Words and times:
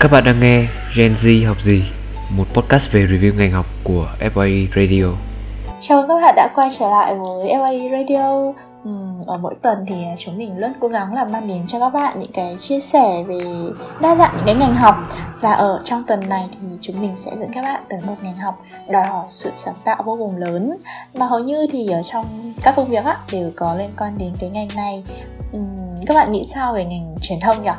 Các 0.00 0.10
bạn 0.10 0.24
đang 0.24 0.40
nghe 0.40 0.68
Gen 0.96 1.14
Z 1.14 1.48
học 1.48 1.56
gì, 1.64 1.84
một 2.30 2.44
podcast 2.54 2.90
về 2.92 3.06
review 3.06 3.34
ngành 3.34 3.52
học 3.52 3.66
của 3.84 4.08
FYE 4.34 4.66
Radio. 4.76 5.04
Chào 5.80 5.98
mừng 5.98 6.08
các 6.08 6.14
bạn 6.14 6.34
đã 6.36 6.48
quay 6.54 6.70
trở 6.78 6.90
lại 6.90 7.14
với 7.14 7.48
FYE 7.48 7.90
Radio. 7.98 8.52
Ở 9.26 9.38
mỗi 9.38 9.54
tuần 9.62 9.84
thì 9.86 10.04
à, 10.04 10.14
chúng 10.18 10.38
mình 10.38 10.58
luôn 10.58 10.72
cố 10.80 10.88
gắng 10.88 11.14
là 11.14 11.24
mang 11.32 11.48
đến 11.48 11.66
cho 11.66 11.80
các 11.80 11.90
bạn 11.90 12.18
những 12.18 12.32
cái 12.32 12.56
chia 12.58 12.80
sẻ 12.80 13.24
về 13.26 13.40
đa 14.00 14.16
dạng 14.16 14.32
những 14.36 14.46
cái 14.46 14.54
ngành 14.54 14.74
học 14.74 14.96
và 15.40 15.52
ở 15.52 15.82
trong 15.84 16.02
tuần 16.06 16.28
này 16.28 16.48
thì 16.52 16.68
chúng 16.80 17.00
mình 17.00 17.16
sẽ 17.16 17.30
dẫn 17.36 17.50
các 17.54 17.62
bạn 17.62 17.82
tới 17.88 18.00
một 18.06 18.16
ngành 18.22 18.34
học 18.34 18.54
đòi 18.90 19.06
hỏi 19.06 19.26
sự 19.30 19.52
sáng 19.56 19.74
tạo 19.84 20.02
vô 20.04 20.16
cùng 20.16 20.36
lớn 20.36 20.76
mà 21.14 21.26
hầu 21.26 21.38
như 21.38 21.66
thì 21.72 21.88
ở 21.88 22.02
trong 22.02 22.52
các 22.62 22.76
công 22.76 22.88
việc 22.88 23.04
á 23.04 23.18
đều 23.32 23.50
có 23.56 23.74
liên 23.74 23.90
quan 23.98 24.18
đến 24.18 24.32
cái 24.40 24.50
ngành 24.50 24.68
này 24.76 25.04
các 26.06 26.14
bạn 26.14 26.32
nghĩ 26.32 26.44
sao 26.54 26.72
về 26.72 26.84
ngành 26.84 27.14
truyền 27.20 27.40
thông 27.40 27.62
nhỉ? 27.62 27.70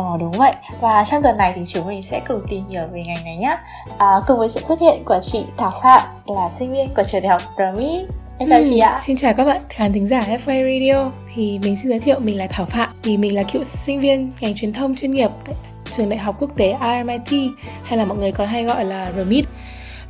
Ờ 0.00 0.16
đúng 0.20 0.32
vậy. 0.32 0.52
Và 0.80 1.04
trong 1.10 1.22
tuần 1.22 1.36
này 1.36 1.52
thì 1.56 1.62
chúng 1.66 1.86
mình 1.86 2.02
sẽ 2.02 2.20
cùng 2.28 2.40
tìm 2.48 2.64
hiểu 2.70 2.82
về 2.92 3.02
ngành 3.06 3.24
này 3.24 3.36
nhé 3.36 3.56
à, 3.98 4.06
Cùng 4.26 4.38
với 4.38 4.48
sự 4.48 4.60
xuất 4.60 4.80
hiện 4.80 5.04
của 5.04 5.18
chị 5.22 5.44
Thảo 5.56 5.72
Phạm 5.82 6.00
Là 6.26 6.50
sinh 6.50 6.72
viên 6.72 6.90
của 6.94 7.02
trường 7.02 7.22
đại 7.22 7.30
học 7.30 7.42
Rami. 7.58 8.06
Em 8.38 8.48
chào 8.48 8.58
ừ, 8.58 8.64
chị 8.68 8.78
ạ. 8.78 8.98
Xin 9.04 9.16
chào 9.16 9.34
các 9.34 9.44
bạn 9.44 9.60
khán 9.68 9.92
thính 9.92 10.08
giả 10.08 10.20
FA 10.20 10.74
Radio. 10.74 11.10
Thì 11.34 11.58
mình 11.62 11.76
xin 11.76 11.90
giới 11.90 12.00
thiệu 12.00 12.20
mình 12.20 12.38
là 12.38 12.46
Thảo 12.50 12.66
Phạm. 12.66 12.88
Thì 13.02 13.16
mình 13.16 13.34
là 13.34 13.42
cựu 13.42 13.64
sinh 13.64 14.00
viên 14.00 14.32
ngành 14.40 14.54
truyền 14.54 14.72
thông 14.72 14.96
chuyên 14.96 15.10
nghiệp 15.10 15.30
tại 15.44 15.54
trường 15.90 16.08
đại 16.08 16.18
học 16.18 16.36
quốc 16.38 16.56
tế 16.56 16.76
RMIT 16.80 17.50
Hay 17.82 17.98
là 17.98 18.04
mọi 18.04 18.18
người 18.18 18.32
còn 18.32 18.48
hay 18.48 18.64
gọi 18.64 18.84
là 18.84 19.12
RMIT 19.16 19.44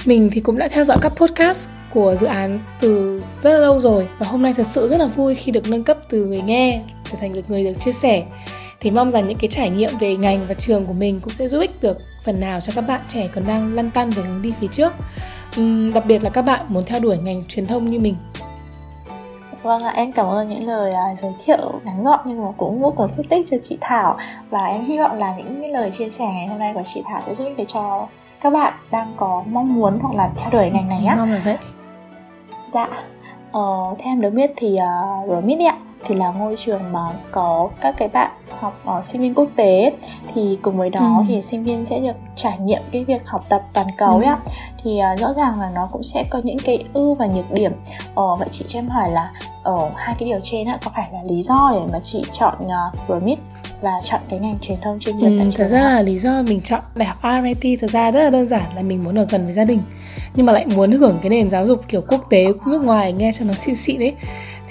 Mình 0.07 0.31
thì 0.33 0.41
cũng 0.41 0.59
đã 0.59 0.69
theo 0.69 0.85
dõi 0.85 0.99
các 1.03 1.13
podcast 1.17 1.69
của 1.91 2.15
dự 2.15 2.27
án 2.27 2.61
từ 2.81 3.23
rất 3.43 3.51
là 3.51 3.59
lâu 3.59 3.81
rồi 3.81 4.07
Và 4.19 4.27
hôm 4.27 4.43
nay 4.43 4.55
thật 4.57 4.67
sự 4.67 4.89
rất 4.89 4.97
là 4.97 5.07
vui 5.07 5.35
khi 5.35 5.53
được 5.53 5.69
nâng 5.69 5.85
cấp 5.85 5.99
từ 6.09 6.27
người 6.27 6.41
nghe 6.41 6.83
trở 7.05 7.19
thành 7.21 7.33
được 7.33 7.51
người 7.51 7.65
được 7.65 7.81
chia 7.81 7.93
sẻ 7.93 8.23
thì 8.81 8.91
mong 8.91 9.11
rằng 9.11 9.27
những 9.27 9.39
cái 9.39 9.49
trải 9.51 9.71
nghiệm 9.71 9.91
về 10.01 10.17
ngành 10.17 10.47
và 10.49 10.55
trường 10.55 10.87
của 10.87 10.93
mình 10.93 11.21
cũng 11.21 11.33
sẽ 11.33 11.49
giúp 11.49 11.61
ích 11.61 11.83
được 11.83 11.99
phần 12.25 12.41
nào 12.41 12.61
cho 12.61 12.73
các 12.77 12.81
bạn 12.81 13.01
trẻ 13.09 13.29
còn 13.35 13.47
đang 13.47 13.75
lăn 13.75 13.91
tăn 13.91 14.11
về 14.11 14.23
hướng 14.23 14.43
đi 14.43 14.53
phía 14.61 14.67
trước. 14.67 14.93
Uhm, 15.61 15.93
đặc 15.95 16.05
biệt 16.07 16.23
là 16.23 16.31
các 16.31 16.43
bạn 16.43 16.61
muốn 16.69 16.85
theo 16.87 17.01
đuổi 17.01 17.19
ngành 17.19 17.45
truyền 17.49 17.67
thông 17.67 17.91
như 17.91 18.01
mình. 18.01 18.15
Vâng 19.63 19.83
ạ, 19.83 19.93
em 19.97 20.13
cảm 20.13 20.27
ơn 20.27 20.49
những 20.49 20.67
lời 20.67 20.93
uh, 21.13 21.19
giới 21.19 21.33
thiệu 21.45 21.81
ngắn 21.85 22.05
gọn 22.05 22.21
nhưng 22.25 22.45
mà 22.45 22.51
cũng 22.57 22.81
vô 22.81 22.91
cùng 22.97 23.09
xúc 23.09 23.27
tích 23.29 23.47
cho 23.51 23.57
chị 23.63 23.79
Thảo. 23.81 24.19
Và 24.51 24.67
em 24.67 24.85
hy 24.85 24.99
vọng 24.99 25.19
là 25.19 25.35
những 25.37 25.61
cái 25.61 25.71
lời 25.71 25.91
chia 25.91 26.09
sẻ 26.09 26.25
ngày 26.25 26.47
hôm 26.47 26.59
nay 26.59 26.73
của 26.75 26.83
chị 26.95 27.03
Thảo 27.07 27.23
sẽ 27.27 27.35
giúp 27.35 27.45
ích 27.45 27.57
để 27.57 27.65
cho 27.65 28.09
các 28.41 28.53
bạn 28.53 28.75
đang 28.91 29.13
có 29.17 29.43
mong 29.47 29.75
muốn 29.75 29.99
hoặc 30.03 30.15
là 30.15 30.31
theo 30.37 30.51
đuổi 30.51 30.71
ngành 30.71 30.89
này 30.89 31.01
nhé 31.01 31.15
Mong 31.17 31.33
là 31.33 31.41
vậy. 31.45 31.57
Dạ, 32.75 32.89
ờ, 33.53 33.95
theo 33.99 34.13
em 34.13 34.21
được 34.21 34.31
biết 34.31 34.51
thì 34.57 34.79
uh, 35.29 35.43
RMIT 35.43 35.59
ạ 35.61 35.77
thì 36.05 36.15
là 36.15 36.31
ngôi 36.31 36.57
trường 36.57 36.93
mà 36.93 37.01
có 37.31 37.71
các 37.81 37.95
cái 37.99 38.09
bạn 38.09 38.31
học 38.59 38.81
ở 38.85 39.03
sinh 39.03 39.23
viên 39.23 39.35
quốc 39.35 39.49
tế 39.57 39.93
thì 40.35 40.59
cùng 40.63 40.77
với 40.77 40.91
đó 40.91 41.17
ừ. 41.19 41.25
thì 41.29 41.43
sinh 41.43 41.65
viên 41.65 41.85
sẽ 41.85 42.01
được 42.01 42.17
trải 42.37 42.59
nghiệm 42.59 42.83
cái 42.93 43.05
việc 43.05 43.27
học 43.27 43.45
tập 43.49 43.63
toàn 43.73 43.87
cầu 43.97 44.17
ừ. 44.17 44.23
ấy 44.23 44.37
thì 44.85 45.01
uh, 45.15 45.21
rõ 45.21 45.33
ràng 45.33 45.61
là 45.61 45.71
nó 45.75 45.89
cũng 45.93 46.03
sẽ 46.03 46.25
có 46.31 46.41
những 46.45 46.59
cái 46.59 46.85
ưu 46.93 47.15
và 47.15 47.27
nhược 47.27 47.53
điểm. 47.53 47.73
Ờ, 48.15 48.37
vậy 48.37 48.49
chị 48.51 48.65
cho 48.69 48.79
em 48.79 48.89
hỏi 48.89 49.11
là 49.11 49.31
ở 49.63 49.75
uh, 49.75 49.93
hai 49.97 50.15
cái 50.19 50.29
điều 50.29 50.39
trên 50.43 50.67
á 50.67 50.79
có 50.85 50.91
phải 50.95 51.09
là 51.13 51.19
lý 51.29 51.43
do 51.43 51.71
để 51.75 51.81
mà 51.93 51.99
chị 52.01 52.25
chọn 52.33 52.55
uh, 52.65 53.09
RMIT 53.09 53.39
và 53.81 54.01
chọn 54.05 54.21
cái 54.29 54.39
ngành 54.39 54.59
truyền 54.59 54.79
thông 54.81 54.99
chuyên 54.99 55.19
nghiệp 55.19 55.27
ừ, 55.27 55.37
tại 55.39 55.51
trường 55.51 55.59
thật 55.59 55.69
ra 55.73 55.81
là 55.81 56.03
lý 56.03 56.19
do 56.19 56.43
mình 56.43 56.61
chọn 56.61 56.81
đại 56.95 57.09
học 57.09 57.19
RMIT 57.23 57.81
thật 57.81 57.91
ra 57.91 58.11
rất 58.11 58.23
là 58.23 58.31
đơn 58.31 58.49
giản 58.49 58.65
là 58.77 58.83
mình 58.83 59.05
muốn 59.05 59.19
ở 59.19 59.27
gần 59.31 59.45
với 59.45 59.53
gia 59.53 59.65
đình. 59.65 59.83
Nhưng 60.35 60.47
mà 60.47 60.53
lại 60.53 60.67
muốn 60.67 60.93
hưởng 60.93 61.19
cái 61.23 61.31
nền 61.31 61.51
giáo 61.51 61.67
dục 61.67 61.81
kiểu 61.89 62.03
quốc 62.09 62.31
tế 62.31 62.47
nước 62.67 62.83
ngoài 62.85 63.13
nghe 63.13 63.33
cho 63.39 63.45
nó 63.45 63.55
xịn 63.55 63.77
xịn 63.77 63.99
đấy 63.99 64.15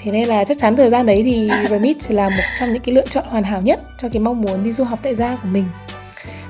thế 0.02 0.12
nên 0.12 0.28
là 0.28 0.44
chắc 0.44 0.58
chắn 0.58 0.76
thời 0.76 0.90
gian 0.90 1.06
đấy 1.06 1.22
thì 1.24 1.50
Remit 1.70 1.96
là 2.10 2.28
một 2.28 2.42
trong 2.60 2.72
những 2.72 2.82
cái 2.82 2.94
lựa 2.94 3.06
chọn 3.06 3.24
hoàn 3.28 3.42
hảo 3.42 3.62
nhất 3.62 3.80
cho 3.98 4.08
cái 4.08 4.22
mong 4.22 4.40
muốn 4.40 4.64
đi 4.64 4.72
du 4.72 4.84
học 4.84 4.98
tại 5.02 5.14
gia 5.14 5.36
của 5.36 5.48
mình. 5.48 5.64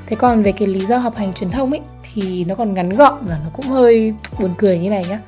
Thế 0.06 0.16
còn 0.16 0.42
về 0.42 0.52
cái 0.52 0.68
lý 0.68 0.86
do 0.86 0.98
học 0.98 1.16
hành 1.16 1.32
truyền 1.32 1.50
thông 1.50 1.70
ấy, 1.70 1.80
thì 2.12 2.44
nó 2.44 2.54
còn 2.54 2.74
ngắn 2.74 2.88
gọn 2.90 3.14
và 3.20 3.38
nó 3.44 3.50
cũng 3.52 3.66
hơi 3.66 4.14
buồn 4.40 4.54
cười 4.58 4.78
như 4.78 4.90
này 4.90 5.04
nhá. 5.08 5.20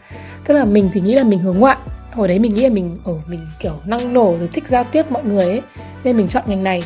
Tức 0.44 0.54
là 0.54 0.64
mình 0.64 0.90
thì 0.92 1.00
nghĩ 1.00 1.14
là 1.14 1.24
mình 1.24 1.38
hướng 1.38 1.58
ngoại. 1.58 1.76
Hồi 2.12 2.28
đấy 2.28 2.38
mình 2.38 2.54
nghĩ 2.54 2.62
là 2.62 2.68
mình 2.68 2.96
ở 3.04 3.14
mình 3.26 3.40
kiểu 3.60 3.72
năng 3.86 4.14
nổ 4.14 4.34
rồi 4.38 4.48
thích 4.52 4.68
giao 4.68 4.84
tiếp 4.84 5.10
mọi 5.10 5.24
người 5.24 5.44
ấy, 5.44 5.60
nên 6.04 6.16
mình 6.16 6.28
chọn 6.28 6.42
ngành 6.46 6.64
này. 6.64 6.82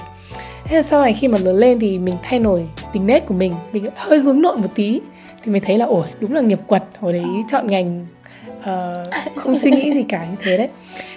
Thế 0.64 0.76
là 0.76 0.82
sau 0.82 1.03
này 1.03 1.12
khi 1.12 1.28
mà 1.28 1.38
lớn 1.38 1.56
lên 1.56 1.78
thì 1.78 1.98
mình 1.98 2.14
thay 2.22 2.38
đổi 2.38 2.66
tính 2.92 3.06
nết 3.06 3.26
của 3.26 3.34
mình 3.34 3.54
mình 3.72 3.91
hơi 3.97 4.18
hướng 4.18 4.42
nội 4.42 4.56
một 4.56 4.68
tí, 4.74 5.00
thì 5.44 5.53
mình 5.53 5.62
thấy 5.66 5.78
là 5.78 5.86
ổi 5.86 6.06
đúng 6.20 6.34
là 6.34 6.41
nghiệp 6.41 6.60
quật, 6.66 6.84
hồi 7.00 7.12
đấy 7.12 7.24
chọn 7.50 7.70
ngành 7.70 8.06
uh, 8.71 9.37
không 9.37 9.59
suy 9.59 9.71
nghĩ 9.71 9.94
gì 9.94 10.03
cả 10.03 10.27
như 10.31 10.37
thế 10.43 10.56
đấy. 10.56 10.69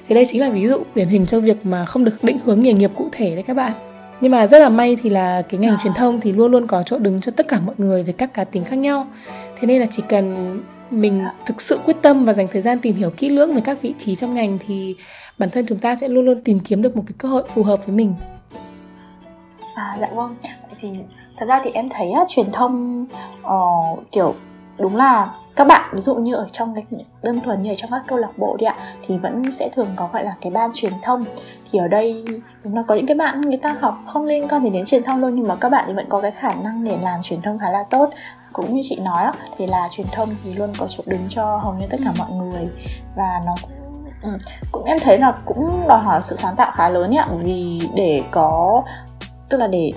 Thì 0.08 0.16
đây 0.16 0.26
chính 0.26 0.42
là 0.42 0.50
ví 0.50 0.68
dụ 0.68 0.84
điển 0.96 1.08
hình 1.08 1.26
cho 1.26 1.40
việc 1.40 1.66
mà 1.66 1.86
không 1.86 2.06
được 2.06 2.24
định 2.24 2.38
hướng 2.46 2.62
nghề 2.62 2.74
nghiệp 2.74 2.92
cụ 2.96 3.10
thể 3.12 3.36
đấy 3.36 3.44
các 3.44 3.54
bạn. 3.54 3.72
Nhưng 4.22 4.32
mà 4.32 4.48
rất 4.48 4.60
là 4.60 4.70
may 4.70 4.98
thì 5.04 5.10
là 5.10 5.42
cái 5.42 5.60
ngành 5.60 5.78
truyền 5.84 5.94
thông 5.94 6.22
thì 6.22 6.34
luôn 6.34 6.52
luôn 6.52 6.68
có 6.68 6.84
chỗ 6.84 6.98
đứng 6.98 7.22
cho 7.22 7.32
tất 7.36 7.48
cả 7.48 7.60
mọi 7.60 7.76
người 7.78 8.04
về 8.04 8.14
các 8.14 8.34
cá 8.34 8.44
tính 8.44 8.64
khác 8.64 8.76
nhau. 8.76 9.08
Thế 9.60 9.68
nên 9.68 9.80
là 9.80 9.86
chỉ 9.92 10.04
cần 10.10 10.60
mình 10.92 11.26
thực 11.46 11.62
sự 11.62 11.80
quyết 11.86 11.98
tâm 12.02 12.26
và 12.26 12.34
dành 12.34 12.48
thời 12.52 12.62
gian 12.62 12.80
tìm 12.80 12.96
hiểu 12.96 13.10
kỹ 13.10 13.30
lưỡng 13.30 13.54
về 13.54 13.62
các 13.62 13.82
vị 13.82 13.94
trí 13.98 14.16
trong 14.16 14.34
ngành 14.34 14.58
thì 14.68 14.96
bản 15.38 15.50
thân 15.50 15.66
chúng 15.68 15.78
ta 15.78 15.96
sẽ 15.96 16.08
luôn 16.08 16.26
luôn 16.26 16.42
tìm 16.44 16.60
kiếm 16.60 16.82
được 16.82 16.96
một 16.96 17.04
cái 17.08 17.14
cơ 17.18 17.30
hội 17.30 17.44
phù 17.48 17.64
hợp 17.64 17.86
với 17.86 17.96
mình. 17.96 18.14
À 19.76 19.98
dạ 20.02 20.08
vâng. 20.14 20.36
Thì 20.80 20.90
thật 21.38 21.46
ra 21.50 21.62
thì 21.64 21.72
em 21.74 21.86
thấy 21.90 22.12
á, 22.12 22.22
truyền 22.28 22.52
thông 22.52 23.06
uh, 23.42 24.12
kiểu 24.12 24.36
đúng 24.80 24.96
là 24.96 25.32
các 25.56 25.68
bạn 25.68 25.90
ví 25.94 26.02
dụ 26.02 26.16
như 26.16 26.36
ở 26.36 26.48
trong 26.52 26.76
cái 26.76 26.86
đơn 27.24 27.40
thuần 27.42 27.64
như 27.64 27.72
ở 27.72 27.76
trong 27.76 27.92
các 27.92 28.02
câu 28.08 28.18
lạc 28.18 28.38
bộ 28.38 28.58
đi 28.58 28.66
ạ 28.66 28.76
thì 29.08 29.18
vẫn 29.18 29.52
sẽ 29.52 29.70
thường 29.74 29.88
có 29.96 30.10
gọi 30.14 30.24
là 30.24 30.32
cái 30.42 30.52
ban 30.52 30.72
truyền 30.74 30.94
thông. 31.04 31.26
Thì 31.72 31.80
ở 31.80 31.88
đây 31.88 32.26
đúng 32.64 32.76
là 32.76 32.84
có 32.88 32.96
những 32.96 33.08
cái 33.08 33.16
bạn 33.16 33.42
người 33.42 33.58
ta 33.58 33.76
học 33.82 33.98
không 34.08 34.26
liên 34.26 34.48
quan 34.48 34.64
gì 34.64 34.70
đến 34.70 34.86
truyền 34.86 35.04
thông 35.04 35.22
đâu 35.22 35.32
nhưng 35.32 35.48
mà 35.48 35.56
các 35.56 35.70
bạn 35.70 35.84
thì 35.88 35.94
vẫn 35.94 36.06
có 36.10 36.22
cái 36.22 36.32
khả 36.32 36.54
năng 36.64 36.84
để 36.84 36.98
làm 37.02 37.22
truyền 37.22 37.42
thông 37.42 37.60
khá 37.60 37.70
là 37.72 37.84
tốt. 37.90 38.10
Cũng 38.54 38.76
như 38.76 38.82
chị 38.84 39.00
nói 39.00 39.26
đó 39.26 39.34
thì 39.58 39.68
là 39.68 39.88
truyền 39.92 40.08
thông 40.12 40.30
thì 40.44 40.54
luôn 40.54 40.74
có 40.78 40.88
chỗ 40.90 41.04
đứng 41.06 41.26
cho 41.30 41.58
hầu 41.58 41.74
như 41.74 41.86
tất 41.90 41.98
cả 42.06 42.14
mọi 42.18 42.32
người. 42.32 42.70
Và 43.16 43.42
nó 43.46 43.56
cũng 43.62 43.72
Ừ, 44.22 44.30
cũng 44.72 44.84
em 44.84 44.98
thấy 45.00 45.18
là 45.18 45.34
cũng 45.46 45.88
đòi 45.88 46.00
hỏi 46.00 46.22
sự 46.22 46.36
sáng 46.36 46.56
tạo 46.56 46.72
khá 46.76 46.90
lớn 46.90 47.16
ạ. 47.16 47.28
Vì 47.38 47.82
để 47.94 48.24
có 48.32 48.84
tức 49.50 49.58
là 49.58 49.68
để 49.68 49.92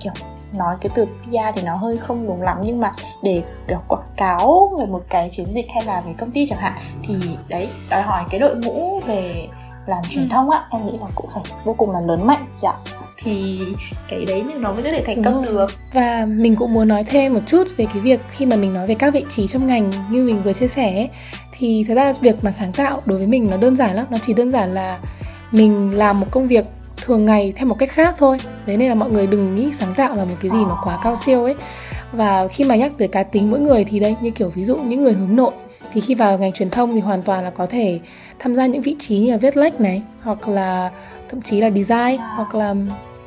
kiểu 0.00 0.12
nói 0.54 0.76
cái 0.80 0.90
từ 0.94 1.04
PR 1.04 1.56
thì 1.56 1.62
nó 1.62 1.76
hơi 1.76 1.96
không 1.96 2.26
đúng 2.26 2.42
lắm 2.42 2.56
nhưng 2.62 2.80
mà 2.80 2.90
để 3.22 3.42
kiểu 3.68 3.78
quảng 3.88 4.06
cáo 4.16 4.72
về 4.78 4.86
một 4.86 5.02
cái 5.10 5.28
chiến 5.30 5.46
dịch 5.46 5.66
hay 5.74 5.84
là 5.84 6.00
về 6.00 6.14
công 6.18 6.30
ty 6.30 6.46
chẳng 6.46 6.58
hạn 6.58 6.72
thì 7.02 7.14
đấy 7.48 7.68
đòi 7.90 8.02
hỏi 8.02 8.24
cái 8.30 8.40
đội 8.40 8.56
ngũ 8.56 9.00
về 9.00 9.48
làm 9.86 10.02
truyền 10.10 10.24
ừ. 10.24 10.28
thông 10.30 10.50
á 10.50 10.64
em 10.70 10.86
nghĩ 10.86 10.98
là 11.00 11.06
cũng 11.14 11.26
phải 11.34 11.42
vô 11.64 11.74
cùng 11.74 11.90
là 11.90 12.00
lớn 12.00 12.26
mạnh 12.26 12.46
dạ. 12.60 12.72
Thì 13.24 13.60
cái 14.08 14.24
đấy 14.24 14.44
thì 14.48 14.54
nó 14.54 14.72
mới 14.72 14.82
có 14.82 14.90
thể 14.90 15.02
thành 15.06 15.24
công 15.24 15.44
được. 15.44 15.70
Và 15.92 16.26
mình 16.28 16.56
cũng 16.56 16.72
muốn 16.72 16.88
nói 16.88 17.04
thêm 17.04 17.34
một 17.34 17.40
chút 17.46 17.64
về 17.76 17.86
cái 17.92 18.00
việc 18.00 18.20
khi 18.28 18.46
mà 18.46 18.56
mình 18.56 18.72
nói 18.72 18.86
về 18.86 18.94
các 18.94 19.14
vị 19.14 19.24
trí 19.30 19.46
trong 19.46 19.66
ngành 19.66 19.90
như 20.10 20.24
mình 20.24 20.42
vừa 20.42 20.52
chia 20.52 20.68
sẻ 20.68 20.94
ấy, 20.94 21.08
thì 21.58 21.84
thật 21.88 21.94
ra 21.94 22.12
việc 22.20 22.44
mà 22.44 22.52
sáng 22.52 22.72
tạo 22.72 23.02
đối 23.04 23.18
với 23.18 23.26
mình 23.26 23.50
nó 23.50 23.56
đơn 23.56 23.76
giản 23.76 23.96
lắm 23.96 24.06
nó 24.10 24.18
chỉ 24.22 24.34
đơn 24.34 24.50
giản 24.50 24.74
là 24.74 24.98
mình 25.50 25.98
làm 25.98 26.20
một 26.20 26.26
công 26.30 26.46
việc 26.46 26.64
thường 27.04 27.26
ngày 27.26 27.52
theo 27.56 27.66
một 27.66 27.78
cách 27.78 27.90
khác 27.90 28.14
thôi. 28.18 28.38
Đấy 28.66 28.76
nên 28.76 28.88
là 28.88 28.94
mọi 28.94 29.10
người 29.10 29.26
đừng 29.26 29.54
nghĩ 29.54 29.72
sáng 29.72 29.94
tạo 29.94 30.16
là 30.16 30.24
một 30.24 30.34
cái 30.40 30.50
gì 30.50 30.58
nó 30.58 30.80
quá 30.84 30.98
cao 31.02 31.16
siêu 31.16 31.44
ấy. 31.44 31.54
Và 32.12 32.48
khi 32.48 32.64
mà 32.64 32.76
nhắc 32.76 32.92
tới 32.98 33.08
cá 33.08 33.22
tính 33.22 33.50
mỗi 33.50 33.60
người 33.60 33.84
thì 33.84 34.00
đây, 34.00 34.16
như 34.20 34.30
kiểu 34.30 34.48
ví 34.48 34.64
dụ 34.64 34.76
những 34.76 35.02
người 35.02 35.12
hướng 35.12 35.36
nội, 35.36 35.52
thì 35.92 36.00
khi 36.00 36.14
vào 36.14 36.38
ngành 36.38 36.52
truyền 36.52 36.70
thông 36.70 36.94
thì 36.94 37.00
hoàn 37.00 37.22
toàn 37.22 37.44
là 37.44 37.50
có 37.50 37.66
thể 37.66 38.00
tham 38.38 38.54
gia 38.54 38.66
những 38.66 38.82
vị 38.82 38.96
trí 38.98 39.18
như 39.18 39.30
là 39.30 39.36
viết 39.36 39.56
lách 39.56 39.80
này, 39.80 40.02
hoặc 40.22 40.48
là 40.48 40.90
thậm 41.28 41.42
chí 41.42 41.60
là 41.60 41.70
design, 41.70 42.20
hoặc 42.36 42.54
là 42.54 42.74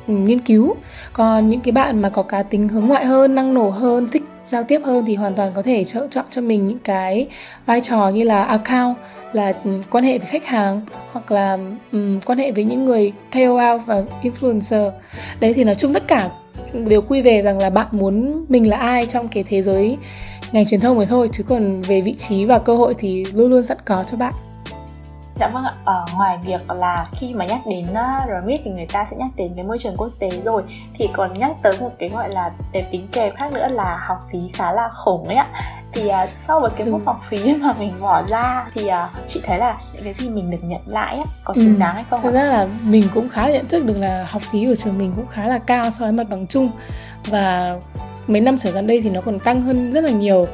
ừ, 0.06 0.14
nghiên 0.14 0.38
cứu. 0.38 0.74
Còn 1.12 1.50
những 1.50 1.60
cái 1.60 1.72
bạn 1.72 2.02
mà 2.02 2.08
có 2.08 2.22
cá 2.22 2.42
tính 2.42 2.68
hướng 2.68 2.86
ngoại 2.86 3.04
hơn, 3.04 3.34
năng 3.34 3.54
nổ 3.54 3.70
hơn, 3.70 4.08
thích 4.12 4.22
giao 4.48 4.62
tiếp 4.62 4.80
hơn 4.84 5.04
thì 5.06 5.14
hoàn 5.14 5.34
toàn 5.34 5.52
có 5.54 5.62
thể 5.62 5.84
chọn 5.84 6.10
chọn 6.10 6.24
cho 6.30 6.40
mình 6.40 6.66
những 6.66 6.78
cái 6.78 7.26
vai 7.66 7.80
trò 7.80 8.08
như 8.08 8.22
là 8.22 8.42
account 8.42 8.96
là 9.32 9.52
ừ, 9.64 9.80
quan 9.90 10.04
hệ 10.04 10.18
với 10.18 10.26
khách 10.26 10.46
hàng 10.46 10.80
hoặc 11.12 11.30
là 11.30 11.58
um, 11.92 12.20
quan 12.20 12.38
hệ 12.38 12.52
với 12.52 12.64
những 12.64 12.84
người 12.84 13.12
KOL 13.32 13.78
và 13.86 14.02
influencer. 14.22 14.90
Đấy 15.40 15.54
thì 15.54 15.64
nói 15.64 15.74
chung 15.74 15.94
tất 15.94 16.08
cả 16.08 16.30
đều 16.72 17.02
quy 17.02 17.22
về 17.22 17.42
rằng 17.42 17.58
là 17.58 17.70
bạn 17.70 17.86
muốn 17.90 18.44
mình 18.48 18.70
là 18.70 18.76
ai 18.76 19.06
trong 19.06 19.28
cái 19.28 19.44
thế 19.48 19.62
giới 19.62 19.96
ngành 20.52 20.66
truyền 20.66 20.80
thông 20.80 20.96
mới 20.96 21.06
thôi 21.06 21.28
chứ 21.32 21.42
còn 21.48 21.82
về 21.82 22.00
vị 22.00 22.14
trí 22.14 22.44
và 22.44 22.58
cơ 22.58 22.76
hội 22.76 22.94
thì 22.98 23.24
luôn 23.34 23.50
luôn 23.50 23.62
sẵn 23.62 23.78
có 23.84 24.04
cho 24.04 24.16
bạn. 24.16 24.32
Dạ 25.40 25.48
vâng 25.48 25.64
ạ, 25.64 25.72
ở 25.84 26.04
ngoài 26.14 26.38
việc 26.44 26.60
là 26.70 27.06
khi 27.12 27.34
mà 27.34 27.46
nhắc 27.46 27.60
đến 27.66 27.86
uh, 27.90 28.42
RMIT 28.42 28.60
thì 28.64 28.70
người 28.70 28.86
ta 28.86 29.04
sẽ 29.04 29.16
nhắc 29.16 29.28
đến 29.36 29.52
cái 29.56 29.64
môi 29.64 29.78
trường 29.78 29.96
quốc 29.96 30.10
tế 30.18 30.30
rồi. 30.44 30.62
Thì 30.98 31.08
còn 31.12 31.32
nhắc 31.32 31.50
tới 31.62 31.72
một 31.80 31.90
cái 31.98 32.08
gọi 32.08 32.28
là 32.28 32.50
cái 32.72 32.86
tính 32.90 33.06
kèm 33.12 33.34
khác 33.36 33.52
nữa 33.52 33.68
là 33.70 34.04
học 34.06 34.18
phí 34.32 34.38
khá 34.52 34.72
là 34.72 34.88
khủng 35.04 35.28
ấy 35.28 35.36
ạ. 35.36 35.48
Thì 35.92 36.06
uh, 36.06 36.28
so 36.28 36.60
với 36.60 36.70
cái 36.76 36.86
mức 36.86 36.98
ừ. 36.98 37.06
học 37.06 37.20
phí 37.28 37.54
mà 37.60 37.74
mình 37.78 37.92
bỏ 38.00 38.22
ra 38.22 38.66
thì 38.74 38.84
uh, 38.84 39.26
chị 39.26 39.40
thấy 39.44 39.58
là 39.58 39.78
những 39.92 40.04
cái 40.04 40.12
gì 40.12 40.28
mình 40.28 40.50
được 40.50 40.58
nhận 40.62 40.80
lại 40.86 41.16
á, 41.16 41.24
có 41.44 41.54
xứng 41.54 41.74
ừ. 41.74 41.80
đáng 41.80 41.94
hay 41.94 42.04
không 42.10 42.20
Thật 42.22 42.30
ra 42.30 42.42
là 42.42 42.68
mình 42.82 43.08
cũng 43.14 43.28
khá 43.28 43.50
nhận 43.50 43.68
thức 43.68 43.84
được 43.84 43.98
là 43.98 44.26
học 44.30 44.42
phí 44.42 44.66
của 44.66 44.74
trường 44.74 44.98
mình 44.98 45.12
cũng 45.16 45.26
khá 45.26 45.46
là 45.46 45.58
cao 45.58 45.90
so 45.90 46.04
với 46.04 46.12
mặt 46.12 46.26
bằng 46.30 46.46
chung. 46.46 46.70
Và 47.26 47.76
mấy 48.26 48.40
năm 48.40 48.58
trở 48.58 48.70
gần 48.70 48.86
đây 48.86 49.00
thì 49.00 49.10
nó 49.10 49.20
còn 49.20 49.38
tăng 49.38 49.62
hơn 49.62 49.92
rất 49.92 50.04
là 50.04 50.10
nhiều. 50.10 50.46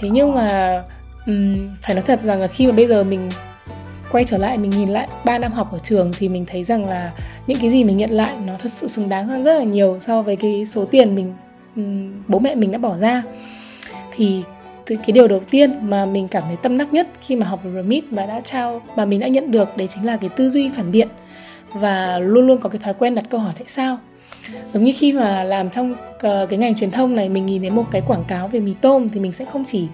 Thế 0.00 0.08
nhưng 0.08 0.34
mà 0.34 0.82
um, 1.26 1.76
phải 1.82 1.94
nói 1.94 2.04
thật 2.06 2.20
rằng 2.20 2.40
là 2.40 2.46
khi 2.46 2.66
mà 2.66 2.72
bây 2.72 2.86
giờ 2.86 3.04
mình 3.04 3.30
quay 4.12 4.24
trở 4.24 4.38
lại, 4.38 4.58
mình 4.58 4.70
nhìn 4.70 4.88
lại 4.88 5.08
3 5.24 5.38
năm 5.38 5.52
học 5.52 5.72
ở 5.72 5.78
trường 5.78 6.12
thì 6.18 6.28
mình 6.28 6.44
thấy 6.46 6.62
rằng 6.62 6.88
là 6.88 7.12
những 7.46 7.58
cái 7.60 7.70
gì 7.70 7.84
mình 7.84 7.96
nhận 7.96 8.10
lại 8.10 8.34
nó 8.44 8.56
thật 8.56 8.72
sự 8.72 8.86
xứng 8.86 9.08
đáng 9.08 9.28
hơn 9.28 9.44
rất 9.44 9.54
là 9.54 9.64
nhiều 9.64 9.98
so 10.00 10.22
với 10.22 10.36
cái 10.36 10.64
số 10.64 10.84
tiền 10.84 11.14
mình 11.14 11.34
bố 12.28 12.38
mẹ 12.38 12.54
mình 12.54 12.72
đã 12.72 12.78
bỏ 12.78 12.96
ra. 12.96 13.22
Thì 14.12 14.42
cái 14.86 15.12
điều 15.14 15.28
đầu 15.28 15.40
tiên 15.50 15.90
mà 15.90 16.04
mình 16.06 16.28
cảm 16.28 16.42
thấy 16.46 16.56
tâm 16.62 16.78
đắc 16.78 16.92
nhất 16.92 17.08
khi 17.20 17.36
mà 17.36 17.46
học 17.46 17.60
ở 17.64 17.82
RMIT 17.82 18.04
mà 18.12 18.26
đã 18.26 18.40
trao, 18.40 18.82
mà 18.96 19.04
mình 19.04 19.20
đã 19.20 19.28
nhận 19.28 19.50
được 19.50 19.76
đấy 19.76 19.86
chính 19.86 20.06
là 20.06 20.16
cái 20.16 20.30
tư 20.36 20.50
duy 20.50 20.70
phản 20.70 20.92
biện 20.92 21.08
và 21.72 22.18
luôn 22.18 22.46
luôn 22.46 22.58
có 22.58 22.68
cái 22.68 22.78
thói 22.78 22.94
quen 22.94 23.14
đặt 23.14 23.24
câu 23.30 23.40
hỏi 23.40 23.52
tại 23.58 23.68
sao 23.68 23.98
giống 24.74 24.84
như 24.84 24.92
khi 24.96 25.12
mà 25.12 25.44
làm 25.44 25.70
trong 25.70 25.94
ờ, 26.18 26.46
cái 26.50 26.58
ngành 26.58 26.74
truyền 26.74 26.90
thông 26.90 27.16
này 27.16 27.28
mình 27.28 27.46
nhìn 27.46 27.62
thấy 27.62 27.70
một 27.70 27.84
cái 27.90 28.02
quảng 28.06 28.24
cáo 28.28 28.48
về 28.48 28.60
mì 28.60 28.74
tôm 28.80 29.08
thì 29.08 29.20
mình 29.20 29.32
sẽ 29.32 29.44
không 29.44 29.64
chỉ 29.64 29.86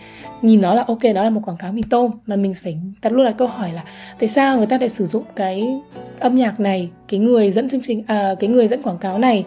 nhìn 0.42 0.60
nó 0.60 0.74
là 0.74 0.84
ok 0.88 1.04
nó 1.14 1.22
là 1.24 1.30
một 1.30 1.40
quảng 1.44 1.56
cáo 1.56 1.72
mì 1.72 1.82
tôm 1.90 2.10
mà 2.26 2.36
mình 2.36 2.54
phải 2.62 2.78
đặt 3.02 3.12
luôn 3.12 3.24
đặt 3.24 3.34
câu 3.38 3.48
hỏi 3.48 3.72
là 3.72 3.82
tại 4.18 4.28
sao 4.28 4.56
người 4.56 4.66
ta 4.66 4.78
lại 4.78 4.88
sử 4.88 5.06
dụng 5.06 5.24
cái 5.36 5.80
âm 6.18 6.34
nhạc 6.34 6.60
này 6.60 6.90
cái 7.08 7.20
người 7.20 7.50
dẫn 7.50 7.68
chương 7.68 7.80
trình 7.82 8.02
à, 8.06 8.34
cái 8.40 8.50
người 8.50 8.68
dẫn 8.68 8.82
quảng 8.82 8.98
cáo 8.98 9.18
này 9.18 9.44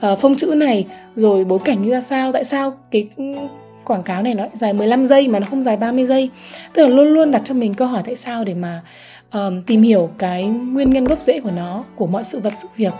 à, 0.00 0.14
phông 0.14 0.36
chữ 0.36 0.54
này 0.56 0.86
rồi 1.16 1.44
bối 1.44 1.58
cảnh 1.64 1.82
như 1.82 1.90
ra 1.90 2.00
sao 2.00 2.32
tại 2.32 2.44
sao 2.44 2.72
cái 2.90 3.08
quảng 3.84 4.02
cáo 4.02 4.22
này 4.22 4.34
nó 4.34 4.46
dài 4.52 4.72
15 4.72 5.06
giây 5.06 5.28
mà 5.28 5.38
nó 5.38 5.46
không 5.50 5.62
dài 5.62 5.76
30 5.76 6.06
giây? 6.06 6.30
Tức 6.72 6.82
là 6.82 6.88
luôn 6.88 7.08
luôn 7.08 7.30
đặt 7.30 7.42
cho 7.44 7.54
mình 7.54 7.74
câu 7.74 7.88
hỏi 7.88 8.02
tại 8.06 8.16
sao 8.16 8.44
để 8.44 8.54
mà 8.54 8.80
um, 9.32 9.62
tìm 9.62 9.82
hiểu 9.82 10.10
cái 10.18 10.44
nguyên 10.44 10.90
nhân 10.90 11.04
gốc 11.04 11.22
rễ 11.22 11.40
của 11.40 11.50
nó 11.50 11.80
của 11.96 12.06
mọi 12.06 12.24
sự 12.24 12.40
vật 12.40 12.52
sự 12.56 12.68
việc 12.76 12.92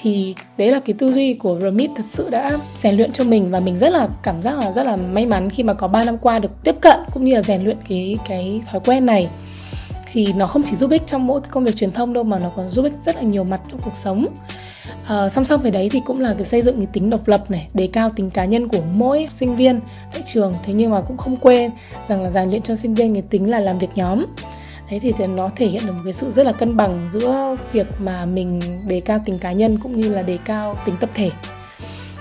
thì 0.00 0.34
đấy 0.58 0.70
là 0.70 0.80
cái 0.80 0.94
tư 0.98 1.12
duy 1.12 1.34
của 1.34 1.58
Remit 1.62 1.90
thật 1.96 2.02
sự 2.10 2.30
đã 2.30 2.58
rèn 2.82 2.96
luyện 2.96 3.12
cho 3.12 3.24
mình 3.24 3.50
và 3.50 3.60
mình 3.60 3.78
rất 3.78 3.92
là 3.92 4.08
cảm 4.22 4.42
giác 4.42 4.58
là 4.58 4.72
rất 4.72 4.86
là 4.86 4.96
may 4.96 5.26
mắn 5.26 5.50
khi 5.50 5.62
mà 5.62 5.74
có 5.74 5.88
3 5.88 6.04
năm 6.04 6.18
qua 6.18 6.38
được 6.38 6.62
tiếp 6.64 6.74
cận 6.80 6.98
cũng 7.14 7.24
như 7.24 7.34
là 7.34 7.42
rèn 7.42 7.64
luyện 7.64 7.76
cái 7.88 8.18
cái 8.28 8.60
thói 8.66 8.80
quen 8.80 9.06
này. 9.06 9.28
Thì 10.12 10.32
nó 10.32 10.46
không 10.46 10.62
chỉ 10.62 10.76
giúp 10.76 10.90
ích 10.90 11.02
trong 11.06 11.26
mỗi 11.26 11.40
cái 11.40 11.50
công 11.50 11.64
việc 11.64 11.76
truyền 11.76 11.92
thông 11.92 12.12
đâu 12.12 12.24
mà 12.24 12.38
nó 12.38 12.50
còn 12.56 12.68
giúp 12.68 12.82
ích 12.82 12.92
rất 13.04 13.16
là 13.16 13.22
nhiều 13.22 13.44
mặt 13.44 13.60
trong 13.68 13.80
cuộc 13.84 13.96
sống. 13.96 14.26
À, 15.06 15.28
song 15.28 15.44
song 15.44 15.60
với 15.62 15.70
đấy 15.70 15.88
thì 15.92 16.00
cũng 16.04 16.20
là 16.20 16.34
cái 16.34 16.44
xây 16.44 16.62
dựng 16.62 16.76
cái 16.76 16.86
tính 16.92 17.10
độc 17.10 17.28
lập 17.28 17.50
này 17.50 17.68
đề 17.74 17.86
cao 17.86 18.10
tính 18.16 18.30
cá 18.30 18.44
nhân 18.44 18.68
của 18.68 18.80
mỗi 18.94 19.28
sinh 19.30 19.56
viên 19.56 19.80
tại 20.12 20.22
trường. 20.26 20.54
Thế 20.62 20.72
nhưng 20.72 20.90
mà 20.90 21.00
cũng 21.00 21.16
không 21.16 21.36
quên 21.36 21.70
rằng 22.08 22.22
là 22.22 22.30
rèn 22.30 22.50
luyện 22.50 22.62
cho 22.62 22.76
sinh 22.76 22.94
viên 22.94 23.12
cái 23.12 23.22
tính 23.22 23.50
là 23.50 23.60
làm 23.60 23.78
việc 23.78 23.90
nhóm 23.94 24.24
thế 24.88 24.98
thì 24.98 25.12
nó 25.26 25.50
thể 25.56 25.66
hiện 25.66 25.82
được 25.86 25.92
một 25.92 26.00
cái 26.04 26.12
sự 26.12 26.30
rất 26.30 26.46
là 26.46 26.52
cân 26.52 26.76
bằng 26.76 27.08
giữa 27.10 27.56
việc 27.72 27.86
mà 27.98 28.24
mình 28.24 28.60
đề 28.88 29.00
cao 29.00 29.18
tính 29.24 29.38
cá 29.38 29.52
nhân 29.52 29.78
cũng 29.82 30.00
như 30.00 30.14
là 30.14 30.22
đề 30.22 30.38
cao 30.44 30.76
tính 30.84 30.94
tập 31.00 31.10
thể. 31.14 31.30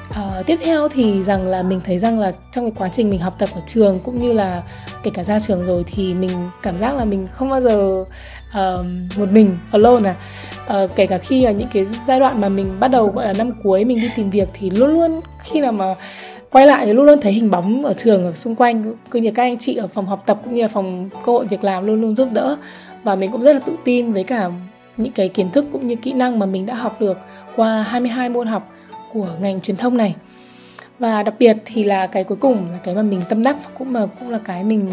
À, 0.10 0.44
tiếp 0.46 0.58
theo 0.64 0.90
thì 0.90 1.24
rằng 1.24 1.48
là 1.48 1.64
mình 1.64 1.82
thấy 1.84 2.00
rằng 2.00 2.20
là 2.20 2.32
trong 2.52 2.66
cái 2.66 2.72
quá 2.78 2.90
trình 2.90 3.10
mình 3.10 3.20
học 3.20 3.36
tập 3.40 3.50
ở 3.54 3.62
trường 3.68 4.00
cũng 4.00 4.22
như 4.22 4.34
là 4.34 4.64
kể 5.04 5.12
cả 5.14 5.24
ra 5.24 5.40
trường 5.40 5.66
rồi 5.66 5.84
thì 5.88 6.14
mình 6.14 6.32
cảm 6.64 6.80
giác 6.80 6.96
là 6.96 7.06
mình 7.06 7.28
không 7.32 7.50
bao 7.50 7.62
giờ 7.62 8.06
uh, 8.50 8.86
một 9.18 9.32
mình 9.32 9.58
alone 9.72 10.10
à. 10.10 10.16
Uh, 10.84 10.92
kể 10.96 11.08
cả 11.08 11.18
khi 11.18 11.46
là 11.46 11.52
những 11.52 11.68
cái 11.74 11.86
giai 12.08 12.20
đoạn 12.20 12.42
mà 12.42 12.50
mình 12.50 12.80
bắt 12.80 12.92
đầu 12.92 13.08
gọi 13.08 13.26
là 13.26 13.34
năm 13.34 13.52
cuối 13.64 13.86
mình 13.86 14.02
đi 14.02 14.10
tìm 14.16 14.30
việc 14.30 14.50
thì 14.54 14.70
luôn 14.70 14.90
luôn 14.90 15.22
khi 15.40 15.62
nào 15.62 15.72
mà 15.72 15.96
quay 16.52 16.68
lại 16.68 16.86
thì 16.86 16.94
luôn 16.94 17.06
luôn 17.06 17.22
thấy 17.22 17.32
hình 17.32 17.52
bóng 17.52 17.86
ở 17.86 17.94
trường 17.94 18.26
ở 18.26 18.32
xung 18.32 18.56
quanh, 18.56 18.94
cũng 19.10 19.22
như 19.22 19.32
các 19.32 19.44
anh 19.44 19.58
chị 19.58 19.76
ở 19.76 19.88
phòng 19.88 20.06
học 20.06 20.24
tập 20.26 20.40
cũng 20.44 20.56
như 20.56 20.62
là 20.62 20.68
phòng 20.68 21.10
cơ 21.26 21.32
hội 21.32 21.46
việc 21.46 21.64
làm 21.64 21.88
luôn 21.88 22.02
luôn 22.02 22.16
giúp 22.16 22.30
đỡ. 22.34 22.58
Và 23.04 23.16
mình 23.16 23.32
cũng 23.32 23.44
rất 23.44 23.54
là 23.54 23.60
tự 23.60 23.76
tin 23.84 24.14
với 24.14 24.24
cả 24.24 24.50
những 24.98 25.12
cái 25.12 25.30
kiến 25.30 25.50
thức 25.52 25.66
cũng 25.72 25.88
như 25.88 25.96
kỹ 25.96 26.14
năng 26.14 26.40
mà 26.40 26.46
mình 26.46 26.66
đã 26.66 26.74
học 26.74 27.02
được 27.02 27.18
qua 27.56 27.82
22 27.82 28.30
môn 28.30 28.48
học 28.48 28.72
của 29.14 29.28
ngành 29.42 29.62
truyền 29.62 29.78
thông 29.78 29.98
này 29.98 30.16
và 31.00 31.24
đặc 31.24 31.34
biệt 31.40 31.58
thì 31.66 31.84
là 31.84 32.08
cái 32.08 32.24
cuối 32.24 32.38
cùng 32.42 32.72
là 32.72 32.78
cái 32.84 32.96
mà 32.96 33.02
mình 33.02 33.22
tâm 33.30 33.44
đắc 33.44 33.56
cũng 33.78 33.94
mà 33.94 34.06
cũng 34.20 34.30
là 34.30 34.40
cái 34.46 34.64
mình 34.64 34.92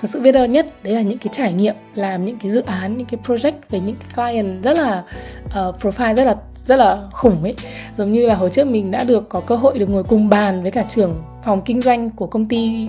thật 0.00 0.08
sự 0.10 0.20
biết 0.20 0.34
ơn 0.34 0.52
nhất 0.52 0.66
đấy 0.82 0.94
là 0.94 1.00
những 1.00 1.18
cái 1.18 1.28
trải 1.32 1.52
nghiệm 1.52 1.74
làm 1.94 2.24
những 2.24 2.38
cái 2.38 2.50
dự 2.50 2.60
án 2.60 2.96
những 2.96 3.06
cái 3.06 3.20
project 3.26 3.52
về 3.70 3.80
những 3.80 3.96
cái 3.96 4.32
client 4.32 4.62
rất 4.62 4.78
là 4.78 5.04
uh, 5.44 5.52
profile 5.54 6.14
rất 6.14 6.24
là 6.24 6.36
rất 6.54 6.76
là 6.76 6.98
khủng 7.12 7.42
ấy. 7.42 7.54
Giống 7.98 8.12
như 8.12 8.26
là 8.26 8.34
hồi 8.34 8.50
trước 8.50 8.66
mình 8.66 8.90
đã 8.90 9.04
được 9.04 9.28
có 9.28 9.40
cơ 9.40 9.56
hội 9.56 9.78
được 9.78 9.88
ngồi 9.88 10.04
cùng 10.04 10.28
bàn 10.28 10.62
với 10.62 10.70
cả 10.70 10.84
trưởng 10.88 11.14
phòng 11.44 11.62
kinh 11.64 11.80
doanh 11.80 12.10
của 12.10 12.26
công 12.26 12.46
ty 12.46 12.88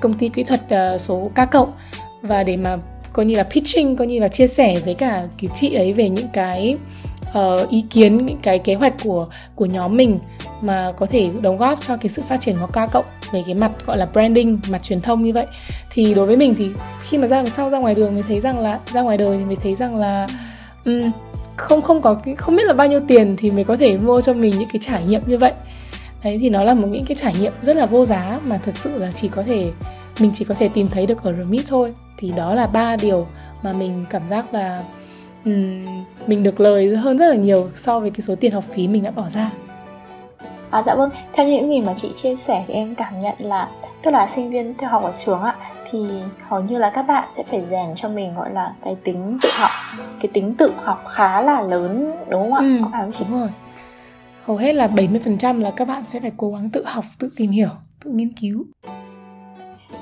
công 0.00 0.14
ty 0.14 0.28
kỹ 0.28 0.44
thuật 0.44 0.60
uh, 0.94 1.00
số 1.00 1.30
K 1.34 1.50
cộng. 1.50 1.68
Và 2.22 2.42
để 2.42 2.56
mà 2.56 2.78
coi 3.12 3.26
như 3.26 3.36
là 3.36 3.42
pitching 3.42 3.96
coi 3.96 4.06
như 4.06 4.20
là 4.20 4.28
chia 4.28 4.46
sẻ 4.46 4.76
với 4.84 4.94
cả 4.94 5.26
cái 5.40 5.50
chị 5.54 5.74
ấy 5.74 5.92
về 5.92 6.08
những 6.08 6.28
cái 6.32 6.76
uh, 7.38 7.68
ý 7.70 7.84
kiến 7.90 8.26
những 8.26 8.38
cái 8.42 8.58
kế 8.58 8.74
hoạch 8.74 8.94
của 9.04 9.26
của 9.54 9.66
nhóm 9.66 9.96
mình 9.96 10.18
mà 10.60 10.92
có 10.98 11.06
thể 11.06 11.30
đóng 11.42 11.56
góp 11.56 11.86
cho 11.86 11.96
cái 11.96 12.08
sự 12.08 12.22
phát 12.22 12.40
triển 12.40 12.56
của 12.60 12.66
ca 12.66 12.86
cộng 12.86 13.04
về 13.32 13.42
cái 13.46 13.54
mặt 13.54 13.72
gọi 13.86 13.96
là 13.96 14.06
branding 14.06 14.60
mặt 14.70 14.82
truyền 14.82 15.00
thông 15.00 15.22
như 15.22 15.32
vậy. 15.32 15.46
Thì 15.90 16.14
đối 16.14 16.26
với 16.26 16.36
mình 16.36 16.54
thì 16.54 16.68
khi 17.00 17.18
mà 17.18 17.26
ra 17.26 17.44
sau 17.44 17.70
ra 17.70 17.78
ngoài 17.78 17.94
đường 17.94 18.14
mình 18.14 18.24
thấy 18.28 18.40
rằng 18.40 18.58
là 18.58 18.80
ra 18.92 19.02
ngoài 19.02 19.18
đời 19.18 19.38
thì 19.38 19.44
mình 19.44 19.58
thấy 19.62 19.74
rằng 19.74 19.96
là 19.96 20.26
um, 20.84 21.10
không 21.56 21.82
không 21.82 22.02
có 22.02 22.16
không 22.36 22.56
biết 22.56 22.66
là 22.66 22.72
bao 22.72 22.86
nhiêu 22.86 23.00
tiền 23.08 23.36
thì 23.38 23.50
mới 23.50 23.64
có 23.64 23.76
thể 23.76 23.96
mua 23.96 24.20
cho 24.20 24.32
mình 24.32 24.58
những 24.58 24.68
cái 24.72 24.80
trải 24.82 25.04
nghiệm 25.04 25.22
như 25.26 25.38
vậy. 25.38 25.52
Đấy 26.24 26.38
thì 26.40 26.50
nó 26.50 26.62
là 26.62 26.74
một 26.74 26.88
những 26.90 27.04
cái 27.04 27.16
trải 27.20 27.34
nghiệm 27.40 27.52
rất 27.62 27.76
là 27.76 27.86
vô 27.86 28.04
giá 28.04 28.40
mà 28.44 28.60
thật 28.64 28.72
sự 28.76 28.98
là 28.98 29.12
chỉ 29.12 29.28
có 29.28 29.42
thể 29.42 29.70
mình 30.20 30.30
chỉ 30.34 30.44
có 30.44 30.54
thể 30.54 30.68
tìm 30.74 30.86
thấy 30.90 31.06
được 31.06 31.22
ở 31.22 31.32
Remit 31.32 31.64
thôi. 31.68 31.94
Thì 32.18 32.32
đó 32.36 32.54
là 32.54 32.66
ba 32.66 32.96
điều 32.96 33.26
mà 33.62 33.72
mình 33.72 34.04
cảm 34.10 34.22
giác 34.30 34.54
là 34.54 34.82
um, 35.44 36.04
mình 36.26 36.42
được 36.42 36.60
lời 36.60 36.96
hơn 36.96 37.18
rất 37.18 37.28
là 37.28 37.34
nhiều 37.36 37.70
so 37.74 38.00
với 38.00 38.10
cái 38.10 38.20
số 38.20 38.34
tiền 38.34 38.52
học 38.52 38.64
phí 38.74 38.88
mình 38.88 39.02
đã 39.02 39.10
bỏ 39.10 39.28
ra 39.28 39.50
À, 40.70 40.82
dạ 40.82 40.94
vâng, 40.94 41.10
theo 41.32 41.48
những 41.48 41.70
gì 41.70 41.80
mà 41.80 41.94
chị 41.96 42.10
chia 42.16 42.36
sẻ 42.36 42.64
thì 42.66 42.74
em 42.74 42.94
cảm 42.94 43.18
nhận 43.18 43.34
là 43.40 43.68
tức 44.02 44.10
là 44.10 44.26
sinh 44.26 44.50
viên 44.50 44.74
theo 44.78 44.90
học 44.90 45.02
ở 45.02 45.12
trường 45.16 45.40
ạ 45.42 45.56
thì 45.90 45.98
hầu 46.48 46.60
như 46.60 46.78
là 46.78 46.90
các 46.90 47.02
bạn 47.02 47.24
sẽ 47.30 47.42
phải 47.42 47.62
rèn 47.62 47.94
cho 47.94 48.08
mình 48.08 48.34
gọi 48.34 48.52
là 48.52 48.72
cái 48.84 48.94
tính 49.04 49.38
tự 49.42 49.48
học, 49.52 49.70
cái 50.20 50.30
tính 50.32 50.54
tự 50.54 50.72
học 50.76 51.04
khá 51.08 51.40
là 51.40 51.62
lớn 51.62 52.12
đúng 52.28 52.42
không 52.42 52.54
ạ? 52.54 52.60
Ừ, 52.60 52.76
Có 52.82 52.88
phải 52.92 53.02
không 53.02 53.12
chị? 53.12 53.24
Đúng 53.28 53.40
rồi. 53.40 53.48
Hầu 54.46 54.56
hết 54.56 54.72
là 54.72 54.86
70% 54.86 55.60
là 55.60 55.70
các 55.70 55.88
bạn 55.88 56.04
sẽ 56.04 56.20
phải 56.20 56.32
cố 56.36 56.50
gắng 56.50 56.70
tự 56.70 56.84
học, 56.86 57.04
tự 57.18 57.30
tìm 57.36 57.50
hiểu, 57.50 57.68
tự 58.04 58.10
nghiên 58.10 58.32
cứu. 58.32 58.64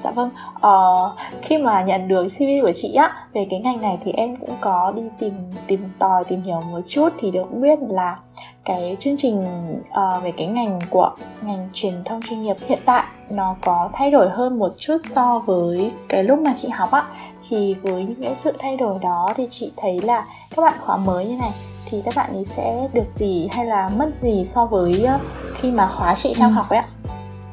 Dạ 0.03 0.11
vâng, 0.11 0.31
uh, 0.57 1.19
khi 1.43 1.59
mà 1.59 1.83
nhận 1.83 2.09
được 2.09 2.27
CV 2.27 2.45
của 2.63 2.73
chị 2.75 2.95
á 2.95 3.13
về 3.33 3.47
cái 3.51 3.61
ngành 3.61 3.81
này 3.81 3.99
thì 4.05 4.13
em 4.13 4.37
cũng 4.37 4.57
có 4.61 4.93
đi 4.97 5.03
tìm 5.19 5.35
tìm 5.67 5.85
tòi 5.99 6.25
tìm 6.25 6.43
hiểu 6.43 6.61
một 6.61 6.81
chút 6.87 7.09
thì 7.19 7.31
được 7.31 7.53
biết 7.53 7.79
là 7.89 8.17
cái 8.65 8.97
chương 9.01 9.17
trình 9.17 9.47
uh, 9.81 10.23
về 10.23 10.33
cái 10.37 10.47
ngành 10.47 10.81
của 10.91 11.11
ngành 11.43 11.69
truyền 11.73 12.05
thông 12.05 12.21
chuyên 12.23 12.43
nghiệp 12.43 12.57
hiện 12.69 12.79
tại 12.85 13.05
nó 13.31 13.57
có 13.61 13.91
thay 13.93 14.11
đổi 14.11 14.29
hơn 14.35 14.59
một 14.59 14.73
chút 14.79 14.97
so 15.01 15.43
với 15.47 15.93
cái 16.09 16.25
lúc 16.25 16.39
mà 16.39 16.53
chị 16.55 16.69
học 16.69 16.91
á. 16.91 17.05
Thì 17.49 17.77
với 17.83 18.05
những 18.05 18.23
cái 18.23 18.35
sự 18.35 18.53
thay 18.59 18.77
đổi 18.77 18.99
đó 18.99 19.33
thì 19.37 19.47
chị 19.51 19.73
thấy 19.77 20.01
là 20.01 20.27
các 20.57 20.63
bạn 20.63 20.75
khóa 20.81 20.97
mới 20.97 21.27
như 21.27 21.37
này 21.37 21.53
thì 21.87 22.03
các 22.05 22.15
bạn 22.17 22.33
ấy 22.33 22.45
sẽ 22.45 22.89
được 22.93 23.11
gì 23.11 23.49
hay 23.53 23.67
là 23.67 23.89
mất 23.89 24.15
gì 24.15 24.45
so 24.45 24.67
với 24.67 25.07
khi 25.55 25.71
mà 25.71 25.87
khóa 25.87 26.15
chị 26.15 26.35
đang 26.39 26.51
ừ. 26.51 26.55
học 26.55 26.69
ấy 26.69 26.79
ạ 26.79 26.87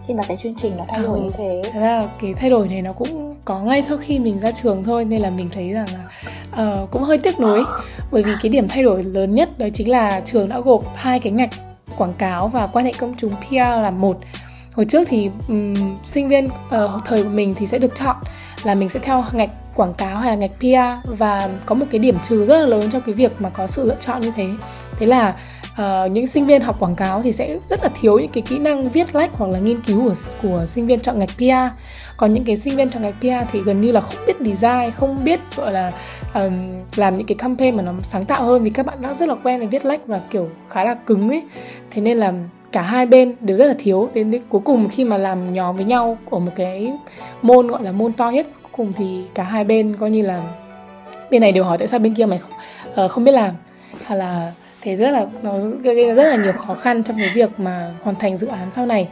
khi 0.10 0.16
mà 0.16 0.24
cái 0.28 0.38
chương 0.38 0.56
trình 0.56 0.78
nó 0.78 0.86
thay 0.90 1.02
đổi 1.04 1.18
ừ. 1.18 1.24
như 1.24 1.30
thế. 1.38 1.62
Thật 1.74 1.80
ra 1.80 2.08
cái 2.22 2.34
thay 2.34 2.50
đổi 2.50 2.68
này 2.68 2.82
nó 2.82 2.92
cũng 2.92 3.36
có 3.46 3.60
ngay 3.60 3.82
sau 3.82 3.98
khi 3.98 4.20
mình 4.20 4.40
ra 4.40 4.52
trường 4.52 4.84
thôi 4.84 5.06
nên 5.06 5.22
là 5.22 5.30
mình 5.30 5.50
thấy 5.52 5.74
rằng 5.74 5.86
là 5.94 6.74
uh, 6.82 6.92
cũng 6.92 7.04
hơi 7.04 7.18
tiếc 7.18 7.40
nuối. 7.40 7.64
Bởi 8.12 8.24
vì 8.24 8.32
cái 8.42 8.50
điểm 8.50 8.68
thay 8.68 8.84
đổi 8.84 9.04
lớn 9.04 9.36
nhất 9.36 9.60
đó 9.60 9.68
chính 9.74 9.90
là 9.90 10.22
trường 10.26 10.50
đã 10.50 10.60
gộp 10.60 10.84
hai 10.96 11.20
cái 11.20 11.32
ngạch 11.32 11.50
quảng 11.98 12.14
cáo 12.14 12.48
và 12.48 12.68
quan 12.68 12.86
hệ 12.86 12.94
công 13.00 13.14
chúng 13.18 13.34
PR 13.36 13.56
là 13.56 13.92
một. 13.92 14.18
Hồi 14.74 14.86
trước 14.86 15.08
thì 15.08 15.30
um, 15.48 15.98
sinh 16.06 16.30
viên 16.30 16.46
uh, 16.46 17.06
thời 17.06 17.24
của 17.24 17.30
mình 17.30 17.56
thì 17.56 17.68
sẽ 17.68 17.78
được 17.78 17.96
chọn 17.96 18.16
là 18.64 18.76
mình 18.76 18.90
sẽ 18.90 19.00
theo 19.00 19.26
ngạch 19.32 19.52
quảng 19.76 19.94
cáo 19.94 20.18
hay 20.18 20.32
là 20.32 20.36
ngạch 20.36 20.60
PR 20.60 21.18
và 21.18 21.50
có 21.66 21.76
một 21.76 21.86
cái 21.92 22.00
điểm 22.00 22.18
trừ 22.24 22.46
rất 22.46 22.60
là 22.60 22.66
lớn 22.66 22.90
cho 22.92 23.00
cái 23.00 23.16
việc 23.16 23.32
mà 23.40 23.50
có 23.50 23.68
sự 23.68 23.86
lựa 23.86 23.98
chọn 24.00 24.22
như 24.22 24.32
thế. 24.36 24.48
Thế 25.00 25.06
là 25.06 25.36
uh, 25.80 26.12
những 26.12 26.28
sinh 26.28 26.46
viên 26.46 26.62
học 26.62 26.76
quảng 26.80 26.96
cáo 26.96 27.22
thì 27.22 27.32
sẽ 27.32 27.58
rất 27.70 27.84
là 27.84 27.90
thiếu 28.02 28.20
những 28.20 28.32
cái 28.32 28.44
kỹ 28.48 28.60
năng 28.60 28.90
viết 28.90 29.16
lách 29.16 29.32
hoặc 29.34 29.52
là 29.52 29.60
nghiên 29.60 29.82
cứu 29.82 30.04
của 30.04 30.14
của 30.42 30.66
sinh 30.66 30.88
viên 30.88 31.00
chọn 31.00 31.20
ngạch 31.20 31.30
PR 31.38 31.76
còn 32.18 32.34
những 32.34 32.44
cái 32.44 32.58
sinh 32.58 32.76
viên 32.76 32.90
chọn 32.90 33.02
ngạch 33.02 33.16
PR 33.20 33.52
thì 33.52 33.62
gần 33.62 33.82
như 33.82 33.92
là 33.92 34.02
không 34.02 34.26
biết 34.28 34.38
design 34.40 34.92
không 34.92 35.24
biết 35.24 35.40
gọi 35.56 35.72
là 35.72 35.92
um, 36.34 36.54
làm 36.96 37.18
những 37.18 37.28
cái 37.28 37.36
campaign 37.36 37.76
mà 37.76 37.84
nó 37.84 37.94
sáng 38.04 38.26
tạo 38.26 38.44
hơn 38.44 38.64
vì 38.64 38.70
các 38.70 38.86
bạn 38.86 39.02
đã 39.02 39.14
rất 39.14 39.30
là 39.30 39.36
quen 39.44 39.60
với 39.60 39.68
viết 39.68 39.86
lách 39.86 40.08
và 40.08 40.22
kiểu 40.30 40.50
khá 40.70 40.84
là 40.84 40.94
cứng 40.94 41.30
ấy. 41.30 41.44
Thế 41.92 42.02
nên 42.02 42.18
là 42.18 42.34
cả 42.72 42.82
hai 42.82 43.06
bên 43.06 43.36
đều 43.40 43.58
rất 43.58 43.68
là 43.68 43.74
thiếu. 43.80 44.10
Đến, 44.14 44.32
đến 44.32 44.42
cuối 44.50 44.62
cùng 44.66 44.90
khi 44.90 45.04
mà 45.04 45.18
làm 45.18 45.54
nhóm 45.54 45.76
với 45.76 45.86
nhau 45.86 46.18
ở 46.32 46.40
một 46.40 46.52
cái 46.56 46.94
môn 47.42 47.68
gọi 47.68 47.84
là 47.84 47.92
môn 47.92 48.14
to 48.14 48.30
nhất 48.30 48.48
cuối 48.62 48.72
cùng 48.72 48.94
thì 48.94 49.24
cả 49.34 49.44
hai 49.44 49.64
bên 49.64 49.96
coi 50.00 50.10
như 50.10 50.22
là 50.22 50.42
bên 51.32 51.42
này 51.42 51.52
đều 51.52 51.64
hỏi 51.64 51.78
tại 51.78 51.88
sao 51.88 52.00
bên 52.00 52.14
kia 52.14 52.26
mày 52.26 52.40
không, 52.40 52.52
uh, 53.06 53.12
không 53.12 53.24
biết 53.24 53.32
làm. 53.32 53.54
Hay 54.06 54.18
là 54.18 54.52
thế 54.82 54.96
rất 54.96 55.12
là 55.12 55.26
nó 55.44 55.60
gây 55.84 56.08
ra 56.08 56.14
rất 56.14 56.30
là 56.30 56.44
nhiều 56.44 56.54
khó 56.54 56.76
khăn 56.76 57.04
trong 57.04 57.18
cái 57.18 57.30
việc 57.34 57.50
mà 57.60 57.94
hoàn 58.04 58.16
thành 58.16 58.38
dự 58.38 58.48
án 58.48 58.68
sau 58.72 58.86
này. 58.86 59.08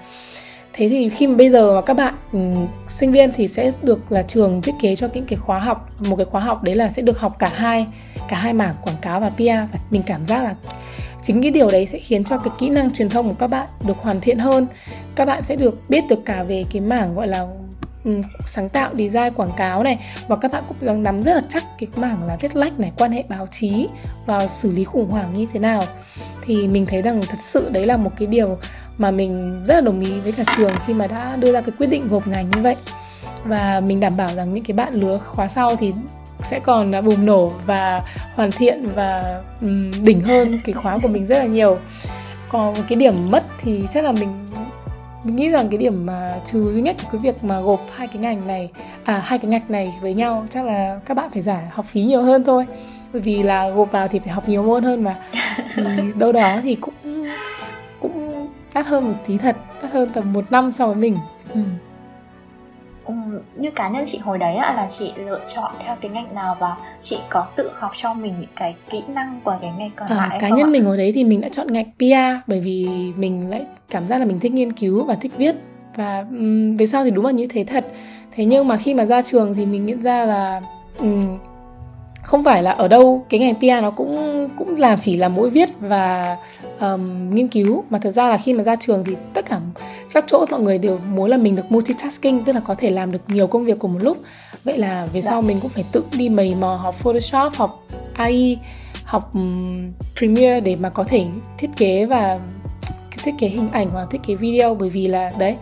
Thế 0.73 0.89
thì 0.89 1.09
khi 1.09 1.27
mà 1.27 1.35
bây 1.35 1.49
giờ 1.49 1.75
mà 1.75 1.81
các 1.81 1.93
bạn 1.93 2.13
um, 2.33 2.67
sinh 2.87 3.11
viên 3.11 3.31
thì 3.35 3.47
sẽ 3.47 3.71
được 3.81 4.11
là 4.11 4.21
trường 4.21 4.61
thiết 4.61 4.71
kế 4.81 4.95
cho 4.95 5.07
những 5.13 5.25
cái 5.25 5.37
khóa 5.37 5.59
học 5.59 5.89
một 5.99 6.15
cái 6.15 6.25
khóa 6.25 6.41
học 6.41 6.63
đấy 6.63 6.75
là 6.75 6.89
sẽ 6.89 7.01
được 7.01 7.19
học 7.19 7.35
cả 7.39 7.51
hai 7.55 7.87
cả 8.27 8.37
hai 8.37 8.53
mảng 8.53 8.75
quảng 8.81 8.97
cáo 9.01 9.19
và 9.19 9.29
PR 9.29 9.43
và 9.43 9.79
mình 9.89 10.01
cảm 10.05 10.25
giác 10.25 10.43
là 10.43 10.55
chính 11.21 11.41
cái 11.41 11.51
điều 11.51 11.69
đấy 11.71 11.85
sẽ 11.85 11.99
khiến 11.99 12.23
cho 12.23 12.37
cái 12.37 12.53
kỹ 12.59 12.69
năng 12.69 12.93
truyền 12.93 13.09
thông 13.09 13.29
của 13.29 13.35
các 13.39 13.47
bạn 13.47 13.67
được 13.87 13.97
hoàn 13.97 14.21
thiện 14.21 14.37
hơn. 14.37 14.67
Các 15.15 15.25
bạn 15.25 15.43
sẽ 15.43 15.55
được 15.55 15.89
biết 15.89 16.03
được 16.09 16.25
cả 16.25 16.43
về 16.43 16.65
cái 16.71 16.81
mảng 16.81 17.15
gọi 17.15 17.27
là 17.27 17.47
um, 18.07 18.21
sáng 18.45 18.69
tạo 18.69 18.91
design 18.97 19.33
quảng 19.35 19.51
cáo 19.57 19.83
này. 19.83 19.99
Và 20.27 20.35
các 20.35 20.51
bạn 20.51 20.63
cũng 20.67 20.77
đang 20.81 21.03
nắm 21.03 21.23
rất 21.23 21.33
là 21.33 21.41
chắc 21.49 21.63
cái 21.79 21.89
mảng 21.95 22.23
là 22.23 22.37
viết 22.41 22.55
lách 22.55 22.79
này 22.79 22.91
quan 22.97 23.11
hệ 23.11 23.23
báo 23.29 23.47
chí 23.47 23.87
và 24.25 24.47
xử 24.47 24.71
lý 24.71 24.83
khủng 24.83 25.09
hoảng 25.09 25.33
như 25.33 25.45
thế 25.53 25.59
nào. 25.59 25.83
Thì 26.41 26.67
mình 26.67 26.85
thấy 26.85 27.01
rằng 27.01 27.21
thật 27.21 27.39
sự 27.41 27.69
đấy 27.69 27.85
là 27.85 27.97
một 27.97 28.11
cái 28.19 28.27
điều 28.27 28.57
mà 28.97 29.11
mình 29.11 29.63
rất 29.65 29.75
là 29.75 29.81
đồng 29.81 29.99
ý 29.99 30.19
với 30.19 30.31
cả 30.31 30.43
trường 30.57 30.75
khi 30.85 30.93
mà 30.93 31.07
đã 31.07 31.35
đưa 31.35 31.53
ra 31.53 31.61
cái 31.61 31.71
quyết 31.77 31.87
định 31.87 32.07
gộp 32.07 32.27
ngành 32.27 32.49
như 32.49 32.61
vậy. 32.61 32.75
Và 33.43 33.79
mình 33.79 33.99
đảm 33.99 34.17
bảo 34.17 34.29
rằng 34.35 34.53
những 34.53 34.63
cái 34.63 34.77
bạn 34.77 34.93
lứa 34.93 35.19
khóa 35.25 35.47
sau 35.47 35.75
thì 35.75 35.93
sẽ 36.43 36.59
còn 36.59 36.95
à, 36.95 37.01
bùng 37.01 37.25
nổ 37.25 37.51
và 37.65 38.01
hoàn 38.35 38.51
thiện 38.51 38.89
và 38.95 39.41
um, 39.61 39.91
đỉnh 40.03 40.21
hơn 40.21 40.59
cái 40.63 40.73
khóa 40.73 40.97
của 41.03 41.07
mình 41.07 41.25
rất 41.25 41.39
là 41.39 41.45
nhiều. 41.45 41.77
Còn 42.49 42.75
cái 42.89 42.95
điểm 42.95 43.15
mất 43.29 43.43
thì 43.59 43.83
chắc 43.89 44.03
là 44.03 44.11
mình 44.11 44.29
mình 45.27 45.35
nghĩ 45.35 45.49
rằng 45.49 45.69
cái 45.69 45.77
điểm 45.77 46.05
mà 46.05 46.39
trừ 46.45 46.73
duy 46.73 46.81
nhất 46.81 46.95
của 47.03 47.09
cái 47.11 47.21
việc 47.21 47.43
mà 47.43 47.61
gộp 47.61 47.81
hai 47.95 48.07
cái 48.07 48.17
ngành 48.17 48.47
này 48.47 48.69
à 49.03 49.21
hai 49.25 49.39
cái 49.39 49.51
ngạch 49.51 49.69
này 49.69 49.93
với 50.01 50.13
nhau 50.13 50.45
chắc 50.49 50.65
là 50.65 50.99
các 51.05 51.13
bạn 51.13 51.29
phải 51.29 51.41
giải 51.41 51.67
học 51.71 51.85
phí 51.85 52.01
nhiều 52.01 52.21
hơn 52.21 52.43
thôi. 52.43 52.65
Bởi 53.13 53.21
vì 53.21 53.43
là 53.43 53.69
gộp 53.69 53.91
vào 53.91 54.07
thì 54.07 54.19
phải 54.19 54.33
học 54.33 54.49
nhiều 54.49 54.63
môn 54.63 54.83
hơn 54.83 55.03
mà. 55.03 55.15
Thì 55.75 56.11
đâu 56.19 56.31
đó 56.31 56.59
thì 56.63 56.75
cũng 56.75 56.93
cũng 57.99 58.47
đắt 58.73 58.85
hơn 58.85 59.07
một 59.07 59.17
tí 59.25 59.37
thật 59.37 59.55
đắt 59.81 59.91
hơn 59.91 60.09
tầm 60.13 60.33
một 60.33 60.51
năm 60.51 60.71
so 60.73 60.87
với 60.87 60.95
mình. 60.95 61.17
Ừ. 61.53 61.59
Ừ, 63.07 63.13
như 63.55 63.71
cá 63.71 63.89
nhân 63.89 64.03
chị 64.05 64.17
hồi 64.17 64.37
đấy 64.37 64.55
á, 64.55 64.73
là 64.73 64.87
chị 64.89 65.11
lựa 65.25 65.39
chọn 65.55 65.71
theo 65.79 65.95
cái 66.01 66.11
ngành 66.11 66.35
nào 66.35 66.55
và 66.59 66.75
chị 67.01 67.17
có 67.29 67.47
tự 67.55 67.69
học 67.73 67.91
cho 67.95 68.13
mình 68.13 68.37
những 68.37 68.49
cái 68.55 68.75
kỹ 68.89 69.03
năng 69.07 69.39
của 69.43 69.57
cái 69.61 69.71
ngành 69.77 69.91
còn 69.95 70.07
à, 70.09 70.15
lại 70.15 70.37
cá 70.41 70.49
nhân 70.49 70.67
ạ? 70.67 70.71
mình 70.71 70.85
hồi 70.85 70.97
đấy 70.97 71.11
thì 71.15 71.23
mình 71.23 71.41
đã 71.41 71.49
chọn 71.49 71.73
ngành 71.73 71.91
PR 71.99 72.47
bởi 72.47 72.59
vì 72.59 72.87
mình 73.17 73.49
lại 73.49 73.65
cảm 73.89 74.07
giác 74.07 74.17
là 74.17 74.25
mình 74.25 74.39
thích 74.39 74.51
nghiên 74.53 74.71
cứu 74.73 75.03
và 75.03 75.15
thích 75.15 75.31
viết 75.37 75.55
và 75.95 76.25
um, 76.29 76.75
về 76.75 76.85
sau 76.85 77.03
thì 77.03 77.11
đúng 77.11 77.25
là 77.25 77.31
như 77.31 77.47
thế 77.47 77.63
thật 77.63 77.85
thế 78.31 78.45
nhưng 78.45 78.67
mà 78.67 78.77
khi 78.77 78.93
mà 78.93 79.05
ra 79.05 79.21
trường 79.21 79.53
thì 79.53 79.65
mình 79.65 79.85
nhận 79.85 80.01
ra 80.01 80.25
là 80.25 80.61
um, 80.99 81.37
không 82.27 82.43
phải 82.43 82.63
là 82.63 82.71
ở 82.71 82.87
đâu 82.87 83.25
cái 83.29 83.39
ngành 83.39 83.55
PR 83.55 83.83
nó 83.83 83.91
cũng 83.91 84.47
cũng 84.57 84.75
làm 84.75 84.99
chỉ 84.99 85.17
là 85.17 85.29
mỗi 85.29 85.49
viết 85.49 85.69
và 85.79 86.37
um, 86.79 87.35
nghiên 87.35 87.47
cứu. 87.47 87.83
Mà 87.89 87.99
thật 87.99 88.11
ra 88.11 88.29
là 88.29 88.37
khi 88.37 88.53
mà 88.53 88.63
ra 88.63 88.75
trường 88.75 89.03
thì 89.05 89.15
tất 89.33 89.45
cả 89.45 89.59
các 90.13 90.25
chỗ 90.27 90.45
mọi 90.51 90.61
người 90.61 90.77
đều 90.77 90.99
muốn 91.15 91.29
là 91.29 91.37
mình 91.37 91.55
được 91.55 91.71
multitasking 91.71 92.43
tức 92.45 92.53
là 92.53 92.61
có 92.65 92.75
thể 92.75 92.89
làm 92.89 93.11
được 93.11 93.21
nhiều 93.27 93.47
công 93.47 93.65
việc 93.65 93.79
cùng 93.79 93.93
một 93.93 93.99
lúc. 94.01 94.17
Vậy 94.63 94.77
là 94.77 95.07
về 95.13 95.21
sau 95.21 95.41
dạ. 95.41 95.47
mình 95.47 95.59
cũng 95.61 95.69
phải 95.69 95.83
tự 95.91 96.03
đi 96.17 96.29
mầy 96.29 96.55
mò 96.55 96.73
học 96.73 96.95
Photoshop 96.95 97.53
học 97.53 97.83
AI 98.13 98.57
học 99.03 99.33
um, 99.33 99.91
Premiere 100.17 100.59
để 100.59 100.75
mà 100.75 100.89
có 100.89 101.03
thể 101.03 101.25
thiết 101.57 101.69
kế 101.77 102.05
và 102.05 102.39
thiết 103.23 103.33
kế 103.39 103.47
hình 103.47 103.69
ảnh 103.71 103.89
hoặc 103.91 104.07
thiết 104.11 104.21
kế 104.27 104.35
video. 104.35 104.75
Bởi 104.75 104.89
vì 104.89 105.07
là 105.07 105.31
đấy 105.39 105.55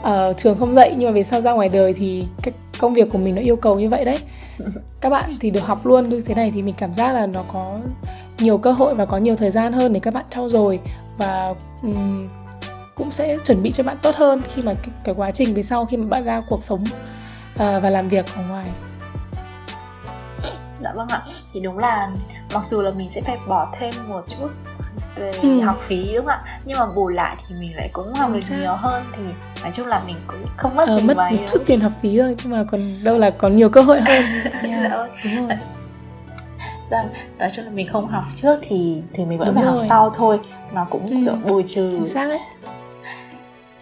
uh, 0.00 0.36
trường 0.36 0.58
không 0.58 0.74
dạy 0.74 0.94
nhưng 0.96 1.08
mà 1.08 1.12
về 1.12 1.22
sau 1.22 1.40
ra 1.40 1.52
ngoài 1.52 1.68
đời 1.68 1.94
thì 1.94 2.24
cái 2.42 2.54
công 2.78 2.94
việc 2.94 3.08
của 3.12 3.18
mình 3.18 3.34
nó 3.34 3.42
yêu 3.42 3.56
cầu 3.56 3.80
như 3.80 3.88
vậy 3.88 4.04
đấy 4.04 4.18
các 5.00 5.10
bạn 5.10 5.30
thì 5.40 5.50
được 5.50 5.66
học 5.66 5.86
luôn 5.86 6.08
như 6.08 6.22
thế 6.26 6.34
này 6.34 6.52
thì 6.54 6.62
mình 6.62 6.74
cảm 6.78 6.94
giác 6.94 7.12
là 7.12 7.26
nó 7.26 7.44
có 7.52 7.78
nhiều 8.38 8.58
cơ 8.58 8.72
hội 8.72 8.94
và 8.94 9.06
có 9.06 9.16
nhiều 9.16 9.36
thời 9.36 9.50
gian 9.50 9.72
hơn 9.72 9.92
để 9.92 10.00
các 10.00 10.14
bạn 10.14 10.24
trau 10.30 10.48
dồi 10.48 10.80
và 11.16 11.54
um, 11.82 12.28
cũng 12.94 13.10
sẽ 13.10 13.38
chuẩn 13.44 13.62
bị 13.62 13.70
cho 13.70 13.84
bạn 13.84 13.96
tốt 14.02 14.14
hơn 14.14 14.42
khi 14.54 14.62
mà 14.62 14.74
cái, 14.74 14.94
cái 15.04 15.14
quá 15.14 15.30
trình 15.30 15.54
về 15.54 15.62
sau 15.62 15.86
khi 15.86 15.96
mà 15.96 16.06
bạn 16.08 16.24
ra 16.24 16.42
cuộc 16.48 16.62
sống 16.62 16.84
uh, 16.84 17.58
và 17.58 17.90
làm 17.90 18.08
việc 18.08 18.26
ở 18.36 18.42
ngoài. 18.48 18.66
Dạ 20.80 20.92
vâng 20.94 21.08
ạ. 21.08 21.22
Thì 21.54 21.60
đúng 21.60 21.78
là 21.78 22.10
mặc 22.54 22.66
dù 22.66 22.82
là 22.82 22.90
mình 22.90 23.10
sẽ 23.10 23.20
phải 23.20 23.36
bỏ 23.48 23.74
thêm 23.78 23.94
một 24.08 24.24
chút 24.26 24.48
về 25.18 25.30
ừ. 25.42 25.60
học 25.60 25.76
phí 25.80 26.12
đúng 26.14 26.26
không 26.26 26.26
ạ? 26.26 26.42
Nhưng 26.64 26.78
mà 26.78 26.86
bù 26.86 27.08
lại 27.08 27.36
thì 27.48 27.54
mình 27.60 27.76
lại 27.76 27.90
cũng 27.92 28.14
học 28.14 28.30
được 28.32 28.40
nhiều 28.50 28.76
hơn 28.76 29.04
thì 29.12 29.22
nói 29.62 29.70
chung 29.74 29.86
là 29.86 30.02
mình 30.06 30.16
cũng 30.26 30.46
không 30.56 30.76
mất 30.76 30.88
ờ, 30.88 30.98
gì 30.98 31.06
mất 31.06 31.16
mấy 31.16 31.32
một 31.32 31.42
chút 31.46 31.62
tiền 31.66 31.80
học 31.80 31.92
phí 32.02 32.18
thôi 32.18 32.36
nhưng 32.42 32.52
mà 32.52 32.64
còn 32.70 33.04
đâu 33.04 33.18
là 33.18 33.30
còn 33.30 33.56
nhiều 33.56 33.68
cơ 33.68 33.80
hội 33.80 34.00
hơn. 34.00 34.22
Yeah, 34.62 34.82
dạ 34.82 34.96
vâng. 34.96 35.10
đúng 35.24 35.48
rồi. 35.48 35.58
Vâng, 36.90 37.08
nói 37.38 37.50
chung 37.52 37.64
là 37.64 37.70
mình 37.70 37.88
không 37.92 38.08
học 38.08 38.24
trước 38.36 38.58
thì 38.62 39.02
thì 39.14 39.24
mình 39.24 39.38
vẫn 39.38 39.48
đúng 39.48 39.54
phải 39.54 39.64
rồi. 39.64 39.72
học 39.72 39.80
sau 39.80 40.10
thôi. 40.10 40.40
Nó 40.72 40.86
cũng 40.90 41.10
ừ. 41.10 41.16
kiểu 41.24 41.36
bù 41.48 41.62
trừ. 41.62 41.90
chính 41.92 42.06
xác 42.06 42.28
đấy. 42.28 42.40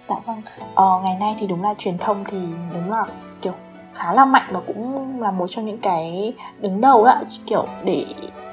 Dạ 0.09 0.17
vâng. 0.27 0.43
Ờ, 0.75 1.01
ngày 1.03 1.17
nay 1.21 1.35
thì 1.39 1.47
đúng 1.47 1.63
là 1.63 1.75
truyền 1.79 1.99
thông 1.99 2.25
thì 2.25 2.39
đúng 2.75 2.91
là 2.91 3.05
kiểu 3.43 3.53
khá 3.95 4.13
là 4.13 4.25
mạnh 4.25 4.47
và 4.51 4.61
cũng 4.67 5.21
là 5.21 5.31
một 5.31 5.47
trong 5.47 5.67
những 5.67 5.79
cái 5.79 6.35
đứng 6.61 6.81
đầu 6.81 7.05
ạ 7.05 7.21
kiểu 7.47 7.67
để 7.85 8.07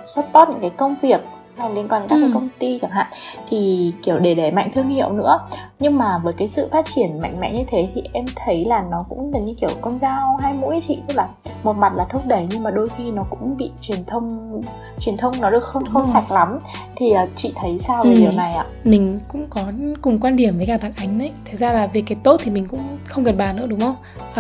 support 0.04 0.50
những 0.50 0.62
cái 0.62 0.70
công 0.70 0.96
việc 1.02 1.22
hay 1.58 1.74
liên 1.74 1.88
quan 1.88 2.02
đến 2.02 2.10
các 2.10 2.16
ừ. 2.16 2.22
cái 2.22 2.32
công 2.34 2.50
ty 2.60 2.80
chẳng 2.80 2.92
hạn 2.92 3.08
thì 3.48 3.92
kiểu 4.04 4.20
để 4.20 4.36
đẩy 4.36 4.52
mạnh 4.52 4.70
thương 4.74 4.90
hiệu 4.90 5.12
nữa. 5.12 5.40
Nhưng 5.80 5.98
mà 5.98 6.18
với 6.18 6.34
cái 6.34 6.48
sự 6.48 6.70
phát 6.72 6.86
triển 6.86 7.22
mạnh 7.22 7.40
mẽ 7.40 7.54
như 7.54 7.64
thế 7.68 7.88
thì 7.94 8.04
em 8.14 8.26
thấy 8.36 8.66
là 8.66 8.84
nó 8.92 9.06
cũng 9.10 9.32
gần 9.32 9.46
như 9.46 9.54
kiểu 9.62 9.70
con 9.82 10.00
dao 10.00 10.38
hai 10.42 10.54
mũi 10.54 10.80
chị. 10.82 11.00
Tức 11.08 11.18
là 11.18 11.28
một 11.64 11.74
mặt 11.74 11.94
là 11.96 12.06
thúc 12.10 12.22
đẩy 12.28 12.48
nhưng 12.50 12.64
mà 12.64 12.72
đôi 12.72 12.90
khi 12.98 13.12
nó 13.12 13.24
cũng 13.30 13.58
bị 13.58 13.72
truyền 13.82 14.06
thông 14.08 14.62
truyền 15.00 15.18
thông 15.18 15.42
nó 15.42 15.50
được 15.50 15.64
không 15.64 15.86
không 15.86 16.08
sạch 16.08 16.32
lắm. 16.32 16.58
Thì 16.96 17.14
uh, 17.24 17.30
chị 17.36 17.54
thấy 17.56 17.78
sao 17.78 18.04
về 18.04 18.14
ừ. 18.14 18.20
điều 18.20 18.32
này 18.32 18.54
ạ? 18.54 18.66
Mình 18.84 19.20
cũng 19.28 19.46
có 19.50 19.62
cùng 20.02 20.20
quan 20.20 20.36
điểm 20.36 20.58
với 20.58 20.66
cả 20.66 20.78
bạn 20.82 20.92
ánh 20.96 21.20
đấy. 21.20 21.32
Thật 21.46 21.58
ra 21.60 21.72
là 21.72 21.88
về 21.88 22.04
cái 22.08 22.18
tốt 22.24 22.42
thì 22.44 22.52
mình 22.52 22.68
cũng 22.68 22.98
không 23.06 23.24
cần 23.24 23.38
bàn 23.38 23.56
nữa 23.56 23.66
đúng 23.68 23.80
không? 23.80 23.96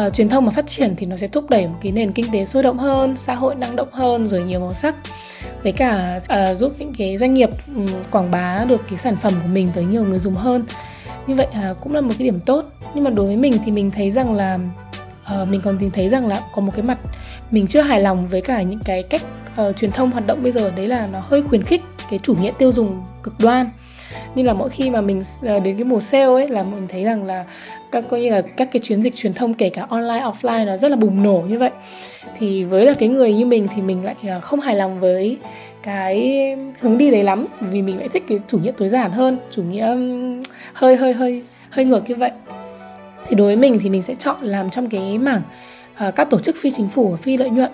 Uh, 0.06 0.14
truyền 0.14 0.30
thông 0.30 0.46
mà 0.46 0.52
phát 0.52 0.68
triển 0.68 0.94
thì 0.98 1.06
nó 1.06 1.16
sẽ 1.16 1.28
thúc 1.28 1.50
đẩy 1.50 1.68
một 1.68 1.76
cái 1.82 1.92
nền 1.92 2.12
kinh 2.12 2.32
tế 2.32 2.46
sôi 2.46 2.64
động 2.64 2.78
hơn 2.78 3.16
xã 3.16 3.36
hội 3.36 3.56
năng 3.56 3.76
động 3.76 3.88
hơn 3.92 4.30
rồi 4.30 4.44
nhiều 4.44 4.60
màu 4.60 4.74
sắc 4.74 4.96
với 5.64 5.72
cả 5.72 6.20
uh, 6.52 6.58
giúp 6.58 6.74
những 6.80 6.94
cái 6.98 7.18
doanh 7.18 7.34
nghiệp 7.34 7.50
um, 7.76 7.86
quảng 8.12 8.32
bá 8.32 8.66
được 8.68 8.82
cái 8.90 8.98
sản 8.98 9.16
phẩm 9.16 9.34
của 9.42 9.48
mình 9.48 9.70
tới 9.76 9.84
nhiều 9.84 10.04
người 10.04 10.20
dùng 10.20 10.36
hơn. 10.36 10.66
Như 11.28 11.36
vậy 11.36 11.48
uh, 11.72 11.78
cũng 11.82 11.94
là 11.94 12.02
một 12.02 12.14
cái 12.18 12.28
điểm 12.28 12.40
tốt. 12.40 12.66
Nhưng 12.94 13.04
mà 13.04 13.10
đối 13.10 13.26
với 13.26 13.36
mình 13.36 13.58
thì 13.66 13.72
mình 13.72 13.92
thấy 13.92 14.12
rằng 14.12 14.36
là 14.36 14.60
uh, 15.42 15.48
mình 15.48 15.62
còn 15.62 15.78
tìm 15.80 15.92
thấy 15.92 16.10
rằng 16.10 16.28
là 16.28 16.42
có 16.56 16.62
một 16.62 16.72
cái 16.76 16.84
mặt 16.84 16.98
mình 17.52 17.68
chưa 17.68 17.82
hài 17.82 18.02
lòng 18.02 18.28
với 18.28 18.42
cả 18.42 18.62
những 18.62 18.80
cái 18.86 19.04
cách 19.04 19.22
uh, 19.62 19.78
truyền 19.78 19.92
thông 19.92 20.12
hoạt 20.12 20.28
động 20.28 20.44
bây 20.44 20.52
giờ. 20.52 20.72
Đấy 20.76 20.88
là 20.88 21.08
nó 21.08 21.20
hơi 21.20 21.44
khuyến 21.44 21.64
khích 21.64 21.82
cái 22.10 22.20
chủ 22.20 22.36
nghĩa 22.36 22.52
tiêu 22.58 22.72
dùng 22.72 23.04
cực 23.24 23.34
đoan 23.40 23.70
nhưng 24.36 24.46
là 24.46 24.54
mỗi 24.54 24.70
khi 24.70 24.90
mà 24.90 25.02
mình 25.02 25.22
ờ, 25.42 25.60
đến 25.60 25.76
cái 25.76 25.84
mùa 25.84 26.00
sale 26.00 26.26
ấy 26.26 26.48
là 26.48 26.64
mình 26.64 26.88
thấy 26.90 27.04
rằng 27.04 27.26
là 27.26 27.46
các 27.92 28.04
coi 28.10 28.22
như 28.22 28.32
là 28.32 28.42
các 28.42 28.70
cái 28.72 28.80
chiến 28.84 29.02
dịch 29.02 29.16
truyền 29.16 29.34
thông 29.34 29.54
kể 29.54 29.70
cả 29.70 29.86
online 29.90 30.26
offline 30.26 30.66
nó 30.66 30.78
rất 30.78 30.92
là 30.92 30.96
bùng 30.96 31.24
nổ 31.24 31.44
như 31.50 31.60
vậy. 31.60 31.72
Thì 32.40 32.64
với 32.64 32.86
là 32.86 32.94
cái 32.94 33.10
người 33.10 33.34
như 33.34 33.46
mình 33.46 33.68
thì 33.76 33.82
mình 33.82 34.06
lại 34.06 34.16
ờ, 34.28 34.40
không 34.40 34.60
hài 34.60 34.76
lòng 34.76 35.00
với 35.00 35.38
cái 35.84 36.38
hướng 36.80 36.98
đi 36.98 37.12
đấy 37.12 37.24
lắm 37.24 37.46
vì 37.60 37.82
mình 37.82 38.00
lại 38.00 38.08
thích 38.14 38.24
cái 38.28 38.40
chủ 38.48 38.60
nghĩa 38.60 38.72
tối 38.72 38.90
giản 38.90 39.12
hơn 39.12 39.38
chủ 39.52 39.64
nghĩa 39.64 39.96
hơi 40.74 40.96
hơi 40.96 41.14
hơi 41.14 41.44
hơi 41.70 41.86
ngược 41.86 42.10
như 42.10 42.16
vậy. 42.16 42.32
Thì 43.28 43.36
đối 43.36 43.48
với 43.48 43.56
mình 43.56 43.80
thì 43.84 43.90
mình 43.90 44.02
sẽ 44.02 44.16
chọn 44.16 44.38
làm 44.42 44.70
trong 44.70 44.90
cái 44.90 45.18
mảng 45.18 45.42
uh, 46.08 46.16
các 46.16 46.30
tổ 46.30 46.40
chức 46.40 46.56
phi 46.62 46.72
chính 46.72 46.90
phủ 46.90 47.10
và 47.10 47.18
phi 47.18 47.38
lợi 47.38 47.50
nhuận 47.50 47.72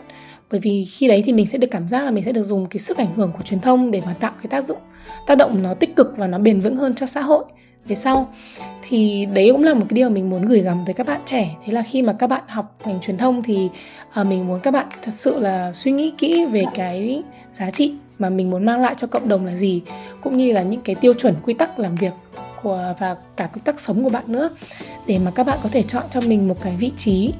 bởi 0.51 0.59
vì 0.59 0.85
khi 0.85 1.07
đấy 1.07 1.23
thì 1.25 1.33
mình 1.33 1.45
sẽ 1.45 1.57
được 1.57 1.67
cảm 1.71 1.87
giác 1.87 2.03
là 2.03 2.11
mình 2.11 2.23
sẽ 2.23 2.31
được 2.31 2.43
dùng 2.43 2.65
cái 2.65 2.79
sức 2.79 2.97
ảnh 2.97 3.13
hưởng 3.15 3.31
của 3.37 3.43
truyền 3.43 3.59
thông 3.59 3.91
để 3.91 4.01
mà 4.05 4.13
tạo 4.13 4.31
cái 4.41 4.47
tác 4.49 4.63
dụng 4.63 4.77
tác 5.27 5.35
động 5.35 5.63
nó 5.63 5.73
tích 5.73 5.95
cực 5.95 6.13
và 6.17 6.27
nó 6.27 6.37
bền 6.37 6.59
vững 6.59 6.75
hơn 6.75 6.93
cho 6.93 7.05
xã 7.05 7.21
hội. 7.21 7.45
Về 7.85 7.95
sau 7.95 8.33
thì 8.89 9.25
đấy 9.25 9.49
cũng 9.51 9.63
là 9.63 9.73
một 9.73 9.85
cái 9.89 9.95
điều 9.95 10.09
mình 10.09 10.29
muốn 10.29 10.45
gửi 10.45 10.61
gắm 10.61 10.77
tới 10.85 10.93
các 10.93 11.07
bạn 11.07 11.21
trẻ. 11.25 11.55
Thế 11.65 11.73
là 11.73 11.83
khi 11.83 12.01
mà 12.01 12.13
các 12.13 12.27
bạn 12.27 12.43
học 12.47 12.77
ngành 12.85 13.01
truyền 13.01 13.17
thông 13.17 13.43
thì 13.43 13.69
uh, 14.21 14.27
mình 14.27 14.47
muốn 14.47 14.59
các 14.59 14.71
bạn 14.71 14.87
thật 15.01 15.11
sự 15.13 15.39
là 15.39 15.73
suy 15.73 15.91
nghĩ 15.91 16.13
kỹ 16.17 16.45
về 16.45 16.63
cái 16.75 17.23
giá 17.53 17.71
trị 17.71 17.93
mà 18.19 18.29
mình 18.29 18.49
muốn 18.49 18.65
mang 18.65 18.81
lại 18.81 18.95
cho 18.97 19.07
cộng 19.07 19.27
đồng 19.27 19.45
là 19.45 19.55
gì 19.55 19.81
cũng 20.21 20.37
như 20.37 20.53
là 20.53 20.61
những 20.61 20.81
cái 20.81 20.95
tiêu 20.95 21.13
chuẩn 21.13 21.33
quy 21.43 21.53
tắc 21.53 21.79
làm 21.79 21.95
việc 21.95 22.13
của 22.61 22.93
và 22.99 23.15
cả 23.37 23.49
quy 23.53 23.61
tắc 23.63 23.79
sống 23.79 24.03
của 24.03 24.09
bạn 24.09 24.23
nữa 24.27 24.49
để 25.07 25.19
mà 25.19 25.31
các 25.31 25.43
bạn 25.43 25.59
có 25.63 25.69
thể 25.69 25.83
chọn 25.83 26.03
cho 26.11 26.21
mình 26.21 26.47
một 26.47 26.61
cái 26.61 26.75
vị 26.79 26.91
trí 26.97 27.33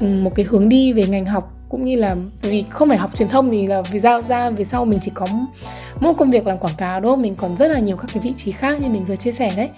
một 0.00 0.32
cái 0.34 0.46
hướng 0.48 0.68
đi 0.68 0.92
về 0.92 1.06
ngành 1.06 1.26
học 1.26 1.57
cũng 1.68 1.84
như 1.84 1.96
là 1.96 2.16
vì 2.42 2.64
không 2.70 2.88
phải 2.88 2.98
học 2.98 3.10
truyền 3.16 3.28
thông 3.28 3.50
thì 3.50 3.66
là 3.66 3.82
vì 3.82 4.00
ra 4.00 4.22
ra 4.22 4.50
về 4.50 4.64
sau 4.64 4.84
mình 4.84 4.98
chỉ 5.02 5.10
có 5.14 5.26
một 6.00 6.12
công 6.18 6.30
việc 6.30 6.46
làm 6.46 6.58
quảng 6.58 6.74
cáo 6.76 7.00
đúng 7.00 7.12
không? 7.12 7.22
Mình 7.22 7.36
còn 7.36 7.56
rất 7.56 7.68
là 7.68 7.78
nhiều 7.78 7.96
các 7.96 8.10
cái 8.12 8.20
vị 8.22 8.32
trí 8.36 8.52
khác 8.52 8.80
như 8.80 8.88
mình 8.88 9.04
vừa 9.04 9.16
chia 9.16 9.32
sẻ 9.32 9.50
đấy. 9.56 9.68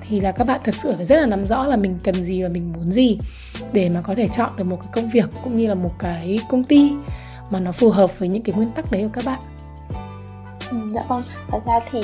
Thì 0.00 0.20
là 0.20 0.32
các 0.32 0.46
bạn 0.46 0.60
thật 0.64 0.74
sự 0.74 0.94
phải 0.96 1.04
rất 1.04 1.16
là 1.16 1.26
nắm 1.26 1.46
rõ 1.46 1.64
là 1.64 1.76
mình 1.76 1.98
cần 2.04 2.24
gì 2.24 2.42
và 2.42 2.48
mình 2.48 2.72
muốn 2.72 2.90
gì 2.90 3.18
để 3.72 3.88
mà 3.88 4.02
có 4.02 4.14
thể 4.14 4.28
chọn 4.28 4.56
được 4.56 4.64
một 4.64 4.78
cái 4.82 4.88
công 4.92 5.10
việc 5.10 5.30
cũng 5.44 5.56
như 5.56 5.68
là 5.68 5.74
một 5.74 5.92
cái 5.98 6.38
công 6.48 6.64
ty 6.64 6.92
mà 7.50 7.60
nó 7.60 7.72
phù 7.72 7.90
hợp 7.90 8.18
với 8.18 8.28
những 8.28 8.42
cái 8.42 8.56
nguyên 8.56 8.70
tắc 8.70 8.92
đấy 8.92 9.02
của 9.02 9.08
các 9.12 9.24
bạn. 9.24 9.40
Ừ, 10.70 10.76
dạ 10.90 11.02
vâng. 11.08 11.22
Thật 11.48 11.58
ra 11.66 11.80
thì 11.90 12.00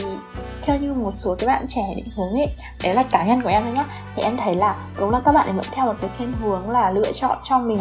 theo 0.62 0.78
như 0.78 0.92
một 0.92 1.10
số 1.10 1.34
cái 1.38 1.46
bạn 1.46 1.64
trẻ 1.68 1.82
định 1.96 2.08
hướng 2.16 2.32
ấy 2.32 2.46
đấy 2.82 2.94
là 2.94 3.02
cá 3.02 3.26
nhân 3.26 3.42
của 3.42 3.48
em 3.48 3.62
thôi 3.62 3.72
nhá 3.72 3.84
thì 4.16 4.22
em 4.22 4.36
thấy 4.36 4.54
là 4.54 4.76
đúng 4.98 5.10
là 5.10 5.20
các 5.24 5.32
bạn 5.32 5.46
ấy 5.46 5.52
vẫn 5.52 5.66
theo 5.72 5.86
một 5.86 5.94
cái 6.00 6.10
thiên 6.18 6.32
hướng 6.32 6.70
là 6.70 6.90
lựa 6.90 7.12
chọn 7.12 7.38
cho 7.44 7.58
mình 7.58 7.80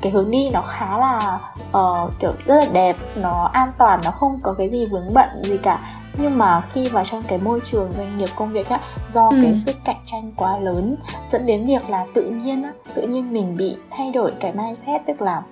cái 0.00 0.12
hướng 0.12 0.30
đi 0.30 0.50
nó 0.52 0.62
khá 0.62 0.98
là 0.98 1.40
uh, 1.78 2.12
kiểu 2.20 2.32
rất 2.46 2.56
là 2.56 2.66
đẹp 2.72 2.96
nó 3.16 3.50
an 3.52 3.72
toàn 3.78 4.00
nó 4.04 4.10
không 4.10 4.38
có 4.42 4.54
cái 4.58 4.68
gì 4.68 4.86
vướng 4.86 5.14
bận 5.14 5.28
gì 5.42 5.56
cả 5.56 5.80
nhưng 6.18 6.38
mà 6.38 6.60
khi 6.60 6.88
vào 6.88 7.04
trong 7.04 7.22
cái 7.28 7.38
môi 7.38 7.60
trường 7.60 7.92
doanh 7.92 8.18
nghiệp 8.18 8.28
công 8.36 8.52
việc 8.52 8.68
á 8.68 8.80
do 9.08 9.28
ừ. 9.28 9.38
cái 9.42 9.56
sức 9.56 9.76
cạnh 9.84 9.96
tranh 10.04 10.32
quá 10.36 10.58
lớn 10.58 10.96
dẫn 11.26 11.46
đến 11.46 11.64
việc 11.64 11.90
là 11.90 12.06
tự 12.14 12.22
nhiên 12.22 12.62
á 12.62 12.72
tự 12.94 13.02
nhiên 13.02 13.32
mình 13.32 13.56
bị 13.56 13.76
thay 13.90 14.10
đổi 14.10 14.32
cái 14.40 14.52
mindset 14.52 15.02
tức 15.06 15.22
là 15.22 15.42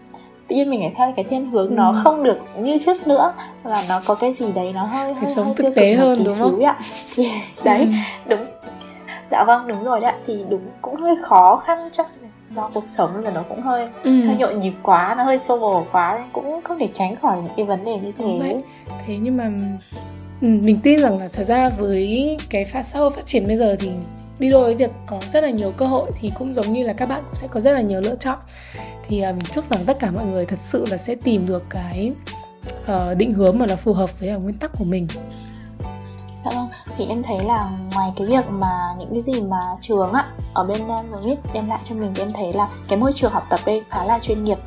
tự 0.48 0.56
nhiên 0.56 0.70
mình 0.70 0.80
phải 0.80 0.92
theo 0.96 1.12
cái 1.16 1.24
thiên 1.24 1.50
hướng 1.50 1.68
ừ. 1.68 1.74
nó 1.74 1.94
không 2.04 2.22
được 2.22 2.38
như 2.58 2.78
trước 2.78 3.06
nữa 3.06 3.32
là 3.64 3.84
nó 3.88 4.00
có 4.04 4.14
cái 4.14 4.32
gì 4.32 4.52
đấy 4.52 4.72
nó 4.72 4.84
hơi 4.84 5.14
hơi, 5.14 5.34
sống 5.34 5.46
hơi 5.46 5.54
thực 5.54 5.74
tế 5.74 5.94
hơn 5.94 6.24
đúng 6.24 6.34
không 6.38 6.64
ạ 6.64 6.78
thì, 7.14 7.30
đấy 7.64 7.80
ừ. 7.80 8.36
đúng 8.36 8.46
dạ 9.30 9.44
vâng 9.44 9.68
đúng 9.68 9.84
rồi 9.84 10.00
đấy 10.00 10.12
thì 10.26 10.44
đúng 10.48 10.62
cũng 10.82 10.94
hơi 10.94 11.16
khó 11.22 11.56
khăn 11.56 11.88
chắc 11.92 12.06
do 12.50 12.70
cuộc 12.74 12.88
sống 12.88 13.24
là 13.24 13.30
nó 13.30 13.42
cũng 13.48 13.62
hơi 13.62 13.88
ừ. 14.02 14.26
hơi 14.26 14.36
nhộn 14.36 14.58
nhịp 14.58 14.72
quá 14.82 15.14
nó 15.18 15.24
hơi 15.24 15.38
xô 15.38 15.58
bồ 15.58 15.86
quá 15.92 16.28
cũng 16.32 16.60
không 16.64 16.78
thể 16.78 16.88
tránh 16.94 17.16
khỏi 17.16 17.36
những 17.42 17.52
cái 17.56 17.66
vấn 17.66 17.84
đề 17.84 17.98
như 17.98 18.12
thế. 18.18 18.62
thế 19.06 19.16
nhưng 19.20 19.36
mà 19.36 19.44
ừ, 20.40 20.48
mình 20.62 20.78
tin 20.82 21.00
rằng 21.00 21.18
là 21.18 21.28
thật 21.32 21.44
ra 21.44 21.68
với 21.68 22.36
cái 22.50 22.64
pha 22.64 22.82
xã 22.82 22.98
hội 22.98 23.10
phát 23.10 23.26
triển 23.26 23.46
bây 23.46 23.56
giờ 23.56 23.76
thì 23.80 23.90
đi 24.38 24.50
đôi 24.50 24.64
với 24.64 24.74
việc 24.74 24.90
có 25.06 25.20
rất 25.32 25.44
là 25.44 25.50
nhiều 25.50 25.72
cơ 25.76 25.86
hội 25.86 26.10
thì 26.20 26.32
cũng 26.38 26.54
giống 26.54 26.72
như 26.72 26.86
là 26.86 26.92
các 26.92 27.08
bạn 27.08 27.22
cũng 27.26 27.34
sẽ 27.34 27.48
có 27.50 27.60
rất 27.60 27.72
là 27.72 27.80
nhiều 27.80 28.00
lựa 28.00 28.16
chọn. 28.16 28.38
Thì 29.08 29.16
uh, 29.16 29.36
mình 29.36 29.44
chúc 29.52 29.70
rằng 29.70 29.84
tất 29.86 29.98
cả 30.00 30.10
mọi 30.10 30.26
người 30.26 30.46
thật 30.46 30.58
sự 30.58 30.84
là 30.90 30.96
sẽ 30.96 31.14
tìm 31.14 31.46
được 31.46 31.64
cái 31.70 32.12
uh, 32.82 33.16
định 33.16 33.34
hướng 33.34 33.58
mà 33.58 33.66
nó 33.66 33.76
phù 33.76 33.92
hợp 33.92 34.20
với 34.20 34.30
nguyên 34.30 34.58
tắc 34.58 34.70
của 34.78 34.84
mình 34.84 35.06
thì 36.98 37.06
em 37.08 37.22
thấy 37.22 37.38
là 37.44 37.68
ngoài 37.94 38.12
cái 38.16 38.26
việc 38.26 38.44
mà 38.50 38.72
những 38.98 39.08
cái 39.12 39.22
gì 39.22 39.40
mà 39.40 39.56
trường 39.80 40.12
á 40.12 40.24
ở 40.54 40.64
bên 40.64 40.78
Remit 41.10 41.38
đem 41.52 41.68
lại 41.68 41.78
cho 41.84 41.94
mình 41.94 42.12
thì 42.14 42.22
em 42.22 42.32
thấy 42.32 42.52
là 42.52 42.68
cái 42.88 42.98
môi 42.98 43.12
trường 43.12 43.32
học 43.32 43.46
tập 43.50 43.60
đây 43.66 43.82
khá 43.88 44.04
là 44.04 44.18
chuyên 44.18 44.44
nghiệp. 44.44 44.58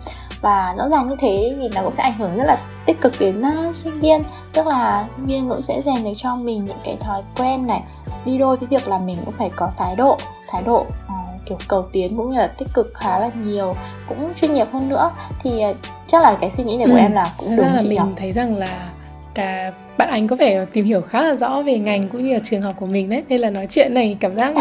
Và 0.41 0.75
rõ 0.77 0.89
ràng 0.89 1.09
như 1.09 1.15
thế 1.19 1.55
thì 1.57 1.69
nó 1.75 1.81
cũng 1.81 1.91
sẽ 1.91 2.03
ảnh 2.03 2.17
hưởng 2.17 2.37
rất 2.37 2.43
là 2.43 2.57
tích 2.85 3.01
cực 3.01 3.13
đến 3.19 3.41
uh, 3.41 3.75
sinh 3.75 3.99
viên. 3.99 4.23
Tức 4.53 4.67
là 4.67 5.05
sinh 5.09 5.25
viên 5.25 5.49
cũng 5.49 5.61
sẽ 5.61 5.81
rèn 5.81 6.03
được 6.03 6.11
cho 6.15 6.35
mình 6.35 6.65
những 6.65 6.79
cái 6.83 6.97
thói 6.99 7.21
quen 7.37 7.67
này. 7.67 7.83
Đi 8.25 8.37
đôi 8.37 8.57
với 8.57 8.67
việc 8.67 8.87
là 8.87 8.97
mình 8.97 9.17
cũng 9.25 9.33
phải 9.37 9.51
có 9.55 9.69
thái 9.77 9.95
độ 9.95 10.17
thái 10.49 10.63
độ 10.63 10.79
uh, 10.79 11.45
kiểu 11.45 11.57
cầu 11.67 11.85
tiến 11.91 12.17
cũng 12.17 12.31
như 12.31 12.37
là 12.37 12.47
tích 12.47 12.67
cực 12.73 12.91
khá 12.93 13.19
là 13.19 13.29
nhiều 13.45 13.75
cũng 14.07 14.33
chuyên 14.33 14.53
nghiệp 14.53 14.67
hơn 14.73 14.89
nữa. 14.89 15.11
Thì 15.43 15.63
uh, 15.69 15.75
chắc 16.07 16.23
là 16.23 16.37
cái 16.41 16.51
suy 16.51 16.63
nghĩ 16.63 16.77
này 16.77 16.87
của 16.87 16.93
ừ, 16.93 16.97
em 16.97 17.11
là 17.11 17.33
cũng 17.37 17.55
đúng 17.55 17.65
là 17.65 17.77
chị 17.81 17.87
mình 17.87 17.97
nhỉ? 17.97 18.13
thấy 18.17 18.31
rằng 18.31 18.55
là 18.55 18.89
cả 19.33 19.71
bạn 20.01 20.09
anh 20.09 20.27
có 20.27 20.35
vẻ 20.35 20.65
tìm 20.73 20.85
hiểu 20.85 21.01
khá 21.01 21.21
là 21.21 21.35
rõ 21.35 21.61
về 21.61 21.77
ngành 21.77 22.09
cũng 22.09 22.27
như 22.27 22.33
là 22.33 22.39
trường 22.43 22.61
học 22.61 22.75
của 22.79 22.85
mình 22.85 23.09
đấy 23.09 23.23
nên 23.29 23.41
là 23.41 23.49
nói 23.49 23.67
chuyện 23.69 23.93
này 23.93 24.17
cảm 24.19 24.35
giác 24.35 24.55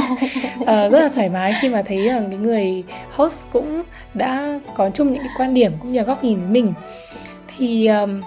uh, 0.61 0.66
rất 0.66 1.00
là 1.00 1.09
thoải 1.14 1.28
mái 1.28 1.54
khi 1.61 1.68
mà 1.68 1.82
thấy 1.82 2.09
rằng 2.09 2.30
cái 2.30 2.38
người 2.38 2.85
host 3.11 3.47
cũng 3.52 3.82
đã 4.14 4.61
có 4.76 4.90
chung 4.90 5.12
những 5.12 5.23
cái 5.23 5.32
quan 5.38 5.54
điểm 5.54 5.73
cũng 5.80 5.92
như 5.92 5.99
là 5.99 6.04
góc 6.04 6.25
nhìn 6.25 6.40
với 6.40 6.49
mình. 6.49 6.73
Thì 7.56 7.87
um, 7.87 8.20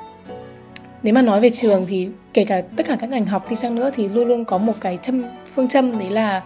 nếu 1.04 1.14
mà 1.14 1.22
nói 1.22 1.42
về 1.42 1.50
trường 1.50 1.86
thì 1.88 2.10
kể 2.34 2.46
cả 2.46 2.62
tất 2.76 2.86
cả 2.88 2.98
các 3.00 3.10
ngành 3.10 3.26
học 3.26 3.50
đi 3.50 3.56
chăng 3.56 3.76
nữa 3.76 3.92
thì 3.96 4.08
luôn 4.08 4.28
luôn 4.28 4.46
có 4.46 4.58
một 4.58 4.74
cái 4.82 4.98
châm 5.02 5.24
phương 5.54 5.68
châm 5.68 6.00
đấy 6.00 6.10
là 6.10 6.42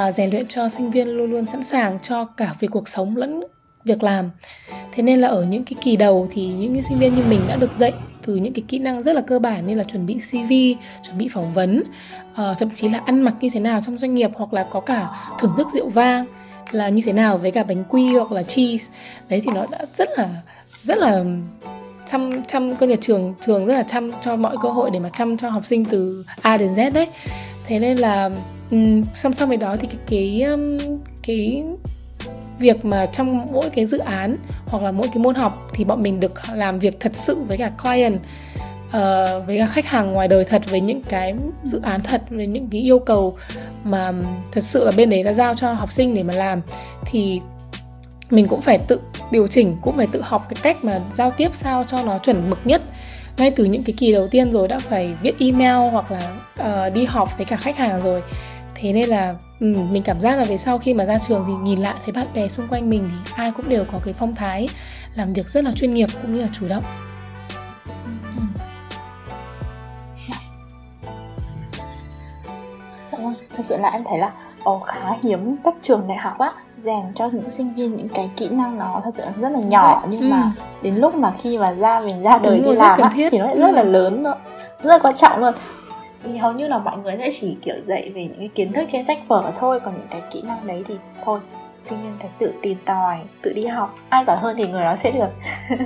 uh, 0.00 0.14
rèn 0.14 0.30
luyện 0.30 0.46
cho 0.46 0.68
sinh 0.68 0.90
viên 0.90 1.08
luôn 1.08 1.30
luôn 1.30 1.46
sẵn 1.46 1.64
sàng 1.64 1.98
cho 2.00 2.24
cả 2.24 2.54
về 2.60 2.68
cuộc 2.68 2.88
sống 2.88 3.16
lẫn 3.16 3.44
việc 3.88 4.02
làm. 4.02 4.30
Thế 4.92 5.02
nên 5.02 5.20
là 5.20 5.28
ở 5.28 5.44
những 5.44 5.64
cái 5.64 5.74
kỳ 5.82 5.96
đầu 5.96 6.28
thì 6.30 6.46
những 6.46 6.74
cái 6.74 6.82
sinh 6.82 6.98
viên 6.98 7.14
như 7.14 7.22
mình 7.28 7.40
đã 7.48 7.56
được 7.56 7.72
dạy 7.78 7.92
từ 8.22 8.36
những 8.36 8.52
cái 8.52 8.64
kỹ 8.68 8.78
năng 8.78 9.02
rất 9.02 9.12
là 9.12 9.20
cơ 9.20 9.38
bản 9.38 9.66
như 9.66 9.74
là 9.74 9.84
chuẩn 9.84 10.06
bị 10.06 10.14
cv 10.14 10.52
chuẩn 11.06 11.18
bị 11.18 11.28
phỏng 11.28 11.54
vấn 11.54 11.82
uh, 12.32 12.58
thậm 12.58 12.70
chí 12.74 12.88
là 12.88 13.00
ăn 13.04 13.20
mặc 13.20 13.34
như 13.40 13.48
thế 13.52 13.60
nào 13.60 13.80
trong 13.86 13.98
doanh 13.98 14.14
nghiệp 14.14 14.30
hoặc 14.34 14.52
là 14.52 14.66
có 14.70 14.80
cả 14.80 15.08
thưởng 15.38 15.52
thức 15.56 15.66
rượu 15.74 15.88
vang 15.88 16.26
là 16.70 16.88
như 16.88 17.02
thế 17.04 17.12
nào 17.12 17.38
với 17.38 17.50
cả 17.50 17.64
bánh 17.64 17.84
quy 17.88 18.14
hoặc 18.14 18.32
là 18.32 18.42
cheese. 18.42 18.92
Đấy 19.30 19.40
thì 19.44 19.50
nó 19.54 19.66
đã 19.72 19.78
rất 19.98 20.08
là 20.16 20.28
rất 20.82 20.98
là 20.98 21.24
chăm 22.06 22.42
chăm 22.42 22.76
cơ 22.76 22.86
nhà 22.86 22.96
trường 23.00 23.34
trường 23.46 23.66
rất 23.66 23.74
là 23.74 23.82
chăm 23.82 24.10
cho 24.22 24.36
mọi 24.36 24.56
cơ 24.62 24.68
hội 24.68 24.90
để 24.90 24.98
mà 24.98 25.08
chăm 25.08 25.36
cho 25.36 25.50
học 25.50 25.64
sinh 25.64 25.84
từ 25.84 26.24
A 26.42 26.56
đến 26.56 26.74
Z 26.74 26.92
đấy. 26.92 27.06
Thế 27.66 27.78
nên 27.78 27.96
là 27.96 28.30
um, 28.70 29.04
song 29.14 29.32
song 29.32 29.48
với 29.48 29.56
đó 29.56 29.76
thì 29.80 29.88
cái 29.88 29.98
cái 30.06 30.42
um, 30.42 30.78
cái 31.22 31.64
việc 32.58 32.84
mà 32.84 33.06
trong 33.06 33.46
mỗi 33.52 33.70
cái 33.70 33.86
dự 33.86 33.98
án 33.98 34.36
hoặc 34.66 34.82
là 34.82 34.90
mỗi 34.90 35.08
cái 35.08 35.18
môn 35.18 35.34
học 35.34 35.70
thì 35.74 35.84
bọn 35.84 36.02
mình 36.02 36.20
được 36.20 36.32
làm 36.54 36.78
việc 36.78 37.00
thật 37.00 37.12
sự 37.14 37.42
với 37.42 37.58
cả 37.58 37.70
client 37.82 38.14
uh, 38.14 39.46
với 39.46 39.58
cả 39.58 39.66
khách 39.66 39.86
hàng 39.86 40.12
ngoài 40.12 40.28
đời 40.28 40.44
thật 40.44 40.62
với 40.70 40.80
những 40.80 41.02
cái 41.02 41.34
dự 41.64 41.80
án 41.82 42.00
thật 42.00 42.22
với 42.30 42.46
những 42.46 42.68
cái 42.72 42.80
yêu 42.80 42.98
cầu 42.98 43.36
mà 43.84 44.12
thật 44.52 44.64
sự 44.64 44.84
là 44.84 44.92
bên 44.96 45.10
đấy 45.10 45.22
đã 45.22 45.32
giao 45.32 45.54
cho 45.54 45.72
học 45.72 45.92
sinh 45.92 46.14
để 46.14 46.22
mà 46.22 46.34
làm. 46.34 46.60
Thì 47.06 47.40
mình 48.30 48.46
cũng 48.48 48.60
phải 48.60 48.78
tự 48.78 49.00
điều 49.30 49.46
chỉnh 49.46 49.76
cũng 49.82 49.96
phải 49.96 50.06
tự 50.12 50.22
học 50.22 50.46
cái 50.48 50.56
cách 50.62 50.76
mà 50.84 51.00
giao 51.14 51.30
tiếp 51.30 51.48
sao 51.54 51.84
cho 51.84 52.02
nó 52.04 52.18
chuẩn 52.18 52.50
mực 52.50 52.58
nhất. 52.64 52.82
Ngay 53.36 53.50
từ 53.50 53.64
những 53.64 53.82
cái 53.84 53.94
kỳ 53.98 54.12
đầu 54.12 54.28
tiên 54.28 54.52
rồi 54.52 54.68
đã 54.68 54.78
phải 54.78 55.14
viết 55.22 55.34
email 55.38 55.90
hoặc 55.90 56.12
là 56.12 56.20
uh, 56.60 56.94
đi 56.94 57.04
họp 57.04 57.36
với 57.36 57.46
cả 57.46 57.56
khách 57.56 57.76
hàng 57.76 58.02
rồi. 58.02 58.22
Thế 58.74 58.92
nên 58.92 59.08
là 59.08 59.34
ừ, 59.60 59.66
mình 59.66 60.02
cảm 60.02 60.20
giác 60.20 60.36
là 60.36 60.44
về 60.44 60.58
sau 60.58 60.78
khi 60.78 60.94
mà 60.94 61.04
ra 61.04 61.18
trường 61.18 61.44
thì 61.46 61.52
nhìn 61.62 61.80
lại 61.80 61.94
thấy 62.04 62.12
bạn 62.12 62.26
bè 62.34 62.48
xung 62.48 62.68
quanh 62.68 62.90
mình 62.90 63.10
thì 63.10 63.32
ai 63.36 63.50
cũng 63.50 63.68
đều 63.68 63.84
có 63.92 63.98
cái 64.04 64.14
phong 64.14 64.34
thái 64.34 64.68
làm 65.14 65.32
việc 65.32 65.48
rất 65.48 65.64
là 65.64 65.72
chuyên 65.72 65.94
nghiệp 65.94 66.08
cũng 66.22 66.34
như 66.34 66.42
là 66.42 66.48
chủ 66.52 66.68
động 66.68 66.84
ừ. 73.10 73.22
Thật 73.56 73.64
sự 73.64 73.76
là 73.78 73.88
em 73.88 74.02
thấy 74.04 74.18
là 74.18 74.32
Ồ, 74.68 74.78
khá 74.78 75.12
hiếm 75.22 75.56
các 75.64 75.74
trường 75.82 76.08
đại 76.08 76.16
học 76.16 76.38
á 76.38 76.52
rèn 76.76 77.14
cho 77.14 77.28
những 77.32 77.48
sinh 77.48 77.74
viên 77.74 77.96
những 77.96 78.08
cái 78.08 78.30
kỹ 78.36 78.48
năng 78.48 78.78
nó 78.78 79.00
thật 79.04 79.10
sự 79.14 79.22
rất 79.36 79.52
là 79.52 79.60
nhỏ 79.60 80.02
nhưng 80.08 80.20
ừ. 80.20 80.28
mà 80.30 80.52
đến 80.82 80.96
lúc 80.96 81.14
mà 81.14 81.32
khi 81.38 81.58
mà 81.58 81.74
ra 81.74 82.00
mình 82.00 82.22
ra 82.22 82.38
đời 82.38 82.56
Đúng 82.56 82.64
đi 82.64 82.78
làm 82.78 83.00
á, 83.00 83.10
thì 83.30 83.38
nó 83.38 83.46
lại 83.46 83.54
ừ. 83.54 83.60
rất 83.60 83.70
là 83.70 83.82
lớn 83.82 84.24
thôi 84.24 84.34
rất 84.82 84.90
là 84.90 84.98
quan 84.98 85.14
trọng 85.14 85.40
luôn 85.40 85.54
thì 86.24 86.36
hầu 86.36 86.52
như 86.52 86.68
là 86.68 86.78
mọi 86.78 86.98
người 86.98 87.16
sẽ 87.18 87.28
chỉ 87.40 87.56
kiểu 87.62 87.80
dạy 87.80 88.10
về 88.14 88.24
những 88.24 88.38
cái 88.38 88.50
kiến 88.54 88.72
thức 88.72 88.84
trên 88.88 89.04
sách 89.04 89.18
vở 89.28 89.52
thôi 89.56 89.80
còn 89.84 89.94
những 89.94 90.08
cái 90.10 90.20
kỹ 90.30 90.42
năng 90.42 90.66
đấy 90.66 90.82
thì 90.86 90.94
thôi 91.24 91.40
sinh 91.80 92.02
viên 92.02 92.12
phải 92.20 92.30
tự 92.38 92.52
tìm 92.62 92.78
tòi 92.84 93.18
tự 93.42 93.52
đi 93.52 93.66
học. 93.66 93.94
Ai 94.08 94.24
giỏi 94.24 94.36
hơn 94.36 94.56
thì 94.58 94.66
người 94.66 94.84
đó 94.84 94.94
sẽ 94.94 95.10
được. 95.10 95.28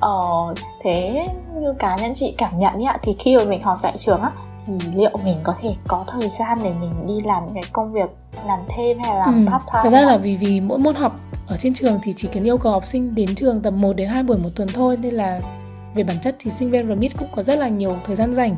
Ờ 0.00 0.54
thế 0.82 1.26
như 1.60 1.72
cá 1.78 1.96
nhân 1.96 2.12
chị 2.14 2.34
cảm 2.38 2.58
nhận 2.58 2.84
ạ 2.84 2.98
thì 3.02 3.16
khi 3.18 3.36
mà 3.36 3.44
mình 3.44 3.62
học 3.62 3.78
tại 3.82 3.96
trường 3.98 4.20
á 4.20 4.30
thì 4.66 4.72
liệu 4.94 5.10
mình 5.24 5.36
có 5.42 5.54
thể 5.60 5.74
có 5.88 6.04
thời 6.08 6.28
gian 6.28 6.58
để 6.64 6.72
mình 6.80 7.06
đi 7.06 7.20
làm 7.24 7.46
những 7.46 7.54
cái 7.54 7.64
công 7.72 7.92
việc 7.92 8.10
làm 8.46 8.58
thêm 8.68 8.98
hay 8.98 9.14
là 9.14 9.18
làm 9.18 9.46
ừ, 9.46 9.50
part 9.50 9.62
time 9.72 9.82
thật 9.82 9.90
ra 9.90 10.00
là 10.00 10.16
vì 10.16 10.36
vì 10.36 10.60
mỗi 10.60 10.78
môn 10.78 10.94
học 10.94 11.20
ở 11.46 11.56
trên 11.56 11.74
trường 11.74 11.98
thì 12.02 12.12
chỉ 12.16 12.28
cần 12.32 12.44
yêu 12.44 12.58
cầu 12.58 12.72
học 12.72 12.84
sinh 12.84 13.14
đến 13.14 13.34
trường 13.34 13.62
tầm 13.62 13.80
1 13.80 13.96
đến 13.96 14.08
2 14.08 14.22
buổi 14.22 14.38
một 14.38 14.48
tuần 14.56 14.68
thôi 14.74 14.96
nên 14.96 15.14
là 15.14 15.40
về 15.94 16.04
bản 16.04 16.16
chất 16.22 16.36
thì 16.38 16.50
sinh 16.50 16.70
viên 16.70 16.88
RMIT 16.88 17.18
cũng 17.18 17.28
có 17.32 17.42
rất 17.42 17.58
là 17.58 17.68
nhiều 17.68 17.96
thời 18.04 18.16
gian 18.16 18.34
rảnh 18.34 18.56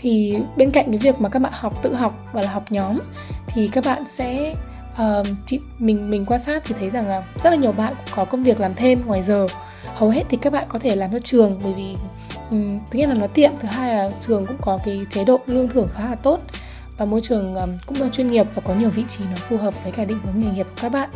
thì 0.00 0.38
bên 0.56 0.70
cạnh 0.70 0.86
cái 0.88 0.98
việc 0.98 1.20
mà 1.20 1.28
các 1.28 1.38
bạn 1.38 1.52
học 1.54 1.82
tự 1.82 1.94
học 1.94 2.14
và 2.32 2.42
là 2.42 2.50
học 2.50 2.64
nhóm 2.70 2.98
thì 3.46 3.68
các 3.68 3.84
bạn 3.84 4.04
sẽ 4.06 4.54
uh, 4.92 5.26
chị 5.46 5.60
mình 5.78 6.10
mình 6.10 6.26
quan 6.26 6.40
sát 6.40 6.62
thì 6.64 6.74
thấy 6.78 6.90
rằng 6.90 7.06
là 7.06 7.22
rất 7.44 7.50
là 7.50 7.56
nhiều 7.56 7.72
bạn 7.72 7.94
cũng 7.94 8.16
có 8.16 8.24
công 8.24 8.42
việc 8.42 8.60
làm 8.60 8.74
thêm 8.74 9.00
ngoài 9.06 9.22
giờ. 9.22 9.46
Hầu 9.94 10.10
hết 10.10 10.22
thì 10.28 10.36
các 10.36 10.52
bạn 10.52 10.64
có 10.68 10.78
thể 10.78 10.96
làm 10.96 11.12
cho 11.12 11.18
trường 11.18 11.60
bởi 11.64 11.72
vì 11.72 11.96
um, 12.50 12.78
thứ 12.90 12.98
nhất 12.98 13.08
là 13.08 13.14
nó 13.14 13.26
tiện 13.26 13.52
thứ 13.60 13.68
hai 13.68 13.94
là 13.94 14.10
trường 14.20 14.46
cũng 14.46 14.56
có 14.60 14.78
cái 14.84 15.00
chế 15.10 15.24
độ 15.24 15.40
lương 15.46 15.68
thưởng 15.68 15.88
khá 15.94 16.10
là 16.10 16.14
tốt 16.14 16.40
và 16.98 17.04
môi 17.04 17.20
trường 17.20 17.54
um, 17.54 17.70
cũng 17.86 18.00
là 18.00 18.08
chuyên 18.08 18.30
nghiệp 18.30 18.46
và 18.54 18.62
có 18.64 18.74
nhiều 18.74 18.90
vị 18.90 19.04
trí 19.08 19.24
nó 19.24 19.36
phù 19.36 19.56
hợp 19.56 19.82
với 19.82 19.92
cả 19.92 20.04
định 20.04 20.18
hướng 20.24 20.40
nghề 20.40 20.50
nghiệp 20.50 20.66
của 20.70 20.82
các 20.82 20.92
bạn. 20.92 21.10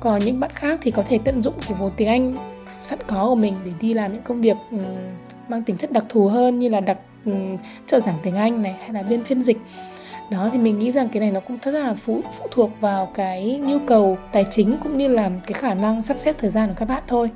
Còn 0.00 0.18
những 0.18 0.40
bạn 0.40 0.50
khác 0.54 0.78
thì 0.82 0.90
có 0.90 1.02
thể 1.02 1.18
tận 1.24 1.42
dụng 1.42 1.54
cái 1.68 1.76
vốn 1.78 1.92
tiếng 1.96 2.08
anh 2.08 2.36
sẵn 2.82 2.98
có 3.06 3.26
của 3.26 3.34
mình 3.34 3.54
để 3.64 3.72
đi 3.80 3.94
làm 3.94 4.12
những 4.12 4.22
công 4.22 4.40
việc 4.40 4.56
um, 4.70 4.80
mang 5.48 5.62
tính 5.62 5.76
chất 5.76 5.92
đặc 5.92 6.04
thù 6.08 6.28
hơn 6.28 6.58
như 6.58 6.68
là 6.68 6.80
đặc 6.80 6.98
um, 7.24 7.56
trợ 7.86 8.00
giảng 8.00 8.18
tiếng 8.22 8.36
Anh 8.36 8.62
này 8.62 8.76
hay 8.80 8.92
là 8.92 9.02
biên 9.02 9.24
phiên 9.24 9.42
dịch. 9.42 9.58
Đó 10.30 10.48
thì 10.52 10.58
mình 10.58 10.78
nghĩ 10.78 10.90
rằng 10.90 11.08
cái 11.08 11.20
này 11.20 11.30
nó 11.30 11.40
cũng 11.40 11.58
rất 11.62 11.70
là 11.70 11.94
phụ 11.94 12.20
phụ 12.38 12.46
thuộc 12.50 12.70
vào 12.80 13.06
cái 13.14 13.60
nhu 13.64 13.78
cầu 13.86 14.18
tài 14.32 14.44
chính 14.50 14.76
cũng 14.82 14.98
như 14.98 15.08
là 15.08 15.30
cái 15.46 15.52
khả 15.52 15.74
năng 15.74 16.02
sắp 16.02 16.16
xếp 16.18 16.36
thời 16.38 16.50
gian 16.50 16.68
của 16.68 16.74
các 16.78 16.88
bạn 16.88 17.02
thôi. 17.06 17.30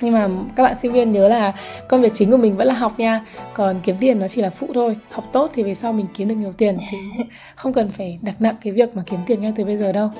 Nhưng 0.00 0.12
mà 0.12 0.28
các 0.56 0.62
bạn 0.62 0.74
sinh 0.78 0.92
viên 0.92 1.12
nhớ 1.12 1.28
là 1.28 1.52
công 1.88 2.02
việc 2.02 2.14
chính 2.14 2.30
của 2.30 2.36
mình 2.36 2.56
vẫn 2.56 2.66
là 2.66 2.74
học 2.74 2.98
nha. 2.98 3.24
Còn 3.54 3.80
kiếm 3.82 3.96
tiền 4.00 4.18
nó 4.18 4.28
chỉ 4.28 4.42
là 4.42 4.50
phụ 4.50 4.66
thôi. 4.74 4.96
Học 5.10 5.24
tốt 5.32 5.50
thì 5.54 5.62
về 5.62 5.74
sau 5.74 5.92
mình 5.92 6.06
kiếm 6.14 6.28
được 6.28 6.34
nhiều 6.34 6.52
tiền 6.52 6.76
chứ 6.90 6.96
không 7.54 7.72
cần 7.72 7.90
phải 7.90 8.18
đặt 8.22 8.40
nặng 8.40 8.54
cái 8.60 8.72
việc 8.72 8.96
mà 8.96 9.02
kiếm 9.06 9.20
tiền 9.26 9.40
ngay 9.40 9.52
từ 9.56 9.64
bây 9.64 9.76
giờ 9.76 9.92
đâu. 9.92 10.10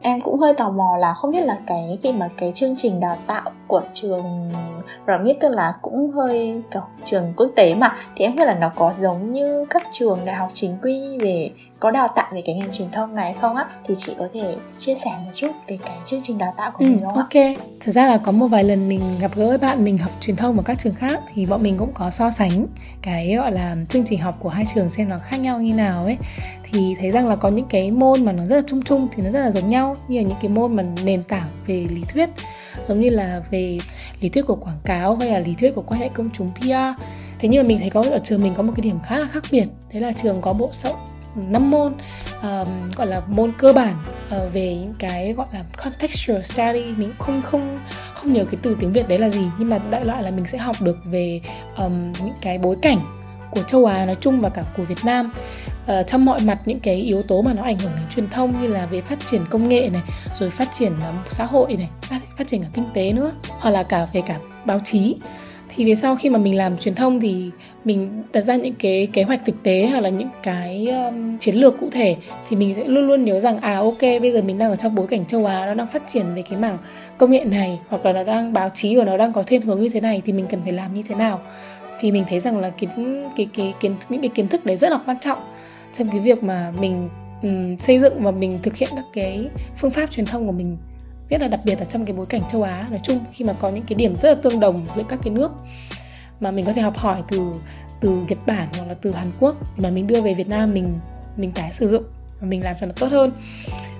Em 0.00 0.20
cũng 0.20 0.38
hơi 0.38 0.54
tò 0.54 0.70
mò 0.70 0.96
là 0.98 1.14
không 1.14 1.30
biết 1.30 1.44
là 1.44 1.58
cái 1.66 1.98
khi 2.02 2.12
mà 2.12 2.28
cái 2.36 2.52
chương 2.52 2.74
trình 2.76 3.00
đào 3.00 3.18
tạo 3.26 3.50
của 3.72 3.82
trường 3.92 4.52
RMIT 5.06 5.36
tức 5.40 5.48
là 5.50 5.74
cũng 5.82 6.10
hơi 6.10 6.62
kiểu 6.72 6.82
trường 7.04 7.32
quốc 7.36 7.50
tế 7.56 7.74
mà. 7.74 7.96
Thì 8.16 8.24
em 8.24 8.36
biết 8.36 8.44
là 8.44 8.54
nó 8.54 8.72
có 8.76 8.92
giống 8.94 9.32
như 9.32 9.64
các 9.70 9.82
trường 9.92 10.18
đại 10.24 10.36
học 10.36 10.48
chính 10.52 10.76
quy 10.82 11.18
về 11.18 11.50
có 11.80 11.90
đào 11.90 12.08
tạo 12.16 12.26
về 12.32 12.42
cái 12.46 12.54
ngành 12.54 12.70
truyền 12.72 12.90
thông 12.90 13.14
này 13.14 13.32
không 13.40 13.56
á? 13.56 13.66
Thì 13.84 13.94
chị 13.98 14.14
có 14.18 14.28
thể 14.32 14.56
chia 14.78 14.94
sẻ 14.94 15.10
một 15.24 15.30
chút 15.32 15.50
về 15.68 15.78
cái 15.84 15.96
chương 16.06 16.20
trình 16.22 16.38
đào 16.38 16.54
tạo 16.56 16.70
của 16.70 16.84
ừ, 16.84 16.88
mình 16.88 17.04
không 17.04 17.14
ok. 17.14 17.34
Ạ? 17.34 17.54
thực 17.80 17.92
ra 17.92 18.06
là 18.06 18.18
có 18.18 18.32
một 18.32 18.46
vài 18.46 18.64
lần 18.64 18.88
mình 18.88 19.00
gặp 19.20 19.30
gỡ 19.34 19.58
bạn 19.58 19.84
mình 19.84 19.98
học 19.98 20.10
truyền 20.20 20.36
thông 20.36 20.56
ở 20.56 20.62
các 20.62 20.78
trường 20.78 20.94
khác 20.94 21.20
thì 21.34 21.46
bọn 21.46 21.62
mình 21.62 21.74
cũng 21.78 21.90
có 21.94 22.10
so 22.10 22.30
sánh 22.30 22.66
cái 23.02 23.34
gọi 23.34 23.52
là 23.52 23.76
chương 23.88 24.04
trình 24.04 24.20
học 24.20 24.36
của 24.40 24.48
hai 24.48 24.64
trường 24.74 24.90
xem 24.90 25.08
nó 25.08 25.18
khác 25.18 25.36
nhau 25.36 25.60
như 25.60 25.74
nào 25.74 26.04
ấy. 26.04 26.18
Thì 26.62 26.96
thấy 27.00 27.10
rằng 27.10 27.28
là 27.28 27.36
có 27.36 27.48
những 27.48 27.66
cái 27.68 27.90
môn 27.90 28.24
mà 28.24 28.32
nó 28.32 28.44
rất 28.44 28.56
là 28.56 28.62
chung 28.66 28.82
chung 28.82 29.08
thì 29.14 29.22
nó 29.22 29.30
rất 29.30 29.40
là 29.40 29.50
giống 29.50 29.70
nhau 29.70 29.96
như 30.08 30.18
là 30.18 30.24
những 30.24 30.38
cái 30.42 30.48
môn 30.48 30.76
mà 30.76 30.82
nền 31.04 31.22
tảng 31.22 31.48
về 31.66 31.86
lý 31.90 32.02
thuyết 32.12 32.28
giống 32.84 33.00
như 33.00 33.10
là 33.10 33.42
về 33.50 33.78
lý 34.20 34.28
thuyết 34.28 34.46
của 34.46 34.54
quảng 34.54 34.80
cáo 34.84 35.16
hay 35.16 35.28
là 35.28 35.38
lý 35.38 35.54
thuyết 35.58 35.74
của 35.74 35.82
quan 35.82 36.00
hệ 36.00 36.08
công 36.08 36.30
chúng 36.32 36.48
PR 36.54 37.02
thế 37.42 37.48
nhưng 37.48 37.62
mà 37.62 37.68
mình 37.68 37.78
thấy 37.78 37.90
có 37.90 38.04
ở 38.10 38.18
trường 38.18 38.42
mình 38.42 38.54
có 38.54 38.62
một 38.62 38.72
cái 38.76 38.82
điểm 38.82 38.98
khá 39.04 39.18
là 39.18 39.26
khác 39.26 39.44
biệt. 39.50 39.64
Thế 39.90 40.00
là 40.00 40.12
trường 40.12 40.40
có 40.40 40.52
bộ 40.52 40.68
sậu 40.72 40.96
5 41.36 41.70
môn 41.70 41.92
um, 42.42 42.90
gọi 42.96 43.06
là 43.06 43.20
môn 43.26 43.52
cơ 43.58 43.72
bản 43.72 43.94
uh, 44.26 44.52
về 44.52 44.74
những 44.74 44.94
cái 44.98 45.32
gọi 45.32 45.46
là 45.52 45.64
contextual 45.84 46.42
study. 46.42 46.84
Mình 46.96 47.12
không 47.18 47.42
không 47.42 47.78
không 48.14 48.32
nhớ 48.32 48.44
cái 48.44 48.60
từ 48.62 48.76
tiếng 48.80 48.92
việt 48.92 49.08
đấy 49.08 49.18
là 49.18 49.30
gì 49.30 49.44
nhưng 49.58 49.70
mà 49.70 49.78
đại 49.90 50.04
loại 50.04 50.22
là 50.22 50.30
mình 50.30 50.44
sẽ 50.46 50.58
học 50.58 50.76
được 50.82 50.98
về 51.04 51.40
um, 51.76 52.12
những 52.12 52.34
cái 52.40 52.58
bối 52.58 52.76
cảnh 52.82 52.98
của 53.50 53.62
châu 53.62 53.84
Á 53.84 54.06
nói 54.06 54.16
chung 54.20 54.40
và 54.40 54.48
cả 54.48 54.64
của 54.76 54.82
Việt 54.82 55.04
Nam 55.04 55.32
uh, 55.84 56.06
trong 56.06 56.24
mọi 56.24 56.40
mặt 56.44 56.58
những 56.66 56.80
cái 56.80 56.96
yếu 56.96 57.22
tố 57.22 57.42
mà 57.42 57.52
nó 57.56 57.62
ảnh 57.62 57.78
hưởng 57.78 57.92
đến 57.96 58.04
truyền 58.14 58.30
thông 58.30 58.62
như 58.62 58.68
là 58.68 58.86
về 58.86 59.00
phát 59.00 59.26
triển 59.26 59.40
công 59.50 59.68
nghệ 59.68 59.88
này 59.92 60.02
rồi 60.38 60.50
phát 60.50 60.68
triển 60.72 60.92
uh, 60.92 61.32
xã 61.32 61.44
hội 61.44 61.76
này 61.76 61.88
phát 62.38 62.46
triển 62.46 62.62
cả 62.62 62.68
kinh 62.74 62.86
tế 62.94 63.12
nữa 63.12 63.32
hoặc 63.48 63.70
là 63.70 63.82
cả 63.82 64.06
về 64.12 64.22
cả 64.26 64.38
báo 64.64 64.78
chí. 64.84 65.16
Thì 65.74 65.84
về 65.84 65.96
sau 65.96 66.16
khi 66.16 66.30
mà 66.30 66.38
mình 66.38 66.56
làm 66.56 66.78
truyền 66.78 66.94
thông 66.94 67.20
thì 67.20 67.50
mình 67.84 68.22
đặt 68.32 68.40
ra 68.40 68.56
những 68.56 68.74
cái 68.74 69.08
kế 69.12 69.22
hoạch 69.22 69.40
thực 69.44 69.62
tế 69.62 69.88
hoặc 69.90 70.00
là 70.00 70.08
những 70.08 70.28
cái 70.42 70.86
um, 70.86 71.38
chiến 71.38 71.54
lược 71.54 71.80
cụ 71.80 71.88
thể 71.92 72.16
thì 72.48 72.56
mình 72.56 72.74
sẽ 72.74 72.84
luôn 72.84 73.06
luôn 73.06 73.24
nhớ 73.24 73.40
rằng 73.40 73.58
à 73.60 73.76
ok 73.76 74.00
bây 74.00 74.32
giờ 74.32 74.42
mình 74.42 74.58
đang 74.58 74.70
ở 74.70 74.76
trong 74.76 74.94
bối 74.94 75.06
cảnh 75.06 75.26
châu 75.26 75.46
Á 75.46 75.66
nó 75.66 75.74
đang 75.74 75.86
phát 75.86 76.02
triển 76.06 76.34
về 76.34 76.42
cái 76.42 76.58
mảng 76.58 76.78
công 77.18 77.30
nghệ 77.30 77.44
này 77.44 77.78
hoặc 77.88 78.06
là 78.06 78.12
nó 78.12 78.24
đang 78.24 78.52
báo 78.52 78.70
chí 78.74 78.96
của 78.96 79.04
nó 79.04 79.16
đang 79.16 79.32
có 79.32 79.42
thiên 79.42 79.62
hướng 79.62 79.80
như 79.80 79.88
thế 79.88 80.00
này 80.00 80.22
thì 80.24 80.32
mình 80.32 80.46
cần 80.50 80.60
phải 80.62 80.72
làm 80.72 80.94
như 80.94 81.02
thế 81.02 81.14
nào? 81.14 81.40
Thì 82.00 82.12
mình 82.12 82.24
thấy 82.28 82.40
rằng 82.40 82.58
là 82.58 82.70
cái 82.70 82.90
cái 83.36 83.48
cái 83.54 83.74
kiến 83.80 83.94
những 84.08 84.20
cái 84.20 84.30
kiến 84.34 84.48
thức 84.48 84.66
đấy 84.66 84.76
rất 84.76 84.90
là 84.90 84.98
quan 85.06 85.18
trọng 85.20 85.38
trong 85.92 86.08
cái 86.08 86.20
việc 86.20 86.42
mà 86.42 86.72
mình 86.80 87.08
um, 87.42 87.76
xây 87.76 87.98
dựng 87.98 88.24
và 88.24 88.30
mình 88.30 88.58
thực 88.62 88.76
hiện 88.76 88.88
các 88.96 89.04
cái 89.12 89.48
phương 89.76 89.90
pháp 89.90 90.10
truyền 90.10 90.26
thông 90.26 90.46
của 90.46 90.52
mình 90.52 90.76
rất 91.30 91.40
là 91.40 91.48
đặc 91.48 91.60
biệt 91.64 91.78
ở 91.78 91.84
trong 91.84 92.04
cái 92.04 92.16
bối 92.16 92.26
cảnh 92.26 92.42
châu 92.50 92.62
Á. 92.62 92.86
Nói 92.90 93.00
chung 93.02 93.18
khi 93.32 93.44
mà 93.44 93.52
có 93.52 93.70
những 93.70 93.84
cái 93.84 93.94
điểm 93.94 94.16
rất 94.22 94.28
là 94.28 94.34
tương 94.42 94.60
đồng 94.60 94.86
giữa 94.96 95.02
các 95.08 95.18
cái 95.22 95.30
nước 95.30 95.52
mà 96.40 96.50
mình 96.50 96.64
có 96.64 96.72
thể 96.72 96.82
học 96.82 96.96
hỏi 96.96 97.22
từ 97.28 97.52
từ 98.00 98.10
Nhật 98.28 98.38
Bản 98.46 98.68
hoặc 98.76 98.88
là 98.88 98.94
từ 98.94 99.12
Hàn 99.12 99.32
Quốc 99.40 99.56
mà 99.76 99.90
mình 99.90 100.06
đưa 100.06 100.20
về 100.20 100.34
Việt 100.34 100.48
Nam 100.48 100.74
mình 100.74 100.88
mình 101.36 101.52
tái 101.52 101.72
sử 101.72 101.88
dụng 101.88 102.04
và 102.40 102.46
mình 102.46 102.64
làm 102.64 102.76
cho 102.80 102.86
nó 102.86 102.92
tốt 102.92 103.08
hơn. 103.10 103.32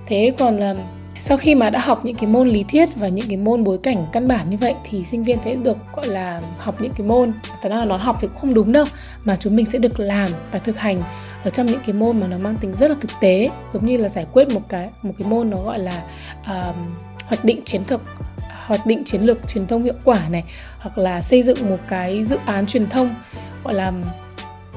Thế 0.07 0.33
còn 0.39 0.57
là 0.57 0.75
sau 1.21 1.39
khi 1.39 1.55
mà 1.55 1.71
đã 1.71 1.79
học 1.79 2.05
những 2.05 2.17
cái 2.17 2.27
môn 2.27 2.49
lý 2.49 2.65
thuyết 2.65 2.89
và 2.97 3.09
những 3.09 3.29
cái 3.29 3.37
môn 3.37 3.65
bối 3.65 3.79
cảnh 3.79 4.07
căn 4.13 4.29
bản 4.29 4.51
như 4.51 4.57
vậy 4.57 4.75
thì 4.91 5.05
sinh 5.05 5.25
viên 5.25 5.39
sẽ 5.45 5.55
được 5.55 5.77
gọi 5.97 6.07
là 6.07 6.43
học 6.59 6.81
những 6.81 6.93
cái 6.93 7.07
môn 7.07 7.33
thật 7.63 7.69
ra 7.69 7.77
là 7.77 7.85
nói 7.85 7.99
học 7.99 8.19
thì 8.21 8.29
cũng 8.29 8.37
không 8.37 8.55
đúng 8.55 8.73
đâu 8.73 8.85
mà 9.25 9.37
chúng 9.37 9.57
mình 9.57 9.67
sẽ 9.67 9.79
được 9.79 10.01
làm 10.01 10.31
và 10.53 10.59
thực 10.59 10.79
hành 10.79 11.03
ở 11.45 11.51
trong 11.51 11.67
những 11.67 11.81
cái 11.87 11.93
môn 11.93 12.21
mà 12.21 12.27
nó 12.27 12.39
mang 12.39 12.57
tính 12.61 12.75
rất 12.75 12.91
là 12.91 12.97
thực 13.01 13.11
tế 13.21 13.51
giống 13.73 13.87
như 13.87 13.97
là 13.97 14.09
giải 14.09 14.27
quyết 14.33 14.49
một 14.55 14.69
cái 14.69 14.89
một 15.03 15.13
cái 15.19 15.29
môn 15.29 15.51
nó 15.51 15.57
gọi 15.57 15.79
là 15.79 16.05
um, 16.47 16.75
hoạch 17.27 17.45
định 17.45 17.61
chiến 17.65 17.85
thuật 17.85 18.01
hoạch 18.67 18.87
định 18.87 19.05
chiến 19.05 19.23
lược 19.23 19.49
truyền 19.49 19.67
thông 19.67 19.83
hiệu 19.83 19.95
quả 20.05 20.29
này 20.31 20.45
hoặc 20.79 20.99
là 20.99 21.21
xây 21.21 21.43
dựng 21.43 21.59
một 21.71 21.79
cái 21.89 22.25
dự 22.25 22.39
án 22.47 22.67
truyền 22.67 22.89
thông 22.89 23.15
gọi 23.65 23.75
là 23.75 23.93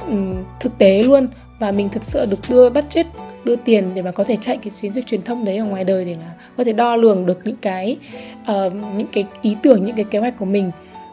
um, 0.07 0.43
thực 0.59 0.77
tế 0.77 1.03
luôn. 1.03 1.27
Và 1.59 1.71
mình 1.71 1.89
thật 1.89 2.03
sự 2.03 2.25
được 2.25 2.39
đưa 2.49 2.69
budget 2.69 3.05
đưa 3.43 3.55
tiền 3.55 3.91
để 3.95 4.01
mà 4.01 4.11
có 4.11 4.23
thể 4.23 4.37
chạy 4.41 4.57
cái 4.57 4.69
chiến 4.69 4.93
dịch 4.93 5.05
truyền 5.05 5.23
thông 5.23 5.45
đấy 5.45 5.57
ở 5.57 5.65
ngoài 5.65 5.83
đời 5.83 6.05
để 6.05 6.15
mà 6.15 6.33
có 6.57 6.63
thể 6.63 6.73
đo 6.73 6.95
lường 6.95 7.25
được 7.25 7.39
những 7.43 7.55
cái 7.61 7.97
uh, 8.41 8.73
những 8.73 9.07
cái 9.13 9.25
ý 9.41 9.55
tưởng 9.63 9.85
những 9.85 9.95
cái 9.95 10.05
kế 10.11 10.19
hoạch 10.19 10.37
của 10.39 10.45
mình. 10.45 10.71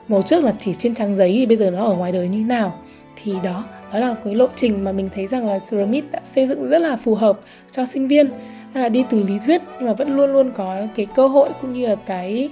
Màu 0.08 0.22
trước 0.22 0.44
là 0.44 0.52
chỉ 0.58 0.74
trên 0.74 0.94
trang 0.94 1.14
giấy 1.14 1.32
thì 1.32 1.46
bây 1.46 1.56
giờ 1.56 1.70
nó 1.70 1.84
ở 1.84 1.94
ngoài 1.94 2.12
đời 2.12 2.28
như 2.28 2.38
thế 2.38 2.44
nào. 2.44 2.78
Thì 3.22 3.34
đó 3.42 3.64
đó 3.92 3.98
là 3.98 4.14
cái 4.24 4.34
lộ 4.34 4.46
trình 4.56 4.84
mà 4.84 4.92
mình 4.92 5.08
thấy 5.14 5.26
rằng 5.26 5.46
là 5.46 5.58
Ceramid 5.58 6.04
đã 6.10 6.20
xây 6.24 6.46
dựng 6.46 6.68
rất 6.68 6.78
là 6.78 6.96
phù 6.96 7.14
hợp 7.14 7.40
cho 7.70 7.86
sinh 7.86 8.08
viên. 8.08 8.30
À, 8.74 8.88
đi 8.88 9.04
từ 9.10 9.24
lý 9.24 9.38
thuyết 9.46 9.62
nhưng 9.78 9.88
mà 9.88 9.92
vẫn 9.92 10.16
luôn 10.16 10.32
luôn 10.32 10.52
có 10.54 10.76
cái 10.94 11.06
cơ 11.14 11.26
hội 11.26 11.48
cũng 11.60 11.72
như 11.72 11.86
là 11.86 11.94
cái 12.06 12.50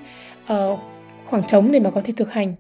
uh, 0.53 0.79
khoảng 1.25 1.43
trống 1.43 1.73
để 1.73 1.81
mà 1.81 1.91
có 1.91 2.01
thể 2.05 2.13
thực 2.17 2.33
hành. 2.33 2.55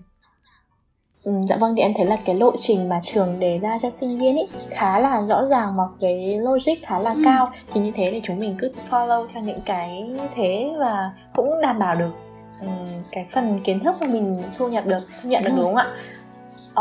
Ừ, 1.24 1.32
dạ 1.48 1.56
vâng 1.56 1.74
thì 1.76 1.82
em 1.82 1.92
thấy 1.96 2.06
là 2.06 2.16
cái 2.24 2.34
lộ 2.34 2.52
trình 2.56 2.88
mà 2.88 2.98
trường 3.02 3.40
đề 3.40 3.58
ra 3.58 3.78
cho 3.82 3.90
sinh 3.90 4.18
viên 4.18 4.36
ý 4.36 4.42
khá 4.70 4.98
là 4.98 5.22
rõ 5.22 5.44
ràng 5.44 5.76
và 5.76 5.84
cái 6.00 6.38
logic 6.38 6.82
khá 6.82 6.98
là 6.98 7.10
ừ. 7.10 7.22
cao. 7.24 7.52
Thì 7.72 7.80
như 7.80 7.90
thế 7.94 8.08
thì 8.12 8.20
chúng 8.22 8.40
mình 8.40 8.54
cứ 8.58 8.72
follow 8.90 9.26
theo 9.32 9.42
những 9.42 9.60
cái 9.66 10.02
như 10.02 10.26
thế 10.34 10.74
và 10.78 11.10
cũng 11.34 11.60
đảm 11.62 11.78
bảo 11.78 11.94
được 11.94 12.12
um, 12.60 12.98
cái 13.12 13.24
phần 13.24 13.58
kiến 13.64 13.80
thức 13.80 13.94
mà 14.00 14.06
mình 14.06 14.42
thu 14.58 14.68
nhập 14.68 14.84
được 14.86 15.00
thu 15.22 15.28
nhận 15.28 15.44
được 15.44 15.50
đúng 15.56 15.64
không 15.64 15.76
ạ 15.76 15.86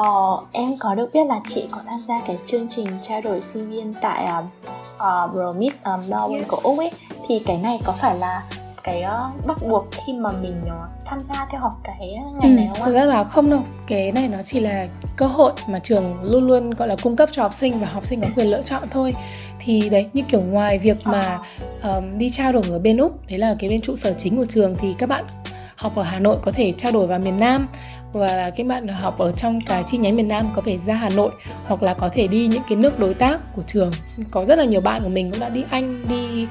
ờ, 0.03 0.39
em 0.51 0.73
có 0.79 0.95
được 0.95 1.09
biết 1.13 1.25
là 1.27 1.39
chị 1.47 1.67
có 1.71 1.81
tham 1.87 1.99
gia 2.07 2.21
cái 2.25 2.37
chương 2.45 2.67
trình 2.69 2.87
trao 3.01 3.21
đổi 3.21 3.41
sinh 3.41 3.69
viên 3.69 3.93
tại 4.01 4.27
uh, 4.39 4.45
uh, 4.93 5.33
Bromid 5.33 5.71
um, 5.85 6.09
Melbourne 6.09 6.37
yes. 6.37 6.47
của 6.47 6.59
Úc 6.63 6.77
ấy. 6.77 6.91
Thì 7.27 7.39
cái 7.39 7.57
này 7.57 7.79
có 7.85 7.93
phải 7.93 8.15
là 8.15 8.43
cái 8.83 9.03
uh, 9.03 9.45
bắt 9.45 9.57
buộc 9.69 9.87
khi 9.91 10.13
mà 10.13 10.31
mình 10.31 10.61
uh, 10.65 11.05
tham 11.05 11.19
gia 11.21 11.45
theo 11.51 11.61
học 11.61 11.79
cái 11.83 12.17
ngành 12.41 12.51
ừ, 12.51 12.55
này 12.55 12.69
không 12.73 12.85
Thực 12.85 12.93
ra 12.93 13.05
là 13.05 13.23
không 13.23 13.49
đâu. 13.49 13.61
Cái 13.87 14.11
này 14.11 14.27
nó 14.27 14.43
chỉ 14.43 14.59
là 14.59 14.87
cơ 15.15 15.25
hội 15.25 15.51
mà 15.67 15.79
trường 15.79 16.23
luôn 16.23 16.47
luôn 16.47 16.71
gọi 16.71 16.87
là 16.87 16.95
cung 17.03 17.15
cấp 17.15 17.29
cho 17.31 17.41
học 17.41 17.53
sinh 17.53 17.79
Và 17.79 17.87
học 17.87 18.05
sinh 18.05 18.21
có 18.21 18.27
quyền 18.35 18.51
lựa 18.51 18.61
chọn 18.61 18.83
thôi. 18.91 19.15
Thì 19.59 19.89
đấy 19.89 20.09
như 20.13 20.23
kiểu 20.29 20.41
ngoài 20.41 20.77
việc 20.77 20.97
mà 21.03 21.39
um, 21.83 22.17
đi 22.17 22.29
trao 22.29 22.51
đổi 22.53 22.63
ở 22.69 22.79
bên 22.79 22.97
Úc 22.97 23.27
Đấy 23.27 23.39
là 23.39 23.55
cái 23.59 23.69
bên 23.69 23.81
trụ 23.81 23.95
sở 23.95 24.13
chính 24.17 24.37
của 24.37 24.45
trường 24.45 24.75
Thì 24.75 24.95
các 24.97 25.09
bạn 25.09 25.25
học 25.75 25.95
ở 25.95 26.03
Hà 26.03 26.19
Nội 26.19 26.37
có 26.41 26.51
thể 26.51 26.73
trao 26.77 26.91
đổi 26.91 27.07
vào 27.07 27.19
miền 27.19 27.39
Nam 27.39 27.67
và 28.13 28.51
các 28.55 28.67
bạn 28.67 28.87
học 28.87 29.17
ở 29.17 29.31
trong 29.31 29.59
cái 29.61 29.83
chi 29.87 29.97
nhánh 29.97 30.15
miền 30.15 30.27
Nam 30.27 30.49
có 30.55 30.61
thể 30.65 30.77
ra 30.85 30.93
Hà 30.93 31.09
Nội 31.09 31.31
hoặc 31.65 31.83
là 31.83 31.93
có 31.93 32.09
thể 32.09 32.27
đi 32.27 32.47
những 32.47 32.61
cái 32.69 32.77
nước 32.77 32.99
đối 32.99 33.13
tác 33.13 33.55
của 33.55 33.61
trường. 33.67 33.91
Có 34.31 34.45
rất 34.45 34.57
là 34.57 34.65
nhiều 34.65 34.81
bạn 34.81 35.01
của 35.03 35.09
mình 35.09 35.31
cũng 35.31 35.39
đã 35.39 35.49
đi 35.49 35.63
Anh 35.69 36.05
đi 36.09 36.47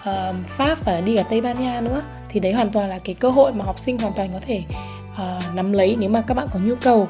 uh, 0.00 0.46
Pháp 0.46 0.84
và 0.84 1.00
đi 1.00 1.16
cả 1.16 1.22
Tây 1.22 1.40
Ban 1.40 1.62
Nha 1.62 1.80
nữa. 1.80 2.02
Thì 2.28 2.40
đấy 2.40 2.52
hoàn 2.52 2.70
toàn 2.70 2.88
là 2.88 2.98
cái 2.98 3.14
cơ 3.14 3.30
hội 3.30 3.52
mà 3.52 3.64
học 3.64 3.78
sinh 3.78 3.98
hoàn 3.98 4.12
toàn 4.12 4.28
có 4.32 4.40
thể 4.46 4.62
uh, 5.12 5.54
nắm 5.54 5.72
lấy 5.72 5.96
nếu 5.98 6.10
mà 6.10 6.22
các 6.26 6.36
bạn 6.36 6.46
có 6.52 6.60
nhu 6.64 6.74
cầu. 6.74 7.08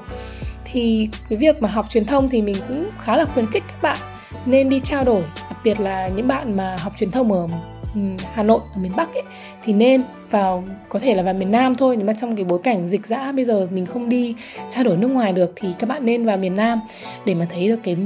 Thì 0.64 1.08
cái 1.28 1.38
việc 1.38 1.62
mà 1.62 1.68
học 1.68 1.86
truyền 1.90 2.06
thông 2.06 2.28
thì 2.28 2.42
mình 2.42 2.56
cũng 2.68 2.90
khá 2.98 3.16
là 3.16 3.24
khuyến 3.24 3.50
khích 3.50 3.64
các 3.68 3.82
bạn 3.82 3.98
nên 4.46 4.68
đi 4.68 4.80
trao 4.80 5.04
đổi 5.04 5.22
đặc 5.50 5.58
biệt 5.64 5.80
là 5.80 6.08
những 6.08 6.28
bạn 6.28 6.56
mà 6.56 6.76
học 6.80 6.92
truyền 6.96 7.10
thông 7.10 7.32
ở 7.32 7.48
Ừ, 7.94 8.00
Hà 8.32 8.42
Nội 8.42 8.60
ở 8.74 8.80
miền 8.80 8.92
Bắc 8.96 9.14
ấy 9.14 9.22
thì 9.64 9.72
nên 9.72 10.02
vào 10.30 10.64
có 10.88 10.98
thể 10.98 11.14
là 11.14 11.22
vào 11.22 11.34
miền 11.34 11.50
Nam 11.50 11.74
thôi. 11.74 11.96
Nhưng 11.96 12.06
mà 12.06 12.12
trong 12.12 12.36
cái 12.36 12.44
bối 12.44 12.58
cảnh 12.62 12.88
dịch 12.88 13.06
dã 13.06 13.32
bây 13.32 13.44
giờ 13.44 13.68
mình 13.70 13.86
không 13.86 14.08
đi 14.08 14.34
trao 14.68 14.84
đổi 14.84 14.96
nước 14.96 15.08
ngoài 15.08 15.32
được 15.32 15.52
thì 15.56 15.68
các 15.78 15.88
bạn 15.88 16.06
nên 16.06 16.26
vào 16.26 16.36
miền 16.36 16.54
Nam 16.54 16.80
để 17.24 17.34
mà 17.34 17.46
thấy 17.50 17.68
được 17.68 17.80
cái 17.82 17.96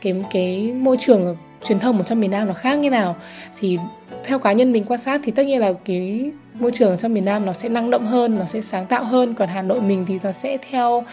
cái 0.00 0.14
cái 0.32 0.72
môi 0.72 0.96
trường 0.96 1.36
truyền 1.68 1.78
thông 1.78 1.98
ở 1.98 2.04
trong 2.04 2.20
miền 2.20 2.30
Nam 2.30 2.48
nó 2.48 2.54
khác 2.54 2.78
như 2.78 2.90
nào. 2.90 3.16
Thì 3.60 3.78
theo 4.24 4.38
cá 4.38 4.52
nhân 4.52 4.72
mình 4.72 4.84
quan 4.84 5.00
sát 5.00 5.20
thì 5.24 5.32
tất 5.32 5.46
nhiên 5.46 5.60
là 5.60 5.72
cái 5.84 6.30
môi 6.54 6.70
trường 6.74 6.90
ở 6.90 6.96
trong 6.96 7.14
miền 7.14 7.24
Nam 7.24 7.46
nó 7.46 7.52
sẽ 7.52 7.68
năng 7.68 7.90
động 7.90 8.06
hơn 8.06 8.38
nó 8.38 8.44
sẽ 8.44 8.60
sáng 8.60 8.86
tạo 8.86 9.04
hơn. 9.04 9.34
Còn 9.34 9.48
Hà 9.48 9.62
Nội 9.62 9.80
mình 9.80 10.04
thì 10.08 10.18
nó 10.22 10.32
sẽ 10.32 10.58
theo 10.70 11.04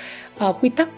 uh, 0.45 0.55
quy 0.61 0.69
tắc 0.69 0.89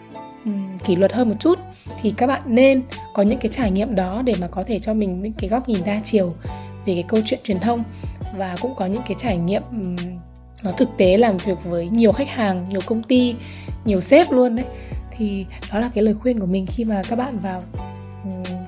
um, 0.44 0.78
kỷ 0.84 0.96
luật 0.96 1.12
hơn 1.12 1.28
một 1.28 1.34
chút. 1.40 1.58
Thì 2.02 2.14
các 2.16 2.26
bạn 2.26 2.42
nên 2.46 2.82
có 3.14 3.22
những 3.22 3.38
cái 3.38 3.52
trải 3.52 3.70
nghiệm 3.70 3.94
đó 3.94 4.22
để 4.24 4.34
mà 4.40 4.46
có 4.46 4.62
thể 4.62 4.78
cho 4.78 4.94
mình 4.94 5.22
những 5.22 5.32
cái 5.32 5.50
góc 5.50 5.68
nhìn 5.68 5.78
đa 5.84 6.00
chiều 6.04 6.32
về 6.86 6.94
cái 6.94 7.04
câu 7.08 7.20
chuyện 7.24 7.40
truyền 7.44 7.60
thông 7.60 7.84
và 8.36 8.56
cũng 8.60 8.74
có 8.74 8.86
những 8.86 9.02
cái 9.06 9.16
trải 9.18 9.36
nghiệm 9.36 9.62
nó 10.62 10.72
thực 10.72 10.88
tế 10.96 11.16
làm 11.16 11.36
việc 11.36 11.64
với 11.64 11.88
nhiều 11.88 12.12
khách 12.12 12.28
hàng 12.28 12.66
nhiều 12.68 12.80
công 12.86 13.02
ty 13.02 13.34
nhiều 13.84 14.00
sếp 14.00 14.32
luôn 14.32 14.56
đấy. 14.56 14.66
Thì 15.10 15.46
đó 15.72 15.78
là 15.78 15.90
cái 15.94 16.04
lời 16.04 16.14
khuyên 16.14 16.40
của 16.40 16.46
mình 16.46 16.66
khi 16.66 16.84
mà 16.84 17.02
các 17.08 17.16
bạn 17.16 17.38
vào 17.38 17.62